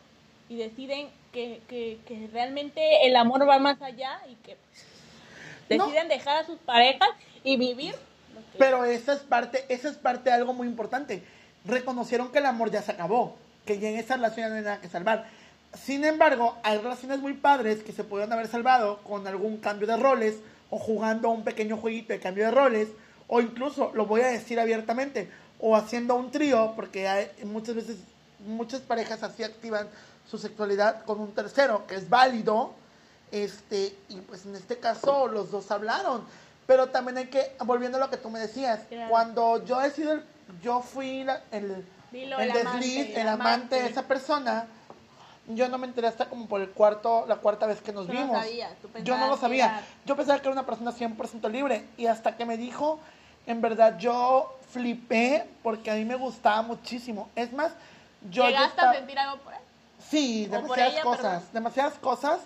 y 0.50 0.56
deciden 0.56 1.08
que, 1.32 1.62
que, 1.68 1.98
que 2.06 2.28
realmente 2.32 3.06
el 3.06 3.16
amor 3.16 3.48
va 3.48 3.58
más 3.58 3.80
allá 3.80 4.20
y 4.28 4.34
que 4.34 4.58
No. 5.74 5.86
deciden 5.86 6.08
dejar 6.08 6.36
a 6.36 6.46
sus 6.46 6.58
parejas 6.58 7.08
y 7.42 7.56
vivir. 7.56 7.92
que- 8.52 8.58
Pero 8.58 8.84
esa 8.84 9.14
es 9.14 9.20
parte, 9.20 9.64
esa 9.70 9.88
es 9.88 9.96
parte 9.96 10.28
de 10.28 10.36
algo 10.36 10.52
muy 10.52 10.66
importante. 10.68 11.22
Reconocieron 11.64 12.30
que 12.30 12.38
el 12.40 12.46
amor 12.46 12.70
ya 12.70 12.82
se 12.82 12.92
acabó, 12.92 13.36
que 13.64 13.78
ya 13.78 13.88
en 13.88 13.96
esa 13.96 14.16
relación 14.16 14.44
ya 14.46 14.48
no 14.50 14.56
hay 14.56 14.62
nada 14.64 14.80
que 14.82 14.88
salvar. 14.88 15.26
Sin 15.74 16.04
embargo, 16.04 16.56
hay 16.62 16.78
relaciones 16.78 17.18
muy 17.20 17.34
padres 17.34 17.82
que 17.82 17.92
se 17.92 18.04
pudieron 18.04 18.32
haber 18.32 18.48
salvado 18.48 18.98
con 19.04 19.26
algún 19.26 19.58
cambio 19.58 19.86
de 19.86 19.96
roles 19.96 20.36
o 20.70 20.78
jugando 20.78 21.28
un 21.30 21.44
pequeño 21.44 21.76
jueguito 21.76 22.12
de 22.12 22.20
cambio 22.20 22.44
de 22.46 22.50
roles 22.50 22.88
o 23.26 23.40
incluso, 23.40 23.90
lo 23.94 24.06
voy 24.06 24.22
a 24.22 24.28
decir 24.28 24.58
abiertamente, 24.58 25.30
o 25.60 25.76
haciendo 25.76 26.14
un 26.14 26.30
trío, 26.30 26.72
porque 26.74 27.06
hay, 27.08 27.30
muchas 27.44 27.74
veces 27.74 27.96
muchas 28.46 28.80
parejas 28.80 29.22
así 29.22 29.42
activan 29.42 29.86
su 30.30 30.38
sexualidad 30.38 31.04
con 31.04 31.20
un 31.20 31.32
tercero, 31.34 31.86
que 31.86 31.96
es 31.96 32.08
válido, 32.08 32.72
este, 33.30 33.94
y 34.08 34.16
pues 34.22 34.46
en 34.46 34.54
este 34.56 34.78
caso 34.78 35.26
los 35.28 35.50
dos 35.50 35.70
hablaron. 35.70 36.24
Pero 36.66 36.88
también 36.88 37.18
hay 37.18 37.26
que, 37.26 37.52
volviendo 37.66 37.98
a 37.98 38.00
lo 38.00 38.08
que 38.10 38.16
tú 38.16 38.30
me 38.30 38.38
decías, 38.38 38.80
Claro. 38.88 39.10
cuando 39.10 39.62
yo 39.66 39.82
he 39.82 39.90
sido, 39.90 40.20
yo 40.62 40.80
fui 40.80 41.24
la- 41.24 41.42
el, 41.50 41.84
Dilo, 42.10 42.38
el 42.38 42.50
el 42.50 42.56
amante, 42.66 42.78
desliz, 42.86 43.06
el 43.10 43.16
el 43.22 43.28
amante 43.28 43.74
de 43.74 43.80
amante. 43.82 43.86
esa 43.92 44.02
persona, 44.08 44.66
yo 45.48 45.68
no 45.68 45.78
me 45.78 45.86
enteré 45.86 46.06
hasta 46.08 46.26
como 46.28 46.46
por 46.46 46.60
el 46.60 46.70
cuarto, 46.70 47.24
la 47.26 47.36
cuarta 47.36 47.66
vez 47.66 47.80
que 47.80 47.92
nos 47.92 48.06
Tú 48.06 48.12
no 48.12 48.20
vimos. 48.20 48.36
sabías, 48.38 48.72
tú 48.82 48.88
yo 49.02 49.16
no 49.16 49.28
lo 49.28 49.36
sabía. 49.36 49.64
era- 49.66 49.82
Yo 50.06 50.16
pensaba 50.16 50.38
que 50.38 50.48
era 50.48 50.52
una 50.52 50.66
persona 50.66 50.92
100% 50.92 51.48
libre. 51.48 51.84
Y 51.96 52.06
hasta 52.06 52.36
que 52.36 52.44
me 52.44 52.56
dijo, 52.56 52.98
en 53.46 53.60
verdad, 53.60 53.96
yo 53.98 54.54
flipé 54.70 55.48
porque 55.62 55.90
a 55.90 55.94
mí 55.94 56.04
me 56.04 56.16
gustaba 56.16 56.62
muchísimo. 56.62 57.28
Es 57.34 57.52
más, 57.52 57.72
yo 58.30 58.44
¿Llegaste 58.46 58.68
estaba- 58.68 58.90
a 58.90 58.94
sentir 58.94 59.18
algo 59.18 59.38
por 59.38 59.52
él? 59.54 59.60
Sí, 60.08 60.46
¿O 60.46 60.50
por 60.50 60.62
demasiadas 60.62 60.92
ella, 60.92 61.02
cosas, 61.02 61.22
perdón? 61.22 61.48
demasiadas 61.52 61.94
cosas. 61.94 62.40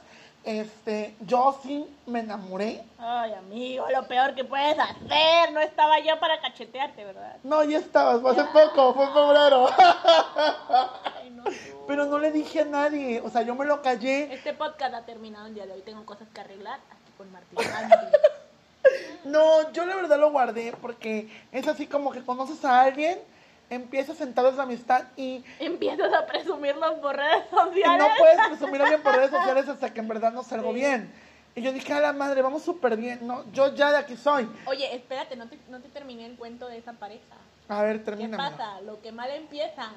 Este, 0.45 1.15
yo 1.21 1.57
sí 1.63 1.87
me 2.05 2.19
enamoré. 2.19 2.83
Ay, 2.99 3.33
amigo, 3.35 3.87
lo 3.91 4.09
peor 4.09 4.35
que 4.35 4.43
puedes 4.43 4.77
hacer. 4.77 5.53
No 5.53 5.61
estaba 5.61 6.01
yo 6.01 6.19
para 6.19 6.41
cachetearte, 6.41 7.05
¿verdad? 7.05 7.37
No, 7.45 7.63
ya 7.63 7.79
estabas, 7.79 8.21
fue 8.21 8.33
hace 8.33 8.43
poco, 8.47 8.93
fue 8.95 9.05
en 9.05 9.13
febrero. 9.13 9.69
No. 11.45 11.51
Pero 11.86 12.07
no 12.07 12.18
le 12.18 12.30
dije 12.32 12.61
a 12.61 12.64
nadie, 12.64 13.20
o 13.24 13.30
sea, 13.30 13.43
yo 13.43 13.55
me 13.55 13.64
lo 13.64 13.82
callé. 13.82 14.32
Este 14.32 14.53
podcast 14.55 14.95
ha 14.95 15.05
terminado 15.05 15.47
el 15.47 15.55
día 15.55 15.66
de 15.66 15.72
hoy. 15.72 15.82
Tengo 15.82 16.05
cosas 16.07 16.28
que 16.32 16.40
arreglar 16.40 16.78
aquí 16.90 17.12
con 17.16 17.30
Martín. 17.32 17.59
No, 19.24 19.72
yo 19.72 19.86
la 19.86 19.95
verdad 19.95 20.18
lo 20.18 20.32
guardé 20.32 20.74
porque 20.80 21.28
es 21.53 21.68
así 21.68 21.86
como 21.86 22.11
que 22.11 22.22
conoces 22.24 22.64
a 22.64 22.82
alguien, 22.82 23.18
empiezas 23.70 24.16
a 24.16 24.18
sentar 24.18 24.53
la 24.53 24.62
amistad 24.64 25.05
y, 25.16 25.45
Empiezas 25.61 26.12
a 26.12 26.26
presumirlos 26.26 26.95
por 26.95 27.16
redes 27.16 27.45
y 27.51 27.55
sociales. 27.55 27.99
no 27.99 28.09
puedes 28.18 28.49
presumir 28.49 28.80
a 28.80 28.84
alguien 28.84 29.03
por 29.03 29.14
redes 29.14 29.30
sociales 29.38 29.68
hasta 29.68 29.95
que 29.95 30.01
en 30.01 30.09
verdad 30.09 30.32
no 30.32 30.43
salgo 30.43 30.70
Sí. 30.70 30.74
bien. 30.80 31.12
Y 31.55 31.62
yo 31.62 31.72
dije, 31.72 31.93
a 31.93 32.01
la 32.01 32.12
madre, 32.12 32.43
vamos 32.43 32.62
súper 32.62 32.97
bien. 32.97 33.24
No, 33.26 33.45
yo 33.53 33.74
ya 33.74 33.93
de 33.93 33.99
aquí 33.99 34.16
soy. 34.16 34.49
Oye, 34.66 34.95
espérate, 34.95 35.36
no 35.36 35.49
te, 35.49 35.59
no 35.68 35.80
te 35.80 35.88
terminé 35.90 36.26
el 36.26 36.34
cuento 36.36 36.66
de 36.66 36.78
esa 36.78 36.95
pareja. 36.95 37.36
A 37.68 37.82
ver, 37.82 37.99
¿Qué 37.99 38.05
termina. 38.07 38.36
pasa? 38.38 38.80
Lo 38.80 39.01
que 39.01 39.12
mal 39.12 39.30
empieza. 39.30 39.93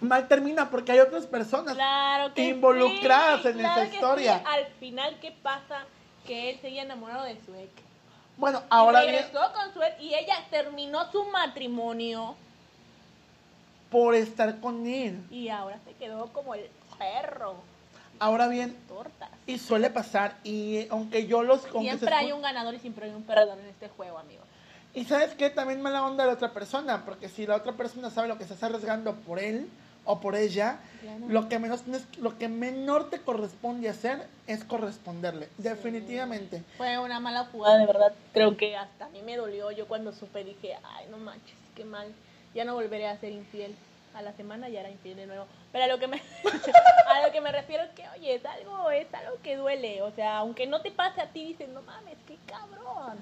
Mal 0.00 0.28
termina 0.28 0.70
porque 0.70 0.92
hay 0.92 1.00
otras 1.00 1.26
personas. 1.26 1.74
Claro 1.74 2.32
que 2.34 2.44
Involucradas 2.44 3.42
sí, 3.42 3.48
en 3.48 3.58
claro 3.58 3.80
esa 3.82 3.90
que 3.90 3.96
historia. 3.96 4.38
sí. 4.38 4.44
Al 4.46 4.66
final, 4.78 5.18
¿qué 5.20 5.32
pasa? 5.42 5.84
Que 6.26 6.50
él 6.50 6.58
seguía 6.60 6.82
enamorado 6.82 7.24
de 7.24 7.34
su 7.44 7.54
ex. 7.54 7.70
Bueno, 8.36 8.62
ahora 8.70 9.04
y 9.04 9.10
bien, 9.10 9.22
regresó 9.24 9.52
con 9.52 9.72
su 9.74 9.82
ex 9.82 10.00
y 10.00 10.14
ella 10.14 10.36
terminó 10.50 11.10
su 11.10 11.24
matrimonio 11.24 12.36
por 13.90 14.14
estar 14.14 14.60
con 14.60 14.86
él. 14.86 15.24
y 15.30 15.48
ahora 15.48 15.78
se 15.84 15.94
quedó 15.94 16.26
como 16.32 16.54
el 16.54 16.68
perro. 16.98 17.56
Ahora 18.20 18.48
bien, 18.48 18.76
Tortas. 18.88 19.30
y 19.46 19.58
suele 19.58 19.90
pasar, 19.90 20.36
y 20.42 20.88
aunque 20.90 21.26
yo 21.28 21.42
los... 21.44 21.62
Siempre 21.62 22.12
hay 22.12 22.32
un 22.32 22.42
ganador 22.42 22.74
y 22.74 22.80
siempre 22.80 23.06
hay 23.06 23.14
un 23.14 23.22
perdedor 23.22 23.58
en 23.60 23.66
este 23.66 23.88
juego, 23.88 24.18
amigo. 24.18 24.42
Y 24.92 25.04
sabes 25.04 25.34
qué, 25.34 25.50
también 25.50 25.80
mala 25.80 26.04
onda 26.04 26.24
de 26.24 26.30
la 26.30 26.34
otra 26.34 26.52
persona, 26.52 27.04
porque 27.04 27.28
si 27.28 27.46
la 27.46 27.54
otra 27.56 27.74
persona 27.74 28.10
sabe 28.10 28.26
lo 28.26 28.36
que 28.36 28.44
se 28.44 28.54
está 28.54 28.66
arriesgando 28.66 29.14
por 29.14 29.38
él 29.38 29.68
o 30.10 30.20
por 30.20 30.34
ella, 30.34 30.78
Claro. 31.02 31.18
lo 31.28 31.48
que 31.50 31.58
menos 31.58 31.82
tienes- 31.82 32.06
lo 32.18 32.38
que 32.38 32.48
menor 32.48 33.10
te 33.10 33.20
corresponde 33.20 33.90
hacer 33.90 34.26
es 34.46 34.64
corresponderle, 34.64 35.48
definitivamente. 35.58 36.62
Fue 36.78 36.98
una 36.98 37.20
mala 37.20 37.44
jugada, 37.52 37.76
de 37.78 37.86
verdad. 37.86 38.12
Creo 38.32 38.56
que 38.56 38.74
hasta 38.74 39.04
a 39.04 39.08
mí 39.10 39.20
me 39.22 39.36
dolió. 39.36 39.70
Yo 39.70 39.86
cuando 39.86 40.12
supe 40.12 40.44
dije, 40.44 40.76
ay, 40.82 41.06
no 41.10 41.18
manches, 41.18 41.56
qué 41.76 41.84
mal. 41.84 42.08
Ya 42.54 42.64
no 42.64 42.74
volveré 42.74 43.06
a 43.06 43.18
ser 43.18 43.32
infiel. 43.32 43.74
A 44.14 44.22
la 44.22 44.32
semana 44.32 44.70
ya 44.70 44.80
era 44.80 44.90
infiel 44.90 45.16
de 45.16 45.26
nuevo. 45.26 45.44
Pero 45.72 45.84
a 45.84 45.86
lo 45.88 45.98
que 45.98 46.08
me, 46.08 46.16
a 47.06 47.26
lo 47.26 47.30
que 47.32 47.40
me 47.42 47.52
refiero 47.52 47.84
es 47.84 47.90
que, 47.90 48.08
oye, 48.18 48.34
es 48.36 48.44
algo, 48.46 48.90
es 48.90 49.12
algo 49.12 49.36
que 49.42 49.56
duele. 49.56 50.00
O 50.02 50.10
sea, 50.12 50.38
aunque 50.38 50.66
no 50.66 50.80
te 50.80 50.90
pase 50.90 51.20
a 51.20 51.26
ti, 51.28 51.44
dices, 51.44 51.68
no 51.68 51.82
mames, 51.82 52.16
qué 52.26 52.36
cabrón. 52.46 53.18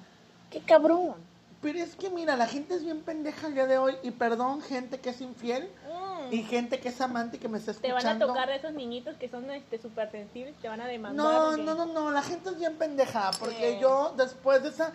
Qué 0.50 0.60
cabrón. 0.60 1.14
Pero 1.60 1.78
es 1.80 1.96
que 1.96 2.10
mira, 2.10 2.36
la 2.36 2.46
gente 2.46 2.74
es 2.74 2.84
bien 2.84 3.00
pendeja 3.02 3.48
el 3.48 3.54
día 3.54 3.66
de 3.66 3.78
hoy, 3.78 3.96
y 4.04 4.12
perdón, 4.12 4.62
gente 4.62 5.00
que 5.00 5.10
es 5.10 5.20
infiel, 5.20 5.68
Mm. 5.90 6.05
Y 6.30 6.42
gente 6.42 6.80
que 6.80 6.88
es 6.88 7.00
amante 7.00 7.36
y 7.36 7.40
que 7.40 7.48
me 7.48 7.58
está 7.58 7.72
Te 7.72 7.88
escuchando. 7.88 8.26
van 8.26 8.30
a 8.30 8.34
tocar 8.34 8.48
de 8.48 8.56
esos 8.56 8.72
niñitos 8.72 9.16
que 9.16 9.28
son 9.28 9.50
este 9.50 9.78
súper 9.80 10.10
sensibles, 10.10 10.54
te 10.60 10.68
van 10.68 10.80
a 10.80 10.86
demandar. 10.86 11.24
No, 11.26 11.46
porque- 11.50 11.62
no, 11.62 11.74
no, 11.74 11.86
no, 11.86 12.10
la 12.10 12.22
gente 12.22 12.50
es 12.50 12.58
bien 12.58 12.76
pendeja, 12.76 13.30
porque 13.38 13.74
Sí. 13.74 13.78
yo 13.80 14.14
después 14.16 14.62
de 14.62 14.70
esa... 14.70 14.92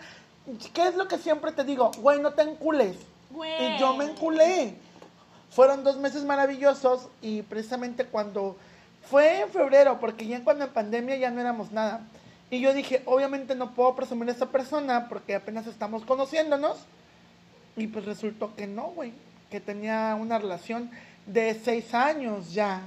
¿Qué 0.74 0.88
es 0.88 0.96
lo 0.96 1.08
que 1.08 1.18
siempre 1.18 1.52
te 1.52 1.64
digo? 1.64 1.92
Güey, 2.00 2.20
no 2.20 2.34
te 2.34 2.42
encules. 2.42 2.98
Güey. 3.30 3.76
Y 3.76 3.80
yo 3.80 3.96
me 3.96 4.06
enculé. 4.06 4.76
Fueron 5.52 5.84
dos 5.84 5.98
meses 5.98 6.24
maravillosos 6.24 7.08
y 7.22 7.42
precisamente 7.44 8.06
cuando 8.06 8.58
fue 9.04 9.42
en 9.42 9.50
febrero, 9.50 10.00
porque 10.00 10.26
ya 10.26 10.44
cuando 10.44 10.66
en 10.66 10.72
pandemia 10.72 11.16
ya 11.18 11.30
no 11.30 11.42
éramos 11.42 11.72
nada. 11.72 12.02
Y 12.50 12.60
yo 12.60 12.74
dije, 12.74 13.02
obviamente 13.06 13.56
no 13.56 13.74
puedo 13.74 13.96
presumir 13.96 14.30
a 14.30 14.32
esta 14.32 14.48
persona 14.48 15.08
porque 15.10 15.36
apenas 15.36 15.68
estamos 15.68 16.04
conociéndonos. 16.06 16.78
Y 17.78 17.88
pues 17.88 18.06
resultó 18.06 18.56
que 18.56 18.68
no, 18.68 18.88
güey. 18.92 19.14
Que 19.50 19.60
tenía 19.62 20.18
una 20.20 20.38
relación 20.40 20.92
de 21.26 21.54
seis 21.64 21.94
años 21.94 22.54
ya. 22.54 22.82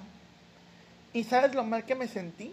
¿Y 1.12 1.24
sabes 1.24 1.55
lo 1.55 1.64
mal 1.64 1.85
que 1.85 1.95
me 1.95 2.09
sentí? 2.09 2.53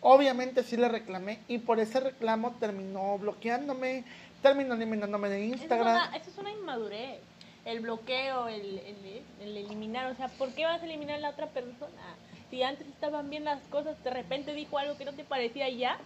Obviamente 0.00 0.64
sí 0.64 0.76
le 0.76 0.88
reclamé 0.88 1.38
y 1.46 1.58
por 1.58 1.78
ese 1.78 2.00
reclamo 2.00 2.56
terminó 2.58 3.18
bloqueándome, 3.18 4.04
terminó 4.42 4.74
eliminándome 4.74 5.28
de 5.28 5.44
Eso 5.44 5.54
es, 5.54 5.60
Instagram. 5.60 5.86
una, 6.08 6.16
eso 6.16 6.30
es 6.30 6.38
una 6.38 6.50
inmadurez. 6.50 7.20
El 7.64 7.78
bloqueo, 7.78 8.48
el, 8.48 8.78
el, 8.80 9.22
el 9.40 9.56
eliminar. 9.56 10.10
O 10.10 10.16
sea, 10.16 10.26
¿por 10.26 10.52
qué 10.52 10.64
vas 10.64 10.82
a 10.82 10.84
eliminar 10.84 11.18
a 11.18 11.20
la 11.20 11.30
otra 11.30 11.46
persona? 11.46 12.16
Si 12.50 12.60
antes 12.64 12.88
estaban 12.88 13.30
bien 13.30 13.44
las 13.44 13.60
cosas, 13.68 14.02
de 14.02 14.10
repente 14.10 14.52
dijo 14.52 14.76
algo 14.78 14.98
que 14.98 15.04
no 15.04 15.12
te 15.12 15.22
parecía 15.22 15.68
y 15.68 15.78
ya. 15.78 15.98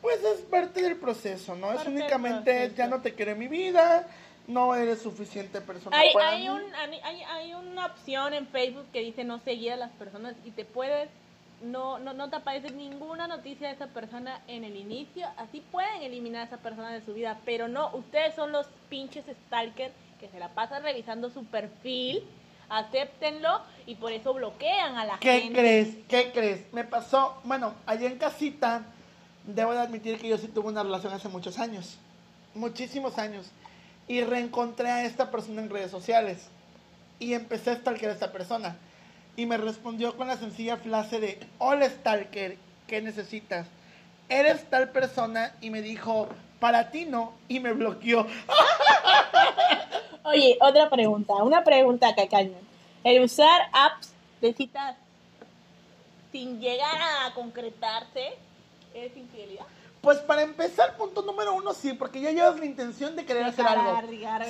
Pues 0.00 0.22
es 0.24 0.40
parte 0.40 0.82
del 0.82 0.96
proceso, 0.96 1.54
¿no? 1.54 1.70
Es 1.70 1.76
Parte 1.76 1.90
únicamente 1.90 2.72
ya 2.76 2.88
no 2.88 3.00
te 3.00 3.14
quiero 3.14 3.30
en 3.30 3.38
mi 3.38 3.46
vida, 3.46 4.08
no 4.46 4.74
eres 4.74 5.00
suficiente 5.02 5.60
persona 5.60 5.96
Hay, 5.96 6.12
para 6.12 6.30
hay, 6.30 6.42
mí. 6.42 6.48
un, 6.48 6.62
hay, 6.74 7.22
hay 7.22 7.54
una 7.54 7.86
opción 7.86 8.34
en 8.34 8.46
Facebook 8.48 8.86
que 8.92 9.00
dice 9.00 9.24
no 9.24 9.38
seguir 9.40 9.72
a 9.72 9.76
las 9.76 9.90
personas 9.92 10.34
y 10.44 10.50
te 10.50 10.64
puedes, 10.64 11.08
no, 11.62 11.98
no, 12.00 12.12
no 12.12 12.28
te 12.28 12.36
aparece 12.36 12.70
ninguna 12.70 13.28
noticia 13.28 13.68
de 13.68 13.74
esa 13.74 13.86
persona 13.88 14.40
en 14.48 14.64
el 14.64 14.76
inicio, 14.76 15.26
así 15.36 15.62
pueden 15.70 16.02
eliminar 16.02 16.42
a 16.42 16.44
esa 16.46 16.56
persona 16.58 16.90
de 16.90 17.04
su 17.04 17.14
vida, 17.14 17.38
pero 17.44 17.68
no, 17.68 17.90
ustedes 17.94 18.34
son 18.34 18.50
los 18.52 18.66
pinches 18.88 19.24
stalkers 19.46 19.94
que 20.18 20.28
se 20.28 20.38
la 20.40 20.48
pasan 20.48 20.82
revisando 20.82 21.30
su 21.30 21.44
perfil, 21.44 22.22
acéptenlo 22.68 23.60
y 23.86 23.94
por 23.96 24.12
eso 24.12 24.32
bloquean 24.34 24.96
a 24.96 25.04
la 25.04 25.18
¿Qué 25.18 25.40
gente. 25.42 25.58
crees? 25.60 25.88
¿Qué 26.08 26.32
crees? 26.32 26.72
Me 26.72 26.84
pasó, 26.84 27.38
bueno, 27.44 27.74
allá 27.86 28.06
en 28.08 28.18
casita, 28.18 28.82
debo 29.46 29.72
de 29.72 29.80
admitir 29.80 30.18
que 30.18 30.28
yo 30.28 30.38
sí 30.38 30.48
tuve 30.48 30.68
una 30.68 30.82
relación 30.82 31.12
hace 31.12 31.28
muchos 31.28 31.58
años, 31.58 31.96
muchísimos 32.54 33.18
años, 33.18 33.50
y 34.08 34.22
reencontré 34.22 34.88
a 34.88 35.04
esta 35.04 35.30
persona 35.30 35.62
en 35.62 35.70
redes 35.70 35.90
sociales 35.90 36.48
y 37.18 37.34
empecé 37.34 37.70
a 37.70 37.76
stalkear 37.76 38.10
a 38.10 38.14
esta 38.14 38.32
persona 38.32 38.76
y 39.36 39.46
me 39.46 39.56
respondió 39.56 40.16
con 40.16 40.28
la 40.28 40.36
sencilla 40.36 40.76
frase 40.76 41.20
de, 41.20 41.38
hola 41.58 41.88
stalker, 41.88 42.58
¿qué 42.86 43.00
necesitas? 43.00 43.66
Eres 44.28 44.68
tal 44.68 44.90
persona 44.90 45.54
y 45.60 45.70
me 45.70 45.82
dijo, 45.82 46.28
para 46.60 46.90
ti 46.90 47.04
no, 47.04 47.32
y 47.48 47.60
me 47.60 47.72
bloqueó. 47.72 48.26
Oye, 50.24 50.56
otra 50.60 50.88
pregunta, 50.90 51.34
una 51.34 51.64
pregunta 51.64 52.14
cañón. 52.30 52.60
El 53.04 53.22
usar 53.22 53.62
apps 53.72 54.12
de 54.40 54.52
citas 54.52 54.96
sin 56.30 56.60
llegar 56.60 57.00
a 57.00 57.34
concretarse 57.34 58.34
es 58.94 59.16
infidelidad. 59.16 59.66
Pues 60.02 60.18
para 60.18 60.42
empezar, 60.42 60.96
punto 60.96 61.22
número 61.22 61.54
uno, 61.54 61.72
sí, 61.74 61.92
porque 61.92 62.20
ya 62.20 62.32
llevas 62.32 62.58
la 62.58 62.64
intención 62.64 63.14
de 63.14 63.24
querer 63.24 63.44
hacer 63.44 63.64
algo. 63.64 64.00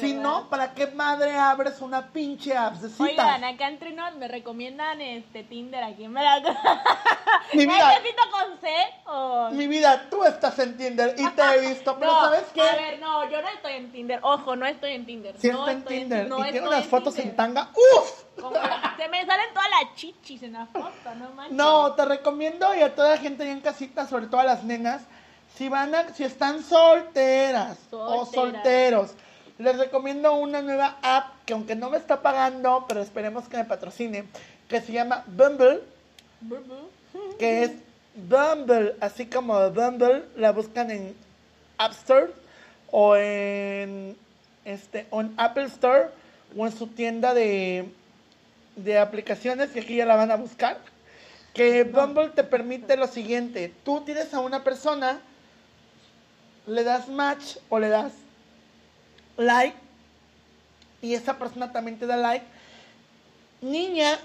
Si 0.00 0.14
¿verdad? 0.14 0.22
no, 0.22 0.48
¿para 0.48 0.72
qué 0.72 0.86
madre 0.86 1.36
abres 1.36 1.82
una 1.82 2.08
pinche 2.10 2.56
app 2.56 2.76
de 2.76 2.88
citas? 2.88 3.06
Oigan, 3.06 3.44
acá 3.44 3.68
entre 3.68 3.92
nos 3.92 4.16
me 4.16 4.28
recomiendan 4.28 5.02
este 5.02 5.44
Tinder 5.44 5.84
aquí 5.84 6.04
en 6.04 6.14
Veracruz. 6.14 6.56
Mi 7.52 7.66
vida, 7.66 7.88
¿Necesito 7.90 8.22
con 8.30 8.58
C 8.62 8.68
o...? 9.04 9.50
mi 9.50 9.66
vida, 9.66 10.08
tú 10.08 10.24
estás 10.24 10.58
en 10.58 10.74
Tinder 10.74 11.14
y 11.18 11.28
te 11.28 11.42
he 11.42 11.68
visto, 11.68 11.98
pero 11.98 12.12
no, 12.12 12.20
¿sabes 12.20 12.44
qué? 12.54 12.62
A 12.62 12.74
ver, 12.74 12.98
no, 12.98 13.28
yo 13.28 13.42
no 13.42 13.48
estoy 13.48 13.72
en 13.74 13.92
Tinder. 13.92 14.20
Ojo, 14.22 14.56
no 14.56 14.64
estoy 14.64 14.92
en 14.92 15.04
Tinder. 15.04 15.34
No 15.34 15.68
está 15.68 15.72
en 15.72 15.84
Tinder 15.84 16.28
no 16.28 16.48
y 16.48 16.50
tiene 16.50 16.66
unas 16.66 16.86
fotos 16.86 17.14
en 17.16 17.24
Tinder. 17.24 17.36
tanga, 17.36 17.70
¡uf! 17.74 18.40
Como- 18.40 18.56
Se 18.96 19.06
me 19.08 19.26
salen 19.26 19.52
todas 19.52 19.68
las 19.68 19.94
chichis 19.96 20.42
en 20.44 20.54
la 20.54 20.64
foto, 20.64 21.14
no 21.16 21.30
manches. 21.34 21.54
No, 21.54 21.92
te 21.92 22.06
recomiendo 22.06 22.74
y 22.74 22.80
a 22.80 22.94
toda 22.94 23.10
la 23.10 23.18
gente 23.18 23.42
ahí 23.42 23.50
en 23.50 23.60
casita, 23.60 24.06
sobre 24.06 24.28
todo 24.28 24.40
a 24.40 24.44
las 24.44 24.64
nenas, 24.64 25.02
si 25.56 25.68
van 25.68 25.94
a, 25.94 26.14
si 26.14 26.24
están 26.24 26.62
solteras 26.62 27.78
o 27.90 28.26
solteros, 28.26 29.12
les 29.58 29.78
recomiendo 29.78 30.34
una 30.34 30.62
nueva 30.62 30.96
app 31.02 31.44
que 31.44 31.52
aunque 31.52 31.76
no 31.76 31.90
me 31.90 31.98
está 31.98 32.22
pagando, 32.22 32.84
pero 32.88 33.00
esperemos 33.00 33.48
que 33.48 33.58
me 33.58 33.64
patrocine, 33.64 34.24
que 34.68 34.80
se 34.80 34.92
llama 34.92 35.24
Bumble, 35.26 35.80
Bu, 36.40 36.56
bu. 36.56 37.36
que 37.38 37.64
es 37.64 37.72
Bumble, 38.14 38.96
así 39.00 39.26
como 39.26 39.70
Bumble, 39.70 40.24
la 40.36 40.52
buscan 40.52 40.90
en 40.90 41.14
App 41.78 41.92
Store 41.92 42.32
o 42.90 43.16
en 43.16 44.16
este 44.64 45.06
o 45.10 45.20
en 45.20 45.34
Apple 45.36 45.64
Store 45.64 46.08
o 46.56 46.66
en 46.66 46.72
su 46.72 46.86
tienda 46.88 47.34
de, 47.34 47.88
de 48.76 48.98
aplicaciones 48.98 49.74
y 49.74 49.80
aquí 49.80 49.96
ya 49.96 50.06
la 50.06 50.16
van 50.16 50.30
a 50.30 50.36
buscar. 50.36 50.78
Que 51.54 51.84
Bumble 51.84 52.30
te 52.30 52.44
permite 52.44 52.96
lo 52.96 53.06
siguiente, 53.06 53.72
tú 53.84 54.02
tienes 54.02 54.32
a 54.32 54.40
una 54.40 54.64
persona, 54.64 55.20
le 56.66 56.84
das 56.84 57.08
match 57.08 57.56
o 57.68 57.78
le 57.78 57.88
das 57.88 58.12
like 59.36 59.76
y 61.00 61.14
esa 61.14 61.38
persona 61.38 61.72
también 61.72 61.98
te 61.98 62.06
da 62.06 62.16
like. 62.16 62.46
Niña 63.60 64.18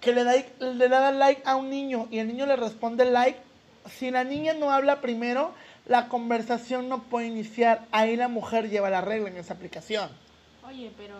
que 0.00 0.12
le 0.12 0.24
da, 0.24 0.34
le 0.60 0.88
da 0.88 1.10
like 1.10 1.42
a 1.44 1.56
un 1.56 1.68
niño 1.68 2.08
y 2.10 2.18
el 2.18 2.28
niño 2.28 2.46
le 2.46 2.56
responde 2.56 3.04
like, 3.04 3.38
si 3.86 4.10
la 4.10 4.24
niña 4.24 4.54
no 4.54 4.70
habla 4.70 5.00
primero, 5.00 5.52
la 5.86 6.08
conversación 6.08 6.88
no 6.88 7.02
puede 7.02 7.26
iniciar. 7.26 7.86
Ahí 7.90 8.16
la 8.16 8.28
mujer 8.28 8.70
lleva 8.70 8.88
la 8.88 9.00
regla 9.00 9.28
en 9.28 9.36
esa 9.36 9.54
aplicación. 9.54 10.08
Oye, 10.66 10.92
pero... 10.96 11.16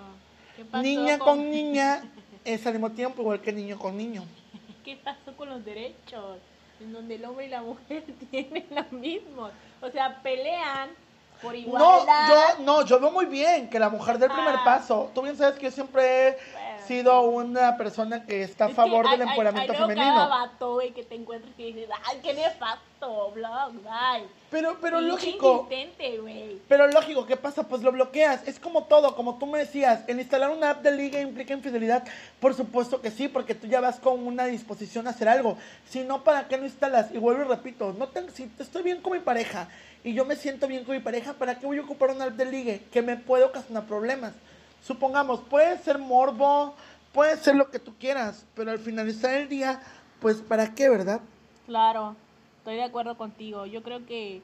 ¿qué 0.57 0.65
pasó 0.65 0.83
Niña 0.83 1.19
con 1.19 1.51
niña 1.51 2.03
es 2.45 2.67
al 2.67 2.75
mismo 2.75 2.93
tiempo 2.93 3.23
igual 3.23 3.41
que 3.41 3.53
niño 3.53 3.79
con 3.79 3.97
niño. 3.97 4.25
¿Qué 4.85 4.97
pasó 4.97 5.37
con 5.37 5.49
los 5.49 5.65
derechos? 5.65 6.39
En 6.81 6.93
donde 6.93 7.15
el 7.17 7.25
hombre 7.25 7.47
y 7.47 7.49
la 7.49 7.63
mujer 7.63 8.05
tienen 8.31 8.67
lo 8.71 8.85
mismo. 8.99 9.51
O 9.83 9.91
sea, 9.91 10.21
pelean 10.23 10.91
por 11.43 11.53
No, 11.53 11.59
igualdad. 11.59 12.29
yo, 12.59 12.65
no, 12.65 12.85
yo 12.85 13.01
veo 13.01 13.11
muy 13.11 13.27
bien 13.27 13.69
que 13.71 13.79
la 13.79 13.89
mujer 13.89 14.19
del 14.19 14.31
primer 14.31 14.55
Ah. 14.59 14.63
paso. 14.65 15.11
Tú 15.15 15.23
bien 15.23 15.37
sabes 15.37 15.57
que 15.59 15.65
yo 15.67 15.71
siempre. 15.71 16.37
Sido 16.91 17.21
una 17.23 17.77
persona 17.77 18.25
que 18.27 18.43
está 18.43 18.65
a 18.65 18.69
Es 18.69 18.73
que 18.73 18.77
favor 18.77 19.09
del 19.09 19.23
hay- 19.23 19.29
empoderamiento 19.29 19.73
hay 19.73 19.79
femenino. 19.79 20.07
cada 20.07 20.27
vato, 20.27 20.75
güey, 20.75 20.91
que 20.93 21.05
te 21.05 21.15
encuentras 21.15 21.53
y 21.57 21.73
dices, 21.73 21.89
ay, 22.05 22.19
qué 22.23 22.35
nefasto, 22.35 23.31
blog, 23.33 23.73
bye. 23.83 24.27
Pero, 24.51 24.77
pero 24.81 24.99
Pinche 24.99 25.13
lógico. 25.13 25.69
güey. 26.21 26.59
Pero 26.69 26.89
lógico, 26.89 27.25
¿qué 27.27 27.37
pasa? 27.37 27.69
Pues 27.69 27.83
lo 27.83 27.93
bloqueas. 27.93 28.47
Es 28.49 28.59
como 28.59 28.85
todo, 28.85 29.15
como 29.15 29.39
tú 29.39 29.47
me 29.47 29.61
decías, 29.61 30.03
el 30.09 30.19
instalar 30.19 30.51
una 30.51 30.71
app 30.71 30.83
de 30.83 30.91
liga 30.91 31.21
implica 31.21 31.55
infidelidad. 31.55 32.03
Por 32.41 32.55
supuesto 32.55 33.01
que 33.01 33.11
sí, 33.13 33.29
porque 33.29 33.55
tú 33.55 33.69
ya 33.69 33.81
vas 33.81 34.01
con 34.01 34.27
una 34.27 34.47
disposición 34.47 35.07
a 35.07 35.11
hacer 35.11 35.29
algo. 35.29 35.57
Si 35.89 36.01
no, 36.03 36.25
¿para 36.25 36.49
qué 36.49 36.57
lo 36.57 36.65
instalas? 36.65 37.13
Y 37.15 37.19
vuelvo 37.19 37.43
y 37.45 37.47
repito, 37.47 37.93
no 37.97 38.09
te, 38.09 38.29
si 38.33 38.51
estoy 38.59 38.83
bien 38.83 39.01
con 39.01 39.13
mi 39.13 39.21
pareja 39.21 39.69
y 40.03 40.13
yo 40.15 40.25
me 40.25 40.35
siento 40.35 40.67
bien 40.67 40.85
con 40.85 40.97
mi 40.97 41.01
pareja, 41.01 41.35
¿para 41.35 41.59
qué 41.59 41.67
voy 41.67 41.79
a 41.79 41.83
ocupar 41.83 42.11
una 42.11 42.25
app 42.25 42.33
de 42.33 42.47
ligue 42.47 42.83
que 42.93 43.03
me 43.03 43.17
puede 43.17 43.45
ocasionar 43.45 43.85
problemas? 43.85 44.33
Supongamos, 44.83 45.41
puede 45.41 45.79
ser 45.79 45.99
morbo, 45.99 46.75
puede 47.13 47.37
ser 47.37 47.55
lo 47.57 47.71
que 47.71 47.79
tú 47.79 47.95
quieras, 47.99 48.45
pero 48.55 48.71
al 48.71 48.79
finalizar 48.79 49.35
el 49.35 49.49
día, 49.49 49.81
pues 50.21 50.39
¿para 50.39 50.75
qué, 50.75 50.89
verdad? 50.89 51.21
Claro, 51.67 52.17
estoy 52.59 52.77
de 52.77 52.85
acuerdo 52.85 53.17
contigo. 53.17 53.67
Yo 53.67 53.83
creo 53.83 54.05
que, 54.07 54.41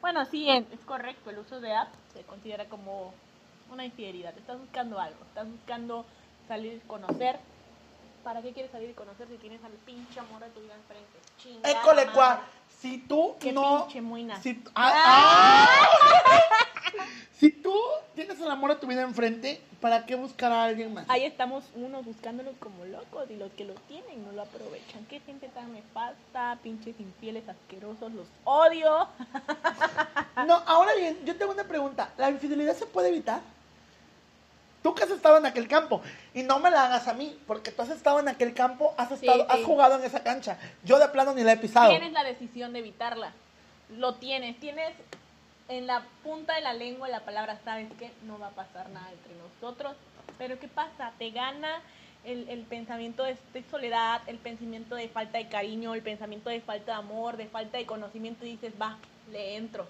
bueno, 0.00 0.24
sí, 0.26 0.48
es 0.48 0.64
es 0.72 0.80
correcto. 0.80 1.30
El 1.30 1.38
uso 1.38 1.60
de 1.60 1.74
apps 1.74 1.96
se 2.14 2.22
considera 2.22 2.66
como 2.66 3.12
una 3.72 3.84
infidelidad. 3.84 4.36
Estás 4.36 4.58
buscando 4.58 4.98
algo, 4.98 5.18
estás 5.28 5.48
buscando 5.48 6.04
salir 6.48 6.74
y 6.74 6.86
conocer. 6.86 7.38
¿Para 8.24 8.42
qué 8.42 8.52
quieres 8.52 8.70
salir 8.70 8.90
y 8.90 8.92
conocer 8.92 9.28
si 9.28 9.36
tienes 9.38 9.64
al 9.64 9.72
pinche 9.72 10.20
amor 10.20 10.42
de 10.42 10.50
tu 10.50 10.60
vida 10.60 10.74
enfrente? 10.74 11.18
Chingada 11.38 11.70
École, 11.70 12.06
cua, 12.12 12.42
si 12.78 12.98
tú 12.98 13.36
Qué 13.40 13.50
no... 13.50 13.84
pinche 13.86 14.02
muina. 14.02 14.40
Si, 14.42 14.62
ah, 14.74 14.92
ah. 14.94 15.68
si 17.32 17.50
tú 17.50 17.74
tienes 18.14 18.38
el 18.38 18.50
amor 18.50 18.74
de 18.74 18.76
tu 18.76 18.86
vida 18.86 19.02
enfrente, 19.02 19.62
¿para 19.80 20.06
qué 20.06 20.14
buscar 20.14 20.52
a 20.52 20.64
alguien 20.64 20.94
más? 20.94 21.06
Ahí 21.08 21.24
estamos 21.24 21.64
unos 21.74 22.04
buscándolos 22.04 22.54
como 22.58 22.84
locos 22.84 23.30
y 23.30 23.36
los 23.36 23.50
que 23.52 23.64
lo 23.64 23.74
tienen 23.74 24.24
no 24.24 24.32
lo 24.32 24.42
aprovechan. 24.42 25.04
Qué 25.06 25.20
gente 25.20 25.48
tan 25.48 25.72
nefasta, 25.72 26.58
pinches 26.62 26.98
infieles 27.00 27.48
asquerosos, 27.48 28.12
los 28.12 28.26
odio. 28.44 29.08
No, 30.46 30.54
ahora 30.66 30.94
bien, 30.94 31.18
yo 31.26 31.36
tengo 31.36 31.52
una 31.52 31.64
pregunta. 31.64 32.10
¿La 32.16 32.30
infidelidad 32.30 32.74
se 32.74 32.86
puede 32.86 33.08
evitar? 33.08 33.40
Tú 34.82 34.94
que 34.94 35.02
has 35.02 35.10
estado 35.10 35.36
en 35.36 35.44
aquel 35.44 35.68
campo, 35.68 36.00
y 36.32 36.42
no 36.42 36.58
me 36.58 36.70
la 36.70 36.86
hagas 36.86 37.08
a 37.08 37.12
mí, 37.12 37.38
porque 37.46 37.70
tú 37.70 37.82
has 37.82 37.90
estado 37.90 38.20
en 38.20 38.28
aquel 38.28 38.54
campo, 38.54 38.94
has, 38.96 39.08
Sí, 39.10 39.26
estado, 39.26 39.46
has 39.50 39.62
jugado 39.62 39.98
en 39.98 40.04
esa 40.04 40.22
cancha. 40.22 40.56
Yo 40.82 40.98
de 40.98 41.08
plano 41.08 41.34
ni 41.34 41.42
la 41.42 41.52
he 41.52 41.56
pisado. 41.58 41.90
Tienes 41.90 42.12
la 42.12 42.24
decisión 42.24 42.72
de 42.72 42.78
evitarla. 42.78 43.32
Lo 43.90 44.14
tienes. 44.14 44.58
Tienes 44.60 44.94
en 45.70 45.86
la 45.86 46.02
punta 46.24 46.56
de 46.56 46.62
la 46.62 46.72
lengua 46.72 47.08
la 47.08 47.20
palabra, 47.20 47.58
sabes 47.64 47.88
que 47.92 48.10
no 48.24 48.38
va 48.38 48.48
a 48.48 48.50
pasar 48.50 48.90
nada 48.90 49.08
entre 49.12 49.32
nosotros. 49.36 49.96
Pero 50.36 50.58
¿qué 50.58 50.66
pasa? 50.66 51.12
Te 51.16 51.30
gana 51.30 51.80
el, 52.24 52.48
el 52.48 52.62
pensamiento 52.62 53.22
de, 53.22 53.38
de 53.52 53.62
soledad, 53.70 54.20
el 54.26 54.38
pensamiento 54.38 54.96
de 54.96 55.08
falta 55.08 55.38
de 55.38 55.48
cariño, 55.48 55.94
el 55.94 56.02
pensamiento 56.02 56.50
de 56.50 56.60
falta 56.60 56.92
de 56.92 56.98
amor, 56.98 57.36
de 57.36 57.46
falta 57.46 57.78
de 57.78 57.86
conocimiento, 57.86 58.44
y 58.44 58.52
dices, 58.52 58.72
va, 58.80 58.98
le 59.30 59.56
entro. 59.56 59.86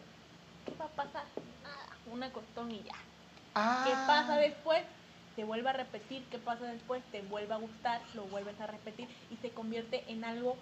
¿Qué 0.66 0.74
va 0.78 0.84
a 0.84 0.88
pasar? 0.88 1.24
Nada, 1.62 1.96
una 2.12 2.30
costón 2.30 2.70
y 2.70 2.82
ya. 2.82 2.94
Ah. 3.54 3.84
¿Qué 3.86 3.92
pasa 4.06 4.36
después? 4.36 4.82
Se 5.34 5.44
vuelve 5.44 5.70
a 5.70 5.72
repetir. 5.72 6.22
¿Qué 6.30 6.36
pasa 6.36 6.66
después? 6.66 7.02
Te 7.10 7.22
vuelve 7.22 7.54
a 7.54 7.56
gustar, 7.56 8.02
lo 8.12 8.24
vuelves 8.24 8.60
a 8.60 8.66
repetir 8.66 9.08
y 9.30 9.36
se 9.36 9.48
convierte 9.48 10.04
en 10.08 10.24
algo 10.24 10.56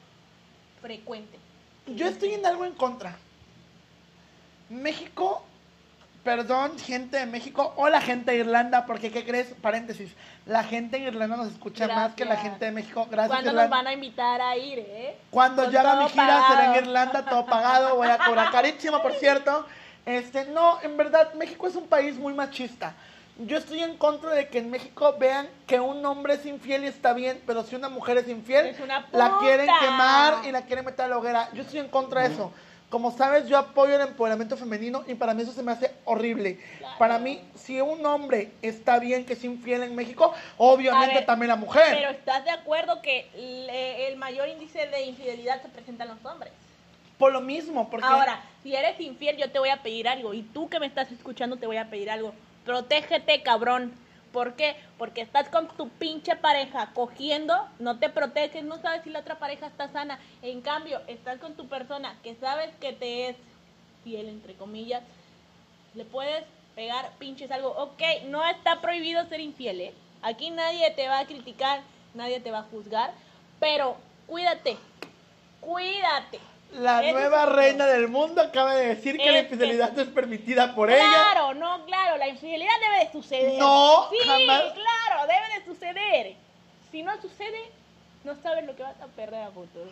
frecuente. 0.80 1.38
Yo 1.86 2.06
estoy 2.06 2.34
en 2.34 2.46
algo 2.46 2.64
en 2.64 2.74
contra. 2.74 3.18
México, 4.70 5.42
perdón, 6.24 6.78
gente 6.78 7.16
de 7.16 7.26
México, 7.26 7.72
o 7.76 7.88
la 7.88 8.00
gente 8.00 8.32
de 8.32 8.38
Irlanda, 8.38 8.84
porque 8.86 9.10
¿qué 9.10 9.24
crees? 9.24 9.48
Paréntesis, 9.62 10.10
la 10.46 10.62
gente 10.64 10.98
de 10.98 11.04
Irlanda 11.04 11.36
nos 11.36 11.48
escucha 11.52 11.86
más 11.88 12.14
que 12.14 12.24
la 12.24 12.32
Gracias. 12.34 12.50
gente 12.52 12.64
de 12.66 12.72
México. 12.72 13.06
Gracias, 13.10 13.28
¿Cuándo 13.28 13.52
nos 13.52 13.62
Irlanda. 13.64 13.76
van 13.76 13.86
a 13.86 13.92
invitar 13.92 14.40
a 14.42 14.56
ir, 14.56 14.78
eh? 14.80 15.16
Cuando 15.30 15.64
Con 15.64 15.72
yo 15.72 15.80
haga 15.80 15.96
mi 16.02 16.08
gira 16.10 16.26
pagado. 16.26 16.46
será 16.48 16.66
en 16.78 16.84
Irlanda, 16.84 17.24
todo 17.24 17.46
pagado, 17.46 17.96
voy 17.96 18.08
a 18.08 18.18
cobrar 18.18 18.50
carísimo, 18.50 19.00
por 19.02 19.12
cierto. 19.14 19.66
Este, 20.04 20.46
no, 20.46 20.78
en 20.82 20.96
verdad, 20.96 21.32
México 21.34 21.66
es 21.66 21.76
un 21.76 21.86
país 21.86 22.16
muy 22.16 22.32
machista. 22.34 22.94
Yo 23.40 23.56
estoy 23.58 23.82
en 23.82 23.96
contra 23.96 24.30
de 24.30 24.48
que 24.48 24.58
en 24.58 24.68
México 24.70 25.14
vean 25.18 25.48
que 25.66 25.78
un 25.78 26.04
hombre 26.04 26.34
es 26.34 26.44
infiel 26.44 26.82
y 26.84 26.88
está 26.88 27.12
bien, 27.12 27.40
pero 27.46 27.62
si 27.62 27.76
una 27.76 27.88
mujer 27.88 28.16
es 28.18 28.26
infiel, 28.28 28.66
Es 28.66 28.80
una 28.80 29.06
la 29.12 29.38
quieren 29.38 29.68
quemar 29.80 30.44
y 30.44 30.50
la 30.50 30.62
quieren 30.62 30.84
meter 30.84 31.04
a 31.04 31.08
la 31.08 31.18
hoguera. 31.18 31.48
Yo 31.52 31.62
estoy 31.62 31.78
en 31.78 31.88
contra 31.88 32.22
de 32.22 32.34
eso. 32.34 32.52
Como 32.90 33.10
sabes, 33.10 33.46
yo 33.48 33.58
apoyo 33.58 33.96
el 33.96 34.00
empoderamiento 34.00 34.56
femenino 34.56 35.04
y 35.06 35.14
para 35.14 35.34
mí 35.34 35.42
eso 35.42 35.52
se 35.52 35.62
me 35.62 35.72
hace 35.72 35.92
horrible. 36.06 36.58
Claro. 36.78 36.98
Para 36.98 37.18
mí, 37.18 37.42
si 37.54 37.80
un 37.82 38.04
hombre 38.06 38.50
está 38.62 38.98
bien 38.98 39.26
que 39.26 39.34
es 39.34 39.44
infiel 39.44 39.82
en 39.82 39.94
México, 39.94 40.32
obviamente 40.56 41.16
ver, 41.16 41.26
también 41.26 41.48
la 41.48 41.56
mujer. 41.56 41.94
Pero 41.94 42.10
¿estás 42.10 42.44
de 42.44 42.50
acuerdo 42.50 43.02
que 43.02 43.28
el 44.08 44.16
mayor 44.16 44.48
índice 44.48 44.86
de 44.86 45.02
infidelidad 45.02 45.60
se 45.60 45.68
presenta 45.68 46.04
en 46.04 46.10
los 46.10 46.24
hombres? 46.24 46.50
Por 47.18 47.32
lo 47.32 47.42
mismo, 47.42 47.90
porque... 47.90 48.06
Ahora, 48.06 48.40
si 48.62 48.74
eres 48.74 48.98
infiel, 49.00 49.36
yo 49.36 49.50
te 49.50 49.58
voy 49.58 49.68
a 49.68 49.82
pedir 49.82 50.08
algo. 50.08 50.32
Y 50.32 50.42
tú 50.42 50.70
que 50.70 50.80
me 50.80 50.86
estás 50.86 51.12
escuchando, 51.12 51.56
te 51.56 51.66
voy 51.66 51.76
a 51.76 51.90
pedir 51.90 52.10
algo. 52.10 52.32
Protégete, 52.64 53.42
cabrón. 53.42 53.92
¿Por 54.32 54.54
qué? 54.54 54.76
Porque 54.98 55.22
estás 55.22 55.48
con 55.48 55.68
tu 55.68 55.88
pinche 55.88 56.36
pareja 56.36 56.90
cogiendo, 56.94 57.54
no 57.78 57.98
te 57.98 58.08
proteges, 58.10 58.64
no 58.64 58.78
sabes 58.78 59.02
si 59.02 59.10
la 59.10 59.20
otra 59.20 59.38
pareja 59.38 59.66
está 59.66 59.88
sana. 59.88 60.18
En 60.42 60.60
cambio, 60.60 61.00
estás 61.06 61.38
con 61.38 61.54
tu 61.54 61.68
persona 61.68 62.16
que 62.22 62.34
sabes 62.34 62.70
que 62.80 62.92
te 62.92 63.28
es 63.28 63.36
fiel, 64.04 64.28
entre 64.28 64.54
comillas, 64.54 65.02
le 65.94 66.04
puedes 66.04 66.44
pegar 66.74 67.10
pinches 67.18 67.50
algo. 67.50 67.70
Ok, 67.70 68.02
no 68.26 68.44
está 68.44 68.80
prohibido 68.80 69.26
ser 69.28 69.40
infiel, 69.40 69.80
¿eh? 69.80 69.94
Aquí 70.22 70.50
nadie 70.50 70.90
te 70.92 71.08
va 71.08 71.20
a 71.20 71.26
criticar, 71.26 71.80
nadie 72.14 72.40
te 72.40 72.50
va 72.50 72.60
a 72.60 72.70
juzgar, 72.70 73.12
pero 73.60 73.96
cuídate, 74.26 74.76
cuídate. 75.60 76.38
La 76.72 77.00
nueva 77.00 77.46
reina 77.46 77.86
del 77.86 78.08
mundo 78.08 78.42
acaba 78.42 78.74
de 78.74 78.88
decir 78.88 79.16
que 79.16 79.30
la 79.32 79.38
Es 79.38 79.46
que- 79.46 79.54
infidelidad 79.54 79.92
no 79.92 80.02
es 80.02 80.08
permitida 80.08 80.74
por 80.74 80.90
ella. 80.90 81.02
Claro, 81.02 81.54
no, 81.54 81.84
claro, 81.86 82.16
la 82.18 82.28
infidelidad 82.28 82.74
debe 82.80 83.04
de 83.06 83.12
suceder. 83.12 83.58
No, 83.58 84.08
sí, 84.10 84.16
jamás. 84.24 84.62
claro, 84.74 85.26
debe 85.26 85.58
de 85.58 85.64
suceder. 85.64 86.36
Si 86.92 87.02
no 87.02 87.20
sucede, 87.22 87.70
no 88.24 88.34
sabes 88.42 88.66
lo 88.66 88.76
que 88.76 88.82
vas 88.82 89.00
a 89.00 89.06
perder 89.06 89.42
a 89.44 89.50
futuro. 89.50 89.90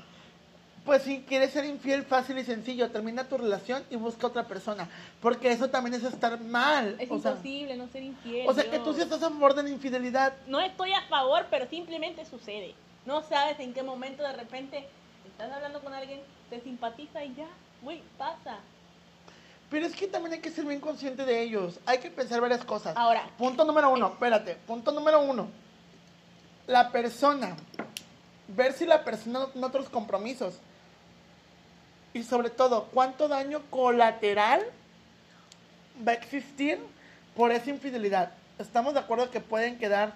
Pues 0.84 1.02
si 1.02 1.22
quieres 1.22 1.50
ser 1.50 1.64
infiel, 1.64 2.04
fácil 2.04 2.38
y 2.38 2.44
sencillo, 2.44 2.90
termina 2.92 3.24
tu 3.24 3.36
relación 3.36 3.82
y 3.90 3.96
busca 3.96 4.28
otra 4.28 4.44
persona. 4.44 4.88
Porque 5.20 5.50
eso 5.50 5.68
también 5.68 5.94
es 5.94 6.04
estar 6.04 6.38
mal. 6.38 6.94
Es 7.00 7.10
o 7.10 7.18
sea, 7.18 7.32
imposible 7.32 7.76
no 7.76 7.88
ser 7.88 8.02
infiel. 8.04 8.48
o 8.48 8.52
sea 8.54 8.70
que 8.70 8.78
tú 8.78 8.94
sí 8.94 9.00
estás 9.00 9.22
a 9.22 9.30
favor 9.30 9.54
de 9.54 9.64
la 9.64 9.70
infidelidad. 9.70 10.34
No 10.46 10.60
estoy 10.60 10.92
a 10.92 11.02
favor, 11.08 11.46
pero 11.50 11.66
simplemente 11.68 12.24
sucede. 12.24 12.74
No 13.04 13.22
sabes 13.22 13.58
en 13.58 13.72
qué 13.74 13.82
momento 13.82 14.22
de 14.22 14.32
repente 14.34 14.86
estás 15.26 15.50
hablando 15.50 15.80
con 15.80 15.92
alguien, 15.92 16.20
te 16.50 16.60
simpatiza 16.60 17.24
y 17.24 17.34
ya, 17.34 17.48
güey, 17.82 18.02
pasa. 18.18 18.58
Pero 19.70 19.86
es 19.86 19.96
que 19.96 20.06
también 20.06 20.34
hay 20.34 20.40
que 20.40 20.50
ser 20.50 20.64
bien 20.64 20.80
consciente 20.80 21.24
de 21.24 21.42
ellos. 21.42 21.80
Hay 21.86 21.98
que 21.98 22.10
pensar 22.10 22.40
varias 22.40 22.64
cosas. 22.64 22.96
Ahora, 22.96 23.28
Punto 23.36 23.64
número 23.64 23.90
uno, 23.90 24.08
espérate. 24.08 24.54
Punto 24.66 24.92
número 24.92 25.20
uno. 25.20 25.48
La 26.66 26.92
persona. 26.92 27.56
Ver 28.48 28.72
si 28.72 28.86
la 28.86 29.02
persona 29.02 29.40
no 29.40 29.48
tiene 29.48 29.66
otros 29.66 29.88
compromisos. 29.88 30.60
Y 32.14 32.22
sobre 32.22 32.50
todo, 32.50 32.84
cuánto 32.92 33.26
daño 33.28 33.60
colateral 33.70 34.64
va 36.06 36.12
a 36.12 36.14
existir 36.14 36.78
por 37.34 37.50
esa 37.50 37.70
infidelidad. 37.70 38.32
Estamos 38.58 38.94
de 38.94 39.00
acuerdo 39.00 39.30
que 39.30 39.40
pueden 39.40 39.78
quedar 39.78 40.14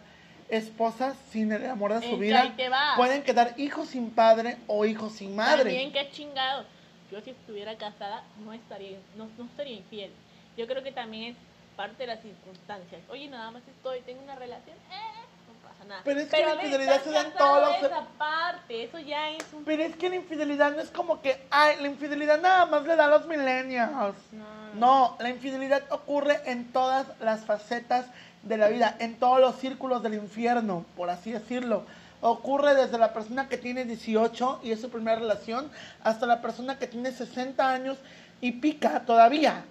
esposas 0.50 1.16
sin 1.30 1.52
el 1.52 1.64
amor 1.70 1.94
de 1.98 2.08
su 2.08 2.16
vida. 2.18 2.42
ahí 2.42 2.50
te 2.56 2.68
va. 2.68 2.94
Pueden 2.96 3.22
quedar 3.22 3.54
hijos 3.56 3.88
sin 3.88 4.10
padre 4.10 4.58
o 4.66 4.84
hijos 4.84 5.12
sin 5.12 5.34
madre. 5.36 5.64
También 5.64 5.92
qué 5.92 6.10
chingado. 6.10 6.64
Yo 7.10 7.20
si 7.22 7.30
estuviera 7.30 7.76
casada 7.76 8.22
no 8.44 8.52
estaría, 8.52 8.98
no, 9.16 9.28
no 9.38 9.44
estaría 9.44 9.76
infiel. 9.76 10.10
Yo 10.56 10.66
creo 10.66 10.82
que 10.82 10.92
también 10.92 11.32
es 11.32 11.36
parte 11.76 12.02
de 12.02 12.06
las 12.08 12.20
circunstancias. 12.22 13.00
Oye, 13.08 13.28
nada 13.28 13.50
más 13.50 13.62
estoy, 13.66 14.00
tengo 14.02 14.22
una 14.22 14.34
relación, 14.36 14.76
eh, 14.76 15.20
no 15.48 15.68
pasa 15.68 15.84
nada. 15.88 16.02
Pero 16.04 16.20
es 16.20 16.28
que 16.28 16.44
la 16.44 16.54
de 16.56 16.62
infidelidad 16.64 17.02
se 17.02 17.10
da 17.10 17.22
en 17.22 17.32
todos 17.32 17.80
los- 17.82 17.90
parte, 18.18 18.84
eso 18.84 18.98
ya 18.98 19.30
es 19.30 19.44
un... 19.52 19.64
Pero 19.64 19.82
es 19.82 19.96
que 19.96 20.08
la 20.10 20.16
infidelidad 20.16 20.72
no 20.76 20.82
es 20.82 20.90
como 20.90 21.20
que, 21.22 21.40
ay, 21.50 21.76
la 21.80 21.88
infidelidad 21.88 22.40
nada 22.40 22.66
más 22.66 22.84
le 22.84 22.96
da 22.96 23.06
a 23.06 23.08
los 23.08 23.26
millennials. 23.26 24.16
No, 24.32 24.44
No, 24.74 25.16
la 25.20 25.30
infidelidad 25.30 25.82
ocurre 25.90 26.40
en 26.44 26.70
todas 26.72 27.06
las 27.20 27.44
facetas 27.44 28.06
de 28.42 28.56
la 28.56 28.68
vida, 28.68 28.96
en 28.98 29.16
todos 29.16 29.40
los 29.40 29.56
círculos 29.56 30.02
del 30.02 30.14
infierno, 30.14 30.84
por 30.96 31.10
así 31.10 31.32
decirlo. 31.32 31.84
Ocurre 32.22 32.74
desde 32.74 32.98
la 32.98 33.12
persona 33.12 33.48
que 33.48 33.56
tiene 33.56 33.84
18 33.84 34.60
y 34.62 34.72
es 34.72 34.80
su 34.80 34.90
primera 34.90 35.18
relación, 35.18 35.70
hasta 36.02 36.26
la 36.26 36.42
persona 36.42 36.78
que 36.78 36.86
tiene 36.86 37.12
60 37.12 37.70
años 37.70 37.98
y 38.40 38.52
pica 38.52 39.00
todavía. 39.06 39.64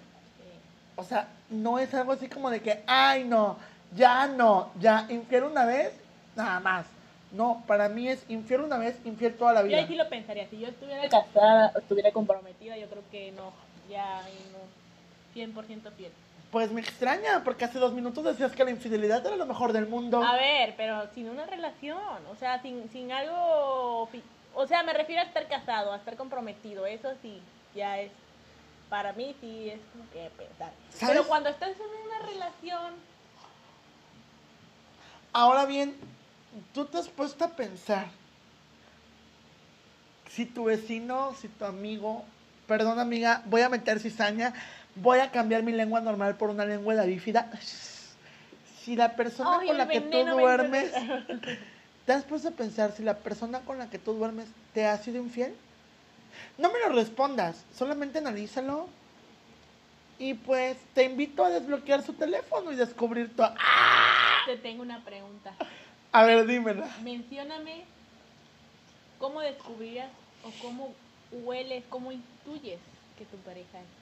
O 0.96 1.04
sea, 1.04 1.28
no 1.48 1.78
es 1.78 1.94
algo 1.94 2.12
así 2.12 2.28
como 2.28 2.50
de 2.50 2.60
que, 2.60 2.82
ay, 2.86 3.24
no, 3.24 3.56
ya 3.96 4.26
no, 4.26 4.70
ya, 4.80 5.06
infiel 5.08 5.44
una 5.44 5.64
vez, 5.64 5.92
nada 6.36 6.60
más. 6.60 6.86
No, 7.32 7.62
para 7.66 7.88
mí 7.88 8.08
es 8.08 8.24
infiel 8.28 8.62
una 8.62 8.76
vez, 8.76 8.96
infiel 9.04 9.34
toda 9.34 9.52
la 9.52 9.60
Yo 9.62 9.68
vida. 9.68 9.78
ahí 9.78 9.86
sí 9.86 9.94
lo 9.94 10.08
pensaría. 10.08 10.48
Si 10.48 10.58
yo 10.58 10.66
estuviera 10.68 11.08
casada, 11.08 11.72
estuviera 11.78 12.10
comprometida, 12.10 12.76
yo 12.76 12.88
creo 12.88 13.04
que 13.10 13.30
no, 13.32 13.52
ya 13.88 14.22
no, 14.52 15.40
100% 15.40 15.92
fiel. 15.92 16.10
Pues 16.50 16.72
me 16.72 16.80
extraña, 16.80 17.44
porque 17.44 17.64
hace 17.64 17.78
dos 17.78 17.92
minutos 17.92 18.24
decías 18.24 18.52
que 18.52 18.64
la 18.64 18.70
infidelidad 18.70 19.24
era 19.24 19.36
lo 19.36 19.46
mejor 19.46 19.72
del 19.72 19.86
mundo. 19.86 20.22
A 20.22 20.34
ver, 20.34 20.74
pero 20.76 21.08
sin 21.14 21.28
una 21.28 21.46
relación, 21.46 22.26
o 22.30 22.36
sea, 22.36 22.60
sin, 22.60 22.90
sin 22.90 23.12
algo, 23.12 24.08
o 24.54 24.66
sea, 24.66 24.82
me 24.82 24.92
refiero 24.92 25.22
a 25.22 25.24
estar 25.24 25.46
casado, 25.46 25.92
a 25.92 25.96
estar 25.96 26.16
comprometido, 26.16 26.86
eso 26.86 27.10
sí, 27.22 27.40
ya 27.74 28.00
es, 28.00 28.10
para 28.88 29.12
mí 29.12 29.36
sí 29.40 29.70
es 29.70 29.80
como 29.92 30.10
que 30.10 30.28
pensar. 30.36 30.72
¿Sabes? 30.90 31.14
Pero 31.14 31.28
cuando 31.28 31.48
estás 31.50 31.70
en 31.70 32.08
una 32.08 32.26
relación, 32.26 32.94
Ahora 35.32 35.64
bien, 35.64 35.94
tú 36.74 36.84
te 36.86 36.98
has 36.98 37.08
puesto 37.08 37.44
a 37.44 37.48
pensar 37.48 38.08
si 40.28 40.44
tu 40.44 40.64
vecino, 40.64 41.34
si 41.40 41.48
tu 41.48 41.64
amigo, 41.64 42.24
perdón 42.66 42.98
amiga, 42.98 43.42
voy 43.46 43.62
a 43.62 43.68
meter 43.68 44.00
cizaña, 44.00 44.54
voy 45.02 45.18
a 45.18 45.30
cambiar 45.30 45.62
mi 45.62 45.72
lengua 45.72 46.00
normal 46.00 46.36
por 46.36 46.50
una 46.50 46.64
lengua 46.64 46.94
de 46.94 47.06
bífida. 47.06 47.50
Si 48.82 48.96
la 48.96 49.14
persona 49.16 49.58
Ay, 49.60 49.68
con 49.68 49.78
la 49.78 49.88
que 49.88 50.00
tú 50.00 50.24
duermes, 50.24 50.92
¿te 52.06 52.12
has 52.12 52.24
puesto 52.24 52.48
a 52.48 52.52
pensar 52.52 52.92
si 52.92 53.02
la 53.02 53.18
persona 53.18 53.60
con 53.60 53.78
la 53.78 53.90
que 53.90 53.98
tú 53.98 54.14
duermes 54.14 54.46
te 54.72 54.86
ha 54.86 54.96
sido 54.98 55.18
infiel? 55.18 55.54
No 56.58 56.70
me 56.72 56.78
lo 56.80 56.94
respondas, 56.94 57.64
solamente 57.76 58.18
analízalo. 58.18 58.88
Y 60.18 60.34
pues 60.34 60.76
te 60.94 61.04
invito 61.04 61.44
a 61.44 61.50
desbloquear 61.50 62.02
su 62.02 62.12
teléfono 62.12 62.72
y 62.72 62.76
descubrir 62.76 63.34
tu... 63.34 63.42
¡Ah! 63.42 64.42
te 64.46 64.56
tengo 64.56 64.82
una 64.82 65.02
pregunta. 65.04 65.54
A 66.12 66.24
ver, 66.24 66.46
dímela. 66.46 66.88
Mencióname 67.02 67.84
cómo 69.18 69.40
descubrirías 69.40 70.10
o 70.42 70.50
cómo 70.62 70.94
hueles, 71.30 71.84
cómo 71.88 72.12
intuyes 72.12 72.80
que 73.16 73.24
tu 73.26 73.36
pareja 73.38 73.78
es 73.78 73.99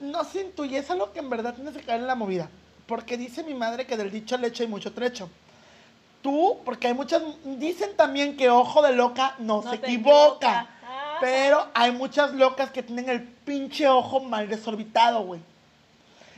No 0.00 0.24
se 0.24 0.42
intuye, 0.42 0.78
es 0.78 0.90
algo 0.90 1.12
que 1.12 1.20
en 1.20 1.30
verdad 1.30 1.54
tienes 1.54 1.74
que 1.76 1.82
caer 1.82 2.00
en 2.00 2.06
la 2.06 2.14
movida. 2.14 2.48
Porque 2.86 3.16
dice 3.16 3.42
mi 3.42 3.54
madre 3.54 3.86
que 3.86 3.96
del 3.96 4.10
dicho 4.12 4.34
al 4.34 4.44
hecho 4.44 4.62
hay 4.62 4.68
mucho 4.68 4.92
trecho. 4.92 5.28
Tú, 6.22 6.58
porque 6.64 6.88
hay 6.88 6.94
muchas. 6.94 7.22
Dicen 7.44 7.96
también 7.96 8.36
que 8.36 8.50
ojo 8.50 8.82
de 8.82 8.92
loca 8.92 9.34
no, 9.38 9.62
No 9.62 9.70
se 9.70 9.76
equivoca. 9.76 10.16
equivoca. 10.36 10.66
Ah. 10.84 11.16
Pero 11.20 11.66
hay 11.74 11.92
muchas 11.92 12.32
locas 12.34 12.70
que 12.70 12.82
tienen 12.82 13.08
el 13.08 13.22
pinche 13.22 13.88
ojo 13.88 14.20
mal 14.20 14.48
desorbitado, 14.48 15.22
güey. 15.24 15.40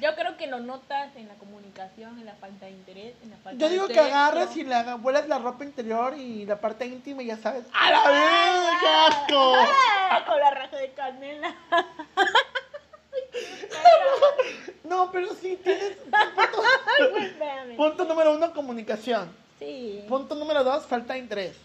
Yo 0.00 0.14
creo 0.14 0.36
que 0.36 0.46
lo 0.46 0.60
notas 0.60 1.08
en 1.16 1.26
la 1.26 1.34
comunicación, 1.34 2.16
en 2.20 2.26
la 2.26 2.34
falta 2.34 2.66
de 2.66 2.70
interés, 2.72 3.14
en 3.22 3.30
la 3.30 3.36
falta 3.38 3.58
Yo 3.58 3.66
de 3.66 3.72
digo 3.72 3.88
que 3.88 3.94
sexo. 3.94 4.06
agarras 4.08 4.56
y 4.56 4.62
le 4.62 4.74
haga- 4.76 4.94
vuelas 4.94 5.26
la 5.26 5.38
ropa 5.38 5.64
interior 5.64 6.16
y 6.16 6.46
la 6.46 6.60
parte 6.60 6.86
íntima 6.86 7.22
y 7.22 7.26
ya 7.26 7.36
sabes. 7.38 7.64
¡A 7.72 7.90
la 7.90 8.08
vez! 8.08 8.78
¡Qué 8.80 8.86
asco! 8.88 9.52
Ah, 10.10 10.24
con 10.24 10.38
la 10.38 10.50
raja 10.52 10.76
de 10.76 10.92
canela. 10.92 11.54
No, 14.84 15.10
pero 15.12 15.34
sí 15.34 15.58
tienes. 15.62 15.96
Punto, 16.98 17.76
punto 17.76 18.04
número 18.04 18.34
uno, 18.34 18.52
comunicación. 18.52 19.28
Sí. 19.58 20.04
Punto 20.08 20.34
número 20.34 20.64
dos, 20.64 20.86
falta 20.86 21.14
de 21.14 21.20
interés. 21.20 21.56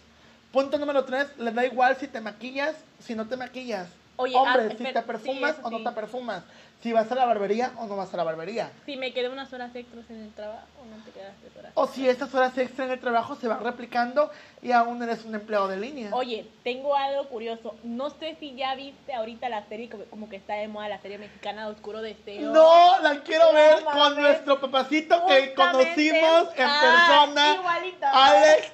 Punto 0.52 0.78
número 0.78 1.04
tres, 1.06 1.28
les 1.38 1.56
da 1.56 1.66
igual 1.66 1.96
si 1.96 2.08
te 2.08 2.22
maquillas, 2.22 2.76
si 3.00 3.16
no 3.16 3.28
te 3.28 3.38
maquillas. 3.38 3.88
Oye, 4.24 4.36
Hombre, 4.36 4.64
ah, 4.64 4.68
si 4.68 4.74
espera, 4.84 5.02
te 5.02 5.08
perfumas 5.08 5.56
sí, 5.56 5.62
o 5.64 5.70
no 5.70 5.78
sí. 5.80 5.84
te 5.84 5.92
perfumas. 5.92 6.44
Si 6.82 6.92
vas 6.92 7.10
a 7.12 7.16
la 7.16 7.26
barbería 7.26 7.72
o 7.78 7.88
no 7.88 7.96
vas 7.96 8.14
a 8.14 8.18
la 8.18 8.24
barbería. 8.24 8.70
Si 8.86 8.98
me 8.98 9.14
quedé 9.14 9.30
unas 9.30 9.52
horas 9.54 9.74
extras 9.76 10.04
en 10.10 10.22
el 10.24 10.34
trabajo, 10.34 10.68
no 10.90 11.04
te 11.06 11.12
quedaste 11.12 11.60
horas. 11.60 11.72
O 11.76 11.88
si 11.88 12.08
esas 12.10 12.34
horas 12.36 12.58
extra 12.58 12.86
en 12.86 12.92
el 12.92 13.00
trabajo 13.00 13.36
se 13.36 13.48
van 13.48 13.64
replicando 13.64 14.30
y 14.62 14.72
aún 14.74 15.02
eres 15.02 15.24
un 15.24 15.34
empleado 15.36 15.68
de 15.68 15.78
línea. 15.78 16.10
Oye, 16.14 16.46
tengo 16.64 16.96
algo 16.96 17.28
curioso. 17.30 17.76
No 17.84 18.10
sé 18.10 18.36
si 18.40 18.56
ya 18.56 18.76
viste 18.76 19.14
ahorita 19.14 19.48
la 19.50 19.66
serie, 19.68 19.90
como, 19.90 20.04
como 20.06 20.30
que 20.30 20.36
está 20.36 20.56
de 20.56 20.68
moda 20.68 20.90
la 20.90 21.00
serie 21.02 21.18
mexicana 21.18 21.66
de 21.68 21.74
Oscuro 21.74 22.02
Deseo. 22.02 22.52
No, 22.52 23.00
la 23.02 23.22
quiero 23.22 23.46
No 23.48 23.54
ver 23.54 23.84
con 23.86 24.16
nuestro 24.22 24.60
papacito 24.60 25.26
que 25.28 25.54
conocimos 25.54 26.50
en 26.58 26.68
ah, 26.68 26.82
persona. 27.28 27.56
igualito. 27.56 28.06
Alex 28.12 28.72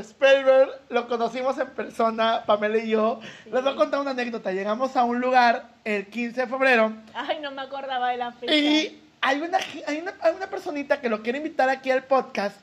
Spellberg, 0.00 0.70
lo 0.88 1.06
conocimos 1.08 1.58
en 1.58 1.68
persona, 1.70 2.44
Pamela 2.46 2.78
y 2.78 2.88
yo. 2.88 3.20
Sí. 3.44 3.50
Les 3.52 3.62
voy 3.62 3.72
a 3.72 3.76
contar 3.76 4.00
una 4.00 4.12
anécdota. 4.12 4.50
Llegamos 4.52 4.96
a 4.96 5.04
un 5.04 5.20
lugar 5.20 5.66
el 5.84 6.06
15 6.08 6.42
de 6.42 6.46
febrero 6.46 6.92
Ay, 7.14 7.40
no 7.40 7.50
me 7.50 7.62
acordaba 7.62 8.10
de 8.10 8.16
la 8.16 8.32
fecha. 8.32 8.54
y 8.54 9.02
hay 9.20 9.40
una, 9.40 9.58
hay 9.86 9.98
una, 10.00 10.14
hay 10.20 10.34
una 10.34 10.46
personita 10.48 11.00
que 11.00 11.08
lo 11.08 11.22
quiere 11.22 11.38
invitar 11.38 11.68
aquí 11.68 11.90
al 11.90 12.04
podcast 12.04 12.56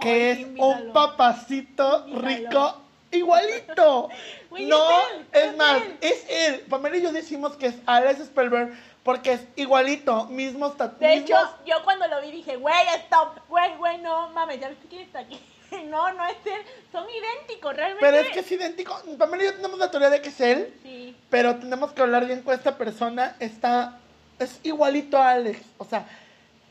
que 0.00 0.32
Ay, 0.32 0.42
es 0.54 0.60
un 0.60 0.92
papacito 0.92 2.04
Invítalo. 2.06 2.28
rico. 2.48 2.82
Igualito. 3.10 4.08
No, 4.50 4.90
es 4.90 5.06
él, 5.14 5.26
es 5.32 5.44
es 5.44 5.56
más, 5.56 5.76
él. 5.82 5.96
es 6.00 6.26
él. 6.30 6.60
Pamela 6.70 6.96
y 6.96 7.02
yo 7.02 7.12
decimos 7.12 7.54
que 7.56 7.66
es 7.66 7.74
Alex 7.86 8.24
Spellberg 8.26 8.72
porque 9.02 9.32
es 9.32 9.40
igualito, 9.56 10.24
mismos 10.26 10.72
De 10.72 10.78
tatuajes. 10.78 11.20
hecho, 11.22 11.36
yo 11.66 11.76
cuando 11.84 12.08
lo 12.08 12.20
vi 12.22 12.30
dije, 12.30 12.56
güey, 12.56 12.74
stop, 13.04 13.38
güey, 13.48 13.76
güey, 13.76 13.98
no 13.98 14.30
mames, 14.30 14.58
ya 14.60 14.68
viste 14.68 14.86
quién 14.88 15.02
está 15.02 15.20
aquí. 15.20 15.38
No, 15.88 16.12
no 16.12 16.24
es 16.26 16.36
él, 16.44 16.62
son 16.92 17.04
idénticos, 17.08 17.74
realmente. 17.74 18.04
Pero 18.04 18.16
es 18.18 18.28
que 18.30 18.40
es 18.40 18.52
idéntico. 18.52 19.00
Pamela 19.18 19.42
y 19.42 19.46
yo 19.46 19.54
tenemos 19.54 19.78
la 19.78 19.90
teoría 19.90 20.10
de 20.10 20.20
que 20.20 20.28
es 20.28 20.40
él, 20.40 20.74
Sí, 20.82 21.16
pero 21.30 21.56
tenemos 21.56 21.92
que 21.92 22.02
hablar 22.02 22.26
bien 22.26 22.42
con 22.42 22.54
esta 22.54 22.76
persona. 22.76 23.36
Está, 23.40 23.98
es 24.38 24.60
igualito 24.62 25.18
a 25.18 25.30
Alex. 25.30 25.60
O 25.78 25.84
sea, 25.84 26.06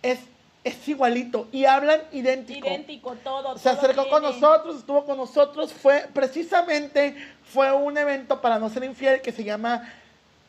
es, 0.01 0.19
es 0.63 0.87
igualito. 0.87 1.47
Y 1.51 1.65
hablan 1.65 2.01
idéntico. 2.11 2.67
idéntico 2.67 3.15
todo. 3.23 3.57
Se 3.57 3.69
todo 3.69 3.79
acercó 3.79 4.09
con 4.09 4.23
nosotros, 4.23 4.77
estuvo 4.77 5.05
con 5.05 5.17
nosotros. 5.17 5.73
Fue 5.73 6.07
precisamente 6.13 7.15
fue 7.43 7.71
un 7.71 7.97
evento 7.97 8.41
para 8.41 8.59
no 8.59 8.69
ser 8.69 8.83
infiel 8.83 9.21
que 9.21 9.31
se 9.31 9.43
llama 9.43 9.89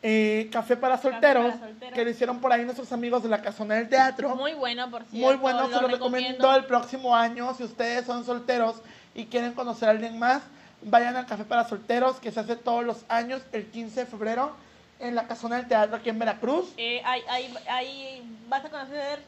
eh, 0.01 0.49
Café 0.51 0.77
para 0.77 0.97
Solteros, 0.97 1.53
para 1.55 1.67
Solteros. 1.67 1.93
que 1.93 2.03
lo 2.05 2.09
hicieron 2.09 2.39
por 2.39 2.51
ahí 2.53 2.63
nuestros 2.63 2.91
amigos 2.91 3.23
de 3.23 3.29
la 3.29 3.41
Casona 3.41 3.75
del 3.75 3.89
Teatro. 3.89 4.35
Muy 4.35 4.53
bueno, 4.53 4.89
por 4.89 5.03
cierto. 5.05 5.27
Muy 5.27 5.35
bueno, 5.37 5.67
se 5.67 5.81
lo 5.81 5.87
recomiendo 5.87 6.55
el 6.55 6.65
próximo 6.65 7.15
año. 7.15 7.53
Si 7.55 7.63
ustedes 7.63 8.05
son 8.05 8.23
solteros 8.25 8.75
y 9.15 9.25
quieren 9.25 9.53
conocer 9.53 9.89
a 9.89 9.91
alguien 9.91 10.17
más, 10.17 10.41
vayan 10.81 11.15
al 11.17 11.25
Café 11.25 11.43
para 11.43 11.67
Solteros, 11.67 12.19
que 12.19 12.31
se 12.31 12.39
hace 12.39 12.55
todos 12.55 12.85
los 12.85 13.03
años, 13.09 13.41
el 13.51 13.65
15 13.65 14.01
de 14.01 14.05
febrero, 14.05 14.55
en 14.99 15.15
la 15.15 15.27
Casona 15.27 15.57
del 15.57 15.67
Teatro 15.67 15.95
aquí 15.97 16.09
en 16.09 16.19
Veracruz. 16.19 16.71
Eh, 16.77 17.01
ahí, 17.05 17.21
ahí- 17.29 17.53
ahí 17.69 18.37
vas 18.47 18.63
a 18.65 18.69
conocer 18.69 19.19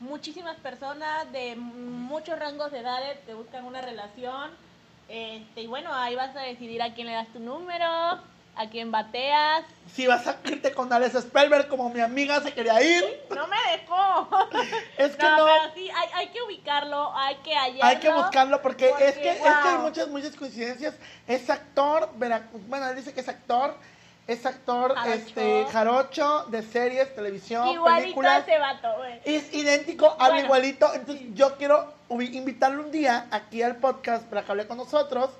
muchísimas 0.00 0.56
personas 0.56 1.30
de 1.32 1.54
muchos 1.56 2.38
rangos 2.38 2.72
de 2.72 2.78
edades 2.80 3.18
que 3.26 3.34
buscan 3.34 3.64
una 3.64 3.80
relación. 3.80 4.50
Este, 5.08 5.62
y 5.62 5.66
bueno, 5.66 5.92
ahí 5.92 6.14
vas 6.14 6.34
a 6.36 6.40
decidir 6.40 6.80
a 6.82 6.94
quién 6.94 7.06
le 7.08 7.12
das 7.14 7.28
tu 7.32 7.40
número, 7.40 7.86
a 8.60 8.68
quién 8.68 8.90
bateas. 8.90 9.64
Si 9.94 10.06
vas 10.06 10.26
a 10.26 10.36
irte 10.44 10.72
con 10.72 10.92
Alex 10.92 11.20
Spellberg, 11.22 11.68
como 11.68 11.88
mi 11.88 12.00
amiga 12.00 12.40
se 12.40 12.52
quería 12.52 12.80
ir, 12.82 13.22
No 13.34 13.46
me 13.48 13.56
dejó. 13.72 14.28
es 14.98 15.16
que 15.16 15.22
no, 15.22 15.38
no. 15.38 15.44
pero 15.44 15.74
sí, 15.74 15.90
hay, 15.90 16.08
hay 16.14 16.28
que 16.28 16.42
ubicarlo, 16.42 17.12
hay 17.16 17.36
que 17.36 17.54
hallarlo. 17.54 17.84
Hay 17.84 17.96
que 17.98 18.12
buscarlo 18.12 18.62
porque, 18.62 18.88
porque, 18.90 19.08
es, 19.08 19.14
que, 19.16 19.30
es 19.30 19.40
que 19.40 19.48
hay 19.48 19.78
muchas, 19.78 20.08
muchas 20.08 20.36
coincidencias. 20.36 20.94
Es 21.26 21.48
actor, 21.48 22.10
bueno, 22.14 22.88
él 22.90 22.96
dice 22.96 23.14
que 23.14 23.20
es 23.20 23.28
actor, 23.28 23.74
es 24.26 24.46
actor 24.46 24.94
Jarocho. 24.94 25.14
este 25.14 25.64
jarocho 25.72 26.44
de 26.48 26.62
series, 26.62 27.14
televisión, 27.14 27.66
Igualito 27.68 28.02
películas. 28.02 28.42
ese 28.46 28.58
vato, 28.58 28.96
güey. 28.98 29.20
Es 29.24 29.52
idéntico, 29.52 30.06
habla 30.06 30.28
Bueno, 30.28 30.44
igualito. 30.44 30.94
Entonces 30.94 31.26
yo 31.34 31.56
quiero 31.56 31.92
invitarlo 32.10 32.82
un 32.82 32.92
día 32.92 33.26
aquí 33.30 33.62
al 33.62 33.76
podcast 33.76 34.24
para 34.24 34.44
que 34.44 34.52
hable 34.52 34.66
con 34.66 34.76
nosotros. 34.76 35.30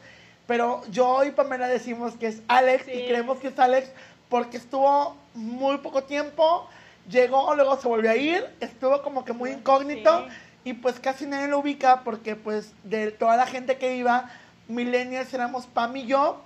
Pero 0.51 0.83
yo 0.91 1.23
y 1.23 1.31
Pamela 1.31 1.69
decimos 1.69 2.15
que 2.17 2.27
es 2.27 2.43
Alex 2.49 2.87
Sí. 2.87 2.91
y 2.91 3.07
creemos 3.07 3.39
que 3.39 3.47
es 3.47 3.59
Alex 3.61 3.93
porque 4.29 4.57
estuvo 4.57 5.17
muy 5.33 5.79
poco 5.79 6.03
tiempo, 6.03 6.69
llegó, 7.09 7.55
luego 7.55 7.81
se 7.81 7.87
volvió 7.87 8.11
a 8.11 8.17
ir, 8.17 8.45
estuvo 8.59 9.01
como 9.03 9.25
que 9.25 9.33
muy 9.33 9.51
Sí. 9.51 9.57
incógnito 9.59 10.27
y 10.65 10.73
pues 10.73 10.99
casi 10.99 11.25
nadie 11.27 11.47
lo 11.47 11.61
ubica 11.61 12.01
porque 12.03 12.35
pues 12.35 12.73
de 12.83 13.13
toda 13.13 13.37
la 13.37 13.47
gente 13.47 13.77
que 13.79 13.95
iba, 13.95 14.29
millennials 14.67 15.33
éramos 15.33 15.69
Pam 15.69 15.97
y 15.97 16.07
yo 16.07 16.41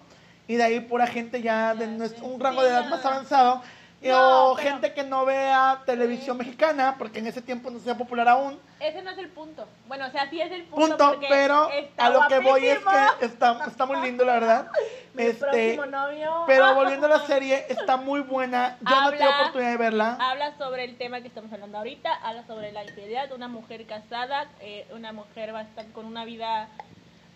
y 0.49 0.57
de 0.57 0.65
ahí 0.65 0.81
pura 0.81 1.07
gente 1.07 1.41
ya 1.41 1.75
de 1.75 1.87
nuestro, 1.87 2.27
un 2.27 2.39
rango 2.39 2.63
de 2.63 2.69
edad 2.69 2.91
más 2.91 3.03
avanzado. 3.07 3.63
No, 4.11 4.51
o 4.53 4.57
pero- 4.57 4.69
gente 4.71 4.93
que 4.93 5.03
no 5.05 5.25
vea 5.25 5.83
televisión 5.87 6.37
mexicana, 6.37 6.97
porque 6.99 7.21
en 7.21 7.27
ese 7.27 7.41
tiempo 7.43 7.71
no 7.71 7.79
sea 7.79 7.97
popular 7.97 8.29
aún. 8.29 8.59
Ese 8.81 9.01
no 9.03 9.11
es 9.11 9.19
el 9.19 9.29
punto. 9.31 9.67
Bueno, 9.87 10.07
o 10.07 10.11
sea, 10.11 10.29
sí 10.29 10.41
es 10.41 10.53
el 10.53 10.65
punto. 10.65 10.87
Punto, 10.89 11.09
porque 11.11 11.27
pero 11.31 11.71
está 11.71 12.07
a 12.07 12.11
lo 12.11 12.27
que 12.29 12.39
voy 12.41 12.67
es 12.67 12.83
guapísimo. 12.85 13.19
que 13.19 13.25
está, 13.27 13.65
está 13.67 13.87
muy 13.87 13.97
lindo, 14.03 14.25
la 14.25 14.35
verdad. 14.35 14.71
Mi 15.15 15.23
Este, 15.23 15.39
próximo 15.77 15.87
novio. 15.87 16.45
pero 16.47 16.75
volviendo 16.75 17.07
a 17.07 17.11
la 17.11 17.21
serie, 17.21 17.65
está 17.69 17.97
muy 17.97 18.21
buena. 18.21 18.77
Yo 18.81 19.01
no 19.01 19.11
tuve 19.13 19.23
Habla- 19.23 19.39
oportunidad 19.41 19.71
de 19.71 19.77
verla. 19.77 20.19
Habla 20.21 20.59
sobre 20.59 20.85
el 20.85 20.99
tema 20.99 21.21
que 21.21 21.29
estamos 21.29 21.53
hablando 21.53 21.79
ahorita, 21.79 22.13
habla 22.23 22.45
sobre 22.47 22.73
la 22.73 22.83
infidelidad 22.85 23.29
de 23.29 23.35
una 23.35 23.49
mujer 23.49 23.87
casada, 23.87 24.49
eh, 24.61 24.87
una 24.93 25.13
mujer 25.13 25.53
bastante 25.53 25.93
con 25.93 26.05
una 26.05 26.25
vida 26.25 26.69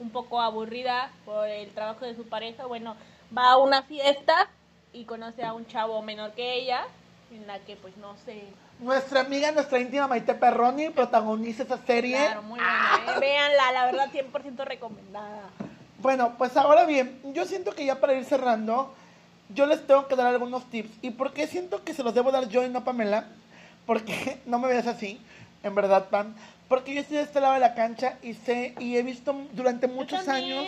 un 0.01 0.11
poco 0.11 0.41
aburrida 0.41 1.11
por 1.25 1.49
el 1.49 1.71
trabajo 1.71 2.05
de 2.05 2.14
su 2.14 2.29
pareja. 2.29 2.66
Bueno, 2.66 2.97
va 3.37 3.53
a 3.53 3.57
una 3.59 3.83
fiesta 3.85 4.49
y 4.93 5.05
conoce 5.05 5.45
a 5.45 5.53
un 5.53 5.66
chavo 5.66 6.01
menor 6.03 6.32
que 6.32 6.55
ella, 6.55 6.82
en 7.30 7.47
la 7.47 7.59
que 7.61 7.76
pues 7.76 7.97
no 7.97 8.16
sé. 8.24 8.45
Nuestra 8.80 9.20
amiga, 9.20 9.51
nuestra 9.53 9.80
íntima 9.80 10.07
Maite 10.07 10.34
Perroni 10.34 10.91
protagoniza 10.91 11.64
esa 11.64 11.78
serie. 11.78 12.16
Claro, 12.16 12.43
muy 12.43 12.59
buena. 12.59 13.16
¿eh? 13.16 13.20
Véanla, 13.20 13.72
la 13.72 13.84
verdad 13.86 14.09
100% 14.12 14.64
recomendada. 14.64 15.43
Bueno, 16.01 16.34
pues 16.39 16.57
ahora 16.57 16.84
bien, 16.84 17.20
yo 17.32 17.45
siento 17.45 17.72
que 17.72 17.84
ya 17.84 18.01
para 18.01 18.14
ir 18.14 18.24
cerrando, 18.24 18.95
yo 19.49 19.66
les 19.66 19.84
tengo 19.86 20.07
que 20.07 20.14
dar 20.14 20.28
algunos 20.28 20.64
tips. 20.70 20.91
¿Y 21.03 21.11
por 21.11 21.32
qué 21.32 21.47
siento 21.47 21.82
que 21.82 21.93
se 21.93 22.05
los 22.05 22.14
debo 22.14 22.30
dar 22.30 22.49
yo 22.49 22.64
y 22.64 22.68
no 22.68 22.84
Pamela? 22.84 23.26
Porque 23.84 24.39
no 24.47 24.59
me 24.59 24.68
veas 24.68 24.86
así, 24.86 25.20
en 25.62 25.74
verdad, 25.74 26.09
Pam. 26.09 26.34
Porque 26.68 26.95
yo 26.95 27.01
estoy 27.01 27.16
de 27.16 27.22
este 27.24 27.41
lado 27.41 27.55
de 27.55 27.61
la 27.61 27.74
cancha 27.74 28.18
y 28.22 28.34
sé 28.34 28.74
y 28.78 28.97
he 28.97 29.03
visto 29.03 29.34
durante 29.53 29.89
muchos 29.89 30.28
años. 30.28 30.66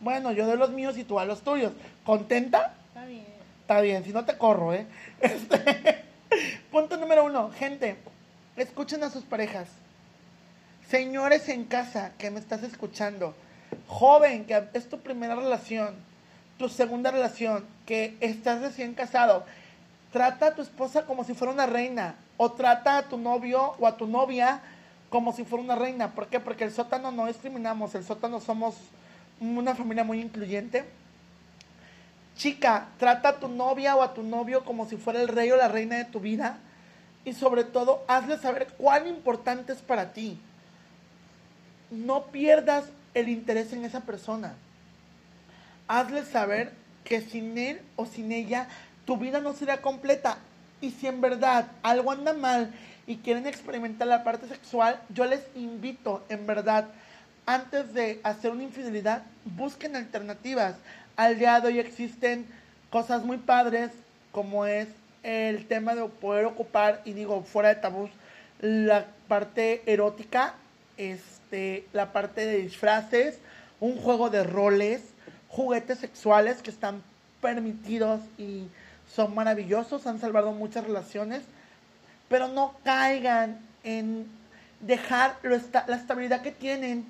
Bueno, 0.00 0.30
yo 0.30 0.46
de 0.46 0.56
los 0.56 0.70
míos 0.70 0.96
y 0.98 1.04
tú 1.04 1.18
a 1.18 1.24
los 1.24 1.40
tuyos. 1.40 1.72
¿Contenta? 2.04 2.74
Está 2.88 3.04
bien. 3.06 3.26
Está 3.68 3.82
bien, 3.82 4.02
si 4.02 4.14
no 4.14 4.24
te 4.24 4.38
corro, 4.38 4.72
¿eh? 4.72 4.86
Este, 5.20 6.02
punto 6.70 6.96
número 6.96 7.26
uno, 7.26 7.50
gente, 7.50 7.98
escuchen 8.56 9.04
a 9.04 9.10
sus 9.10 9.24
parejas. 9.24 9.68
Señores 10.88 11.50
en 11.50 11.64
casa 11.64 12.12
que 12.16 12.30
me 12.30 12.40
estás 12.40 12.62
escuchando, 12.62 13.34
joven 13.86 14.46
que 14.46 14.70
es 14.72 14.88
tu 14.88 15.00
primera 15.00 15.34
relación, 15.34 15.96
tu 16.56 16.70
segunda 16.70 17.10
relación, 17.10 17.62
que 17.84 18.16
estás 18.20 18.62
recién 18.62 18.94
casado, 18.94 19.44
trata 20.14 20.46
a 20.46 20.54
tu 20.54 20.62
esposa 20.62 21.04
como 21.04 21.22
si 21.24 21.34
fuera 21.34 21.52
una 21.52 21.66
reina 21.66 22.14
o 22.38 22.52
trata 22.52 22.96
a 22.96 23.02
tu 23.02 23.18
novio 23.18 23.74
o 23.78 23.86
a 23.86 23.98
tu 23.98 24.06
novia 24.06 24.62
como 25.10 25.34
si 25.34 25.44
fuera 25.44 25.62
una 25.62 25.76
reina. 25.76 26.14
¿Por 26.14 26.28
qué? 26.28 26.40
Porque 26.40 26.64
el 26.64 26.72
sótano 26.72 27.12
no 27.12 27.26
discriminamos, 27.26 27.94
el 27.94 28.04
sótano 28.04 28.40
somos 28.40 28.76
una 29.40 29.74
familia 29.74 30.04
muy 30.04 30.22
incluyente. 30.22 30.86
Chica, 32.38 32.86
trata 32.98 33.30
a 33.30 33.40
tu 33.40 33.48
novia 33.48 33.96
o 33.96 34.02
a 34.02 34.14
tu 34.14 34.22
novio 34.22 34.64
como 34.64 34.88
si 34.88 34.96
fuera 34.96 35.20
el 35.20 35.26
rey 35.26 35.50
o 35.50 35.56
la 35.56 35.66
reina 35.66 35.96
de 35.96 36.04
tu 36.04 36.20
vida. 36.20 36.58
Y 37.24 37.32
sobre 37.32 37.64
todo, 37.64 38.04
hazle 38.06 38.38
saber 38.38 38.68
cuán 38.78 39.08
importante 39.08 39.72
es 39.72 39.80
para 39.80 40.12
ti. 40.12 40.38
No 41.90 42.26
pierdas 42.26 42.84
el 43.14 43.28
interés 43.28 43.72
en 43.72 43.84
esa 43.84 44.02
persona. 44.02 44.54
Hazle 45.88 46.24
saber 46.24 46.72
que 47.02 47.22
sin 47.22 47.58
él 47.58 47.80
o 47.96 48.06
sin 48.06 48.30
ella, 48.30 48.68
tu 49.04 49.16
vida 49.16 49.40
no 49.40 49.52
será 49.52 49.82
completa. 49.82 50.38
Y 50.80 50.92
si 50.92 51.08
en 51.08 51.20
verdad 51.20 51.66
algo 51.82 52.12
anda 52.12 52.34
mal 52.34 52.72
y 53.08 53.16
quieren 53.16 53.48
experimentar 53.48 54.06
la 54.06 54.22
parte 54.22 54.46
sexual, 54.46 55.00
yo 55.08 55.24
les 55.24 55.40
invito, 55.56 56.22
en 56.28 56.46
verdad, 56.46 56.86
antes 57.46 57.94
de 57.94 58.20
hacer 58.22 58.52
una 58.52 58.62
infidelidad, 58.62 59.24
busquen 59.44 59.96
alternativas. 59.96 60.76
Al 61.18 61.36
día 61.36 61.58
de 61.60 61.66
hoy 61.66 61.80
existen 61.80 62.46
cosas 62.90 63.24
muy 63.24 63.38
padres, 63.38 63.90
como 64.30 64.66
es 64.66 64.86
el 65.24 65.66
tema 65.66 65.96
de 65.96 66.04
poder 66.04 66.44
ocupar, 66.44 67.02
y 67.04 67.12
digo, 67.12 67.42
fuera 67.42 67.70
de 67.70 67.74
tabús, 67.74 68.08
la 68.60 69.04
parte 69.26 69.82
erótica, 69.86 70.54
este, 70.96 71.84
la 71.92 72.12
parte 72.12 72.46
de 72.46 72.58
disfraces, 72.58 73.38
un 73.80 73.96
juego 73.96 74.30
de 74.30 74.44
roles, 74.44 75.02
juguetes 75.48 75.98
sexuales 75.98 76.62
que 76.62 76.70
están 76.70 77.02
permitidos 77.42 78.20
y 78.38 78.68
son 79.12 79.34
maravillosos, 79.34 80.06
han 80.06 80.20
salvado 80.20 80.52
muchas 80.52 80.84
relaciones, 80.86 81.42
pero 82.28 82.46
no 82.46 82.76
caigan 82.84 83.58
en 83.82 84.28
dejar 84.78 85.36
lo 85.42 85.56
esta- 85.56 85.84
la 85.88 85.96
estabilidad 85.96 86.42
que 86.42 86.52
tienen 86.52 87.06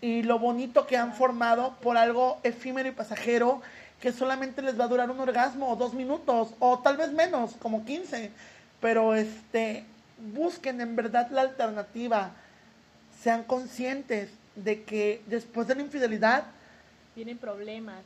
y 0.00 0.22
lo 0.22 0.38
bonito 0.38 0.86
que 0.86 0.96
han 0.96 1.14
formado 1.14 1.74
por 1.82 1.96
algo 1.96 2.38
efímero 2.42 2.88
y 2.88 2.92
pasajero 2.92 3.62
que 4.00 4.12
solamente 4.12 4.62
les 4.62 4.78
va 4.78 4.84
a 4.84 4.88
durar 4.88 5.10
un 5.10 5.20
orgasmo 5.20 5.70
o 5.70 5.76
dos 5.76 5.94
minutos 5.94 6.54
o 6.58 6.78
tal 6.80 6.96
vez 6.96 7.12
menos, 7.12 7.54
como 7.58 7.84
15. 7.84 8.30
Pero 8.80 9.14
este, 9.14 9.84
busquen 10.34 10.80
en 10.80 10.96
verdad 10.96 11.30
la 11.30 11.42
alternativa, 11.42 12.30
sean 13.22 13.42
conscientes 13.44 14.30
de 14.54 14.82
que 14.84 15.22
después 15.26 15.66
de 15.66 15.74
la 15.74 15.82
infidelidad 15.82 16.44
Tienen 17.14 17.38
problemas. 17.38 17.96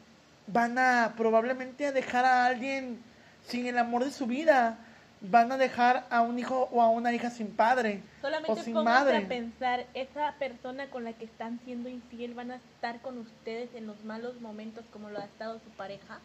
van 0.46 0.78
a 0.78 1.14
probablemente 1.16 1.92
dejar 1.92 2.24
a 2.24 2.46
alguien 2.46 2.98
sin 3.46 3.66
el 3.66 3.78
amor 3.78 4.04
de 4.04 4.10
su 4.10 4.26
vida, 4.26 4.78
van 5.22 5.52
a 5.52 5.58
dejar 5.58 6.06
a 6.10 6.22
un 6.22 6.38
hijo 6.38 6.68
o 6.72 6.80
a 6.80 6.88
una 6.88 7.12
hija 7.12 7.28
sin 7.30 7.48
padre 7.48 8.00
o 8.18 8.22
Solamente 8.22 8.62
sin 8.62 8.72
pónganse 8.74 9.04
madre. 9.12 9.16
a 9.24 9.28
pensar, 9.28 9.86
esa 9.94 10.34
persona 10.38 10.86
con 10.88 11.04
la 11.04 11.12
que 11.12 11.26
están 11.26 11.60
siendo 11.64 11.88
infiel 11.90 12.32
van 12.34 12.52
a 12.52 12.56
estar 12.56 13.00
con 13.02 13.18
ustedes 13.18 13.68
en 13.74 13.86
los 13.86 14.02
malos 14.04 14.40
momentos 14.40 14.84
como 14.92 15.10
lo 15.10 15.18
ha 15.20 15.24
estado 15.24 15.58
su 15.58 15.70
pareja. 15.76 16.20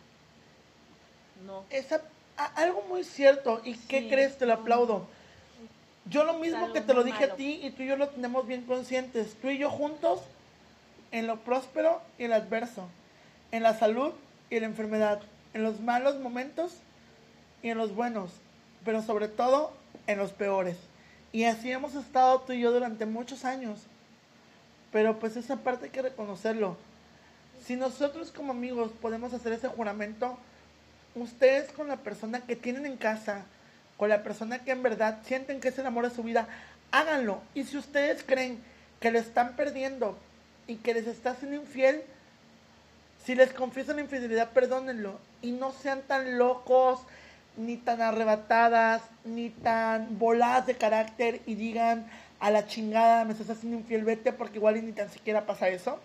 No. 1.45 1.63
Esa, 1.69 2.01
a- 2.37 2.45
algo 2.61 2.83
muy 2.87 3.03
cierto, 3.03 3.61
¿y 3.65 3.73
qué 3.75 4.01
Sí, 4.01 4.09
crees? 4.09 4.37
Te 4.37 4.45
lo 4.45 4.53
aplaudo. 4.53 5.07
Yo 6.07 6.23
lo 6.23 6.35
mismo 6.35 6.71
que 6.71 6.81
te 6.81 6.93
lo 6.93 7.03
dije 7.03 7.25
a 7.25 7.35
ti 7.35 7.59
y 7.63 7.71
tú 7.71 7.83
y 7.83 7.87
yo 7.87 7.97
lo 7.97 8.07
tenemos 8.09 8.45
bien 8.47 8.61
conscientes. 8.63 9.35
Tú 9.41 9.49
y 9.49 9.57
yo 9.57 9.69
juntos 9.71 10.21
en 11.11 11.27
lo 11.27 11.37
próspero 11.37 12.01
y 12.19 12.25
el 12.25 12.33
adverso, 12.33 12.87
en 13.51 13.63
la 13.63 13.77
salud 13.77 14.13
y 14.49 14.59
la 14.59 14.67
enfermedad, 14.67 15.19
en 15.53 15.63
los 15.63 15.79
malos 15.81 16.15
momentos 16.19 16.75
y 17.63 17.69
en 17.69 17.77
los 17.79 17.95
buenos, 17.95 18.29
pero 18.85 19.01
sobre 19.01 19.27
todo 19.27 19.73
en 20.07 20.19
los 20.19 20.31
peores. 20.31 20.77
Y 21.33 21.43
así 21.43 21.71
hemos 21.71 21.95
estado 21.95 22.39
tú 22.41 22.53
y 22.53 22.61
yo 22.61 22.71
durante 22.71 23.05
muchos 23.05 23.43
años. 23.43 23.81
Pero 24.93 25.19
pues 25.19 25.35
esa 25.35 25.57
parte 25.57 25.85
hay 25.85 25.91
que 25.91 26.03
reconocerlo. 26.03 26.77
Si 27.65 27.75
nosotros 27.75 28.31
como 28.31 28.51
amigos 28.51 28.91
podemos 29.01 29.33
hacer 29.33 29.51
ese 29.51 29.67
juramento, 29.67 30.37
ustedes 31.15 31.71
con 31.71 31.87
la 31.87 31.97
persona 31.97 32.41
que 32.41 32.55
tienen 32.55 32.85
en 32.85 32.95
casa, 32.95 33.43
con 33.97 34.07
la 34.07 34.23
persona 34.23 34.59
que 34.59 34.71
en 34.71 34.83
verdad 34.83 35.19
sienten 35.25 35.59
que 35.59 35.69
es 35.69 35.79
el 35.79 35.87
amor 35.87 36.07
de 36.07 36.15
su 36.15 36.23
vida, 36.23 36.47
háganlo. 36.91 37.41
Y 37.53 37.63
si 37.63 37.77
ustedes 37.77 38.23
creen 38.23 38.61
que 38.99 39.11
lo 39.11 39.19
están 39.19 39.55
perdiendo 39.55 40.17
y 40.67 40.75
que 40.75 40.93
les 40.93 41.07
está 41.07 41.35
siendo 41.35 41.57
infiel, 41.57 42.03
si 43.25 43.35
les 43.35 43.51
confiesan 43.51 43.95
la 43.95 44.03
infidelidad, 44.03 44.51
perdónenlo. 44.51 45.19
Y 45.41 45.51
no 45.51 45.71
sean 45.71 46.01
tan 46.03 46.37
locos, 46.37 46.99
ni 47.57 47.77
tan 47.77 48.01
arrebatadas, 48.01 49.01
ni 49.23 49.49
tan 49.49 50.19
voladas 50.19 50.67
de 50.67 50.75
carácter 50.75 51.41
y 51.45 51.55
digan 51.55 52.07
a 52.39 52.51
la 52.51 52.67
chingada, 52.67 53.25
me 53.25 53.31
estás 53.31 53.49
haciendo 53.49 53.77
infiel, 53.77 54.03
vete, 54.03 54.33
porque 54.33 54.57
igual 54.57 54.77
y 54.77 54.81
ni 54.81 54.91
tan 54.91 55.09
siquiera 55.09 55.45
pasa 55.45 55.69
eso. 55.69 55.99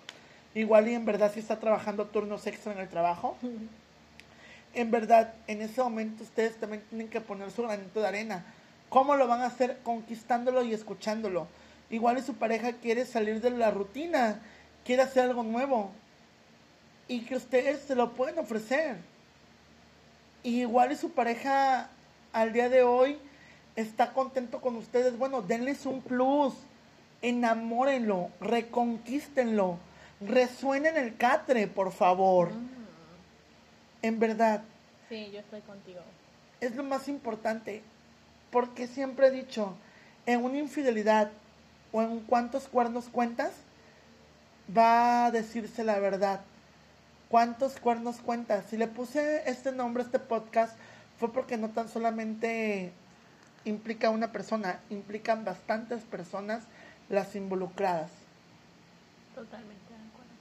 Igual 0.55 0.89
y 0.89 0.95
en 0.95 1.05
verdad 1.05 1.31
sí 1.33 1.41
está 1.41 1.59
trabajando 1.59 2.07
turnos 2.07 2.47
extra 2.47 2.73
en 2.73 2.79
el 2.79 2.89
trabajo 2.89 3.37
en 4.75 4.91
verdad, 4.91 5.35
en 5.47 5.63
ese 5.63 5.83
momento 5.83 6.23
ustedes 6.23 6.57
también 6.57 6.83
tienen 6.89 7.09
que 7.09 7.21
poner 7.21 7.51
su 7.51 7.63
granito 7.63 8.01
de 8.01 8.09
arena. 8.09 8.45
¿Cómo 8.89 9.17
lo 9.17 9.27
van 9.27 9.41
a 9.41 9.47
hacer? 9.47 9.79
Conquistándolo 9.83 10.63
y 10.63 10.73
escuchándolo. 10.73 11.47
Igual 11.91 12.19
y 12.19 12.23
su 12.23 12.35
pareja 12.35 12.73
quiere 12.75 13.05
salir 13.05 13.41
de 13.41 13.51
la 13.51 13.71
rutina, 13.71 14.41
quiere 14.85 15.03
hacer 15.03 15.25
algo 15.25 15.43
nuevo. 15.43 15.91
Y 17.09 17.21
que 17.23 17.37
ustedes 17.37 17.81
se 17.81 17.97
lo 17.97 18.13
pueden 18.13 18.39
ofrecer. 18.39 18.97
Y 20.43 20.61
igual 20.61 20.93
y 20.93 20.97
su 20.97 21.11
pareja 21.11 21.89
al 22.33 22.53
día 22.53 22.69
de 22.69 22.83
hoy 22.83 23.19
está 23.77 24.13
contento 24.13 24.61
con 24.61 24.77
ustedes. 24.77 25.19
Bueno, 25.19 25.43
denles 25.43 25.87
un 25.87 26.01
plus. 26.01 26.55
Enamórenlo, 27.23 28.31
reconquístenlo. 28.41 29.77
Resuenen 30.21 30.97
el 30.97 31.17
catre, 31.17 31.67
por 31.67 31.93
favor. 31.93 32.51
En 34.03 34.19
verdad, 34.19 34.63
Sí, 35.09 35.31
yo 35.33 35.41
estoy 35.41 35.61
contigo. 35.63 36.01
es 36.61 36.75
lo 36.77 36.83
más 36.85 37.09
importante. 37.09 37.83
Porque 38.51 38.87
siempre 38.87 39.29
he 39.29 39.31
dicho, 39.31 39.75
en 40.27 40.43
una 40.45 40.59
infidelidad 40.59 41.31
o 41.93 42.03
en 42.03 42.21
cuántos 42.21 42.69
cuernos 42.69 43.09
cuentas, 43.09 43.53
va 44.77 45.27
a 45.27 45.31
decirse 45.31 45.85
la 45.85 45.99
verdad. 45.99 46.41
¿Cuántos 47.31 47.79
cuernos 47.79 48.17
cuentas? 48.17 48.65
Si 48.71 48.77
le 48.77 48.89
puse 48.89 49.49
este 49.49 49.71
nombre 49.71 50.03
a 50.03 50.07
este 50.07 50.19
podcast, 50.19 50.77
fue 51.21 51.33
porque 51.33 51.57
no 51.57 51.69
tan 51.69 51.89
solamente 51.89 52.91
implica 53.65 54.11
una 54.11 54.33
persona, 54.33 54.81
implican 54.91 55.45
bastantes 55.45 56.03
personas 56.03 56.65
las 57.09 57.37
involucradas. 57.37 58.11
Totalmente 59.37 59.71
de 59.71 60.09
acuerdo. 60.09 60.33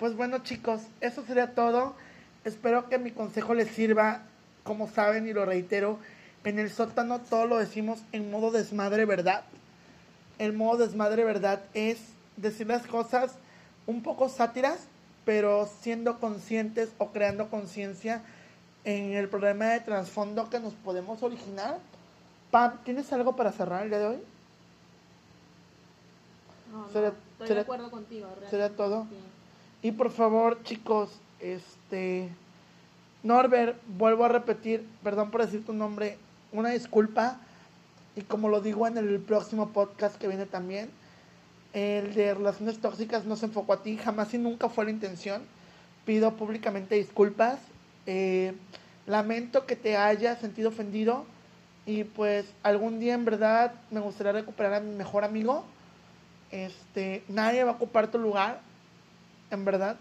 Pues 0.00 0.16
bueno 0.16 0.38
chicos, 0.38 0.82
eso 1.00 1.24
sería 1.24 1.54
todo. 1.54 1.94
Espero 2.44 2.88
que 2.88 2.98
mi 2.98 3.12
consejo 3.12 3.54
les 3.54 3.68
sirva. 3.68 4.22
Como 4.64 4.88
saben 4.88 5.28
y 5.28 5.32
lo 5.32 5.44
reitero, 5.44 6.00
en 6.42 6.58
el 6.58 6.70
sótano 6.70 7.20
todo 7.20 7.46
lo 7.46 7.58
decimos 7.58 8.02
en 8.10 8.32
modo 8.32 8.50
desmadre 8.50 9.04
verdad. 9.04 9.44
El 10.40 10.54
modo 10.54 10.78
desmadre 10.78 11.22
verdad 11.22 11.62
es 11.72 12.00
decir 12.36 12.66
las 12.66 12.84
cosas 12.84 13.36
un 13.86 14.02
poco 14.02 14.28
sátiras, 14.28 14.88
pero 15.24 15.68
siendo 15.80 16.18
conscientes 16.18 16.90
o 16.98 17.10
creando 17.12 17.48
conciencia 17.48 18.22
en 18.84 19.12
el 19.12 19.28
problema 19.28 19.66
de 19.66 19.80
trasfondo 19.80 20.50
que 20.50 20.58
nos 20.60 20.74
podemos 20.74 21.22
originar. 21.22 21.78
Pam, 22.50 22.78
¿tienes 22.84 23.12
algo 23.12 23.36
para 23.36 23.52
cerrar 23.52 23.84
el 23.84 23.90
día 23.90 23.98
de 24.00 24.06
hoy? 24.06 24.18
No, 26.72 26.86
estoy 26.86 27.02
será- 27.46 27.54
de 27.54 27.60
acuerdo 27.60 27.90
contigo. 27.90 28.28
¿Será 28.50 28.70
todo? 28.70 29.06
sí. 29.10 29.16
Y 29.88 29.92
por 29.92 30.10
favor, 30.10 30.62
chicos, 30.62 31.10
este 31.40 32.28
Norbert, 33.24 33.76
vuelvo 33.98 34.24
a 34.24 34.28
repetir, 34.28 34.86
perdón 35.02 35.30
por 35.30 35.44
decir 35.44 35.64
tu 35.64 35.72
nombre, 35.72 36.18
una 36.52 36.70
disculpa. 36.70 37.38
Y 38.14 38.22
como 38.22 38.48
lo 38.48 38.60
digo 38.60 38.86
en 38.86 38.96
el 38.98 39.18
próximo 39.20 39.70
podcast 39.70 40.16
que 40.16 40.28
viene 40.28 40.46
también, 40.46 40.90
el 41.72 42.14
de 42.14 42.34
relaciones 42.34 42.78
tóxicas 42.80 43.24
no 43.24 43.36
se 43.36 43.46
enfocó 43.46 43.72
a 43.72 43.82
ti, 43.82 43.96
jamás 43.96 44.34
y 44.34 44.38
nunca 44.38 44.68
fue 44.68 44.84
la 44.84 44.90
intención. 44.90 45.42
Pido 46.04 46.36
públicamente 46.36 46.96
disculpas. 46.96 47.58
Eh, 48.06 48.54
lamento 49.06 49.66
que 49.66 49.76
te 49.76 49.96
haya 49.96 50.36
sentido 50.36 50.68
ofendido. 50.68 51.24
Y 51.86 52.04
pues 52.04 52.46
algún 52.62 53.00
día 53.00 53.14
en 53.14 53.24
verdad 53.24 53.74
me 53.90 54.00
gustaría 54.00 54.32
recuperar 54.32 54.74
a 54.74 54.80
mi 54.80 54.94
mejor 54.94 55.24
amigo. 55.24 55.64
Este, 56.50 57.24
nadie 57.28 57.64
va 57.64 57.72
a 57.72 57.74
ocupar 57.74 58.10
tu 58.10 58.18
lugar 58.18 58.60
en 59.50 59.64
verdad, 59.64 59.96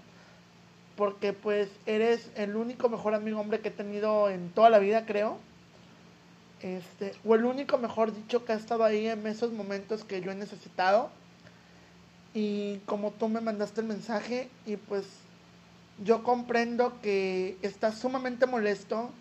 porque 0.95 1.33
pues 1.33 1.69
eres 1.85 2.29
el 2.35 2.55
único 2.55 2.89
mejor 2.89 3.15
amigo 3.15 3.39
hombre 3.39 3.59
que 3.61 3.69
he 3.69 3.71
tenido 3.71 4.29
en 4.29 4.49
toda 4.49 4.69
la 4.69 4.79
vida, 4.79 5.05
creo. 5.05 5.37
Este, 6.61 7.13
o 7.25 7.35
el 7.35 7.45
único, 7.45 7.77
mejor 7.77 8.13
dicho, 8.13 8.45
que 8.45 8.53
ha 8.53 8.55
estado 8.55 8.83
ahí 8.83 9.07
en 9.07 9.25
esos 9.25 9.51
momentos 9.51 10.03
que 10.03 10.21
yo 10.21 10.31
he 10.31 10.35
necesitado. 10.35 11.09
Y 12.33 12.77
como 12.85 13.11
tú 13.11 13.27
me 13.27 13.41
mandaste 13.41 13.81
el 13.81 13.87
mensaje, 13.87 14.49
y 14.65 14.77
pues 14.77 15.05
yo 16.03 16.23
comprendo 16.23 16.99
que 17.01 17.57
estás 17.61 17.99
sumamente 17.99 18.45
molesto. 18.45 19.11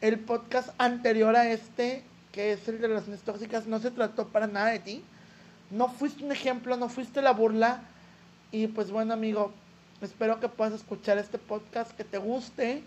El 0.00 0.18
podcast 0.18 0.70
anterior 0.78 1.36
a 1.36 1.50
este, 1.50 2.02
que 2.32 2.52
es 2.52 2.66
el 2.68 2.80
de 2.80 2.88
relaciones 2.88 3.20
tóxicas, 3.20 3.66
no 3.66 3.80
se 3.80 3.90
trató 3.90 4.28
para 4.28 4.46
nada 4.46 4.70
de 4.70 4.78
ti. 4.78 5.04
No 5.70 5.88
fuiste 5.88 6.24
un 6.24 6.32
ejemplo, 6.32 6.76
no 6.76 6.88
fuiste 6.88 7.20
la 7.20 7.32
burla. 7.32 7.82
Y 8.50 8.68
pues 8.68 8.90
bueno, 8.90 9.12
amigo, 9.12 9.52
espero 10.00 10.40
que 10.40 10.48
puedas 10.48 10.72
escuchar 10.72 11.18
este 11.18 11.38
podcast, 11.38 11.92
que 11.92 12.04
te 12.04 12.18
guste, 12.18 12.82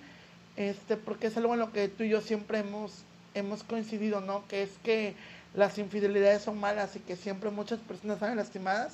este, 0.56 0.98
porque 0.98 1.28
es 1.28 1.38
algo 1.38 1.54
en 1.54 1.60
lo 1.60 1.72
que 1.72 1.88
tú 1.88 2.04
y 2.04 2.10
yo 2.10 2.22
siempre 2.22 2.60
hemos, 2.60 3.04
hemos 3.36 3.64
coincidido, 3.64 4.22
¿no? 4.22 4.48
Que 4.48 4.64
es 4.64 4.72
que 4.84 5.16
las 5.54 5.78
infidelidades 5.78 6.42
son 6.42 6.60
malas 6.60 6.96
y 6.96 7.00
que 7.00 7.16
siempre 7.16 7.52
muchas 7.52 7.80
personas 7.80 8.20
salen 8.20 8.38
lastimadas. 8.38 8.94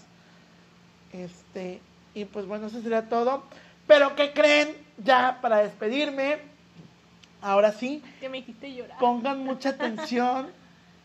Este, 1.13 1.81
y 2.13 2.25
pues 2.25 2.45
bueno, 2.45 2.67
eso 2.67 2.81
sería 2.81 3.09
todo. 3.09 3.43
Pero 3.87 4.15
¿qué 4.15 4.33
creen? 4.33 4.75
Ya 5.03 5.39
para 5.41 5.57
despedirme, 5.57 6.37
ahora 7.41 7.71
sí, 7.71 8.03
Que 8.19 8.29
me 8.29 8.39
hiciste 8.39 8.73
llorar. 8.73 8.97
pongan 8.99 9.39
mucha 9.43 9.69
atención 9.69 10.47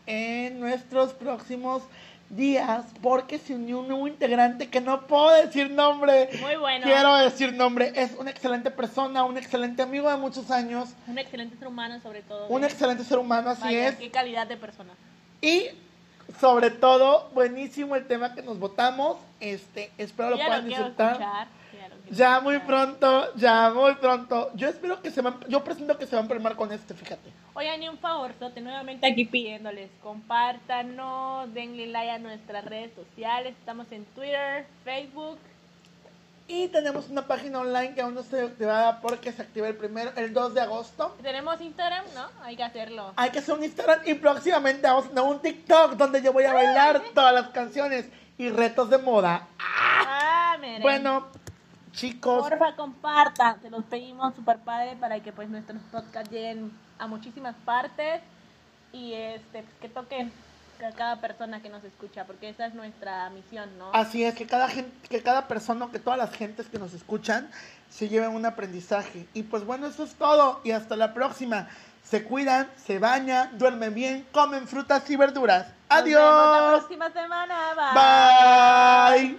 en 0.05 0.59
nuestros 0.59 1.13
próximos 1.13 1.81
días 2.29 2.85
porque 3.01 3.37
se 3.37 3.53
unió 3.55 3.79
un 3.79 3.87
nuevo 3.87 4.07
integrante 4.07 4.67
que 4.69 4.81
no 4.81 5.05
puedo 5.07 5.31
decir 5.31 5.69
nombre. 5.71 6.29
Muy 6.41 6.55
bueno. 6.55 6.83
Quiero 6.85 7.15
decir 7.17 7.53
nombre. 7.53 7.91
Es 7.95 8.13
una 8.19 8.31
excelente 8.31 8.71
persona, 8.71 9.23
un 9.23 9.37
excelente 9.37 9.81
amigo 9.83 10.09
de 10.09 10.17
muchos 10.17 10.49
años, 10.51 10.89
Un 11.07 11.17
excelente 11.19 11.55
ser 11.57 11.67
humano, 11.67 11.99
sobre 12.01 12.21
todo. 12.23 12.47
un 12.47 12.63
¿eh? 12.63 12.67
excelente 12.67 13.03
ser 13.03 13.17
humano, 13.19 13.51
así 13.51 13.61
Vaya, 13.63 13.89
es. 13.89 13.95
Qué 13.95 14.09
calidad 14.11 14.47
de 14.47 14.57
persona. 14.57 14.93
Y 15.41 15.67
sobre 16.39 16.71
todo, 16.71 17.29
buenísimo 17.33 17.95
el 17.95 18.05
tema 18.07 18.33
que 18.33 18.41
nos 18.41 18.59
votamos. 18.59 19.17
Este, 19.39 19.91
espero 19.97 20.31
lo 20.31 20.37
Ya 20.37 20.45
puedan 20.45 20.61
lo 20.63 20.67
disfrutar. 20.69 21.11
escuchar. 21.13 21.47
ya. 22.11 22.39
Muy 22.39 22.59
pronto, 22.59 23.33
ya 23.35 23.71
muy 23.73 23.93
pronto. 23.95 24.51
Yo 24.55 24.67
espero 24.69 25.01
que 25.01 25.11
se 25.11 25.21
van, 25.21 25.39
yo 25.47 25.63
presento 25.63 25.97
que 25.97 26.05
se 26.07 26.15
van 26.15 26.23
a 26.23 26.27
empalmar 26.27 26.55
con 26.55 26.71
este, 26.71 26.93
fíjate. 26.93 27.29
Oigan, 27.53 27.81
y 27.83 27.89
un 27.89 27.97
favorzote, 27.97 28.59
nuevamente 28.61 29.07
aquí 29.07 29.25
pidiéndoles, 29.25 29.89
compártanos, 30.03 31.53
denle 31.53 31.87
like 31.87 32.09
a 32.11 32.19
nuestras 32.19 32.65
redes 32.65 32.91
sociales, 32.95 33.55
estamos 33.59 33.91
en 33.91 34.05
Twitter, 34.15 34.65
Facebook, 34.83 35.37
Y 36.47 36.67
tenemos 36.67 37.09
una 37.09 37.25
página 37.25 37.59
online 37.59 37.95
que 37.95 38.01
aún 38.01 38.13
no 38.13 38.21
se 38.21 38.39
activada 38.39 39.01
porque 39.01 39.31
se 39.31 39.41
activa 39.41 39.67
el 39.67 39.75
primero, 39.75 40.11
el 40.15 40.31
2 40.31 40.53
de 40.53 40.61
agosto. 40.61 41.15
tenemos 41.21 41.59
Instagram, 41.59 42.05
¿no? 42.13 42.27
Hay 42.43 42.55
que 42.55 42.63
hacerlo. 42.63 43.13
Hay 43.15 43.31
que 43.31 43.39
hacer 43.39 43.55
un 43.55 43.63
Instagram 43.63 44.01
y 44.05 44.13
próximamente 44.13 44.85
vamos 44.87 45.05
a 45.05 45.09
tener 45.09 45.23
un 45.23 45.41
TikTok 45.41 45.93
donde 45.93 46.21
yo 46.21 46.31
voy 46.31 46.43
a 46.43 46.53
bailar 46.53 47.01
todas 47.15 47.33
las 47.33 47.49
canciones 47.49 48.07
y 48.37 48.49
retos 48.49 48.91
de 48.91 48.99
moda. 48.99 49.47
Ah, 49.59 50.55
miren. 50.61 50.83
Bueno, 50.83 51.27
chicos, 51.93 52.47
Porfa, 52.47 52.75
compartan, 52.75 53.59
se 53.61 53.71
los 53.71 53.83
pedimos 53.85 54.35
super 54.35 54.59
padre 54.59 54.95
para 54.99 55.19
que 55.21 55.31
pues 55.31 55.49
nuestros 55.49 55.81
podcasts 55.91 56.29
lleguen 56.29 56.71
a 56.99 57.07
muchísimas 57.07 57.55
partes 57.65 58.21
y 58.93 59.13
este 59.13 59.63
pues, 59.63 59.75
que 59.81 59.89
toquen 59.89 60.31
a 60.83 60.91
cada 60.91 61.21
persona 61.21 61.61
que 61.61 61.69
nos 61.69 61.83
escucha, 61.83 62.25
porque 62.25 62.49
esa 62.49 62.65
es 62.65 62.73
nuestra 62.73 63.29
misión, 63.29 63.69
¿no? 63.77 63.91
así 63.93 64.23
es 64.23 64.35
que 64.35 64.45
cada 64.45 64.67
gente, 64.67 64.91
que 65.07 65.21
cada 65.23 65.47
persona, 65.47 65.87
que 65.91 65.99
todas 65.99 66.17
las 66.19 66.31
gentes 66.31 66.67
que 66.67 66.79
nos 66.79 66.93
escuchan 66.93 67.49
se 67.89 68.09
lleven 68.09 68.31
un 68.31 68.45
aprendizaje. 68.45 69.27
Y 69.33 69.43
pues 69.43 69.65
bueno, 69.65 69.87
eso 69.87 70.03
es 70.03 70.15
todo 70.15 70.61
y 70.63 70.71
hasta 70.71 70.95
la 70.95 71.13
próxima. 71.13 71.67
Se 72.03 72.23
cuidan, 72.23 72.69
se 72.77 72.99
bañan, 72.99 73.57
duermen 73.57 73.93
bien, 73.93 74.27
comen 74.31 74.67
frutas 74.67 75.09
y 75.09 75.15
verduras. 75.15 75.67
Nos 75.89 76.03
vemos 76.03 76.21
la 76.21 76.57
Adiós. 76.57 76.79
próxima 76.79 77.09
semana. 77.11 77.55
Bye. 77.75 79.21
Bye. 79.23 79.33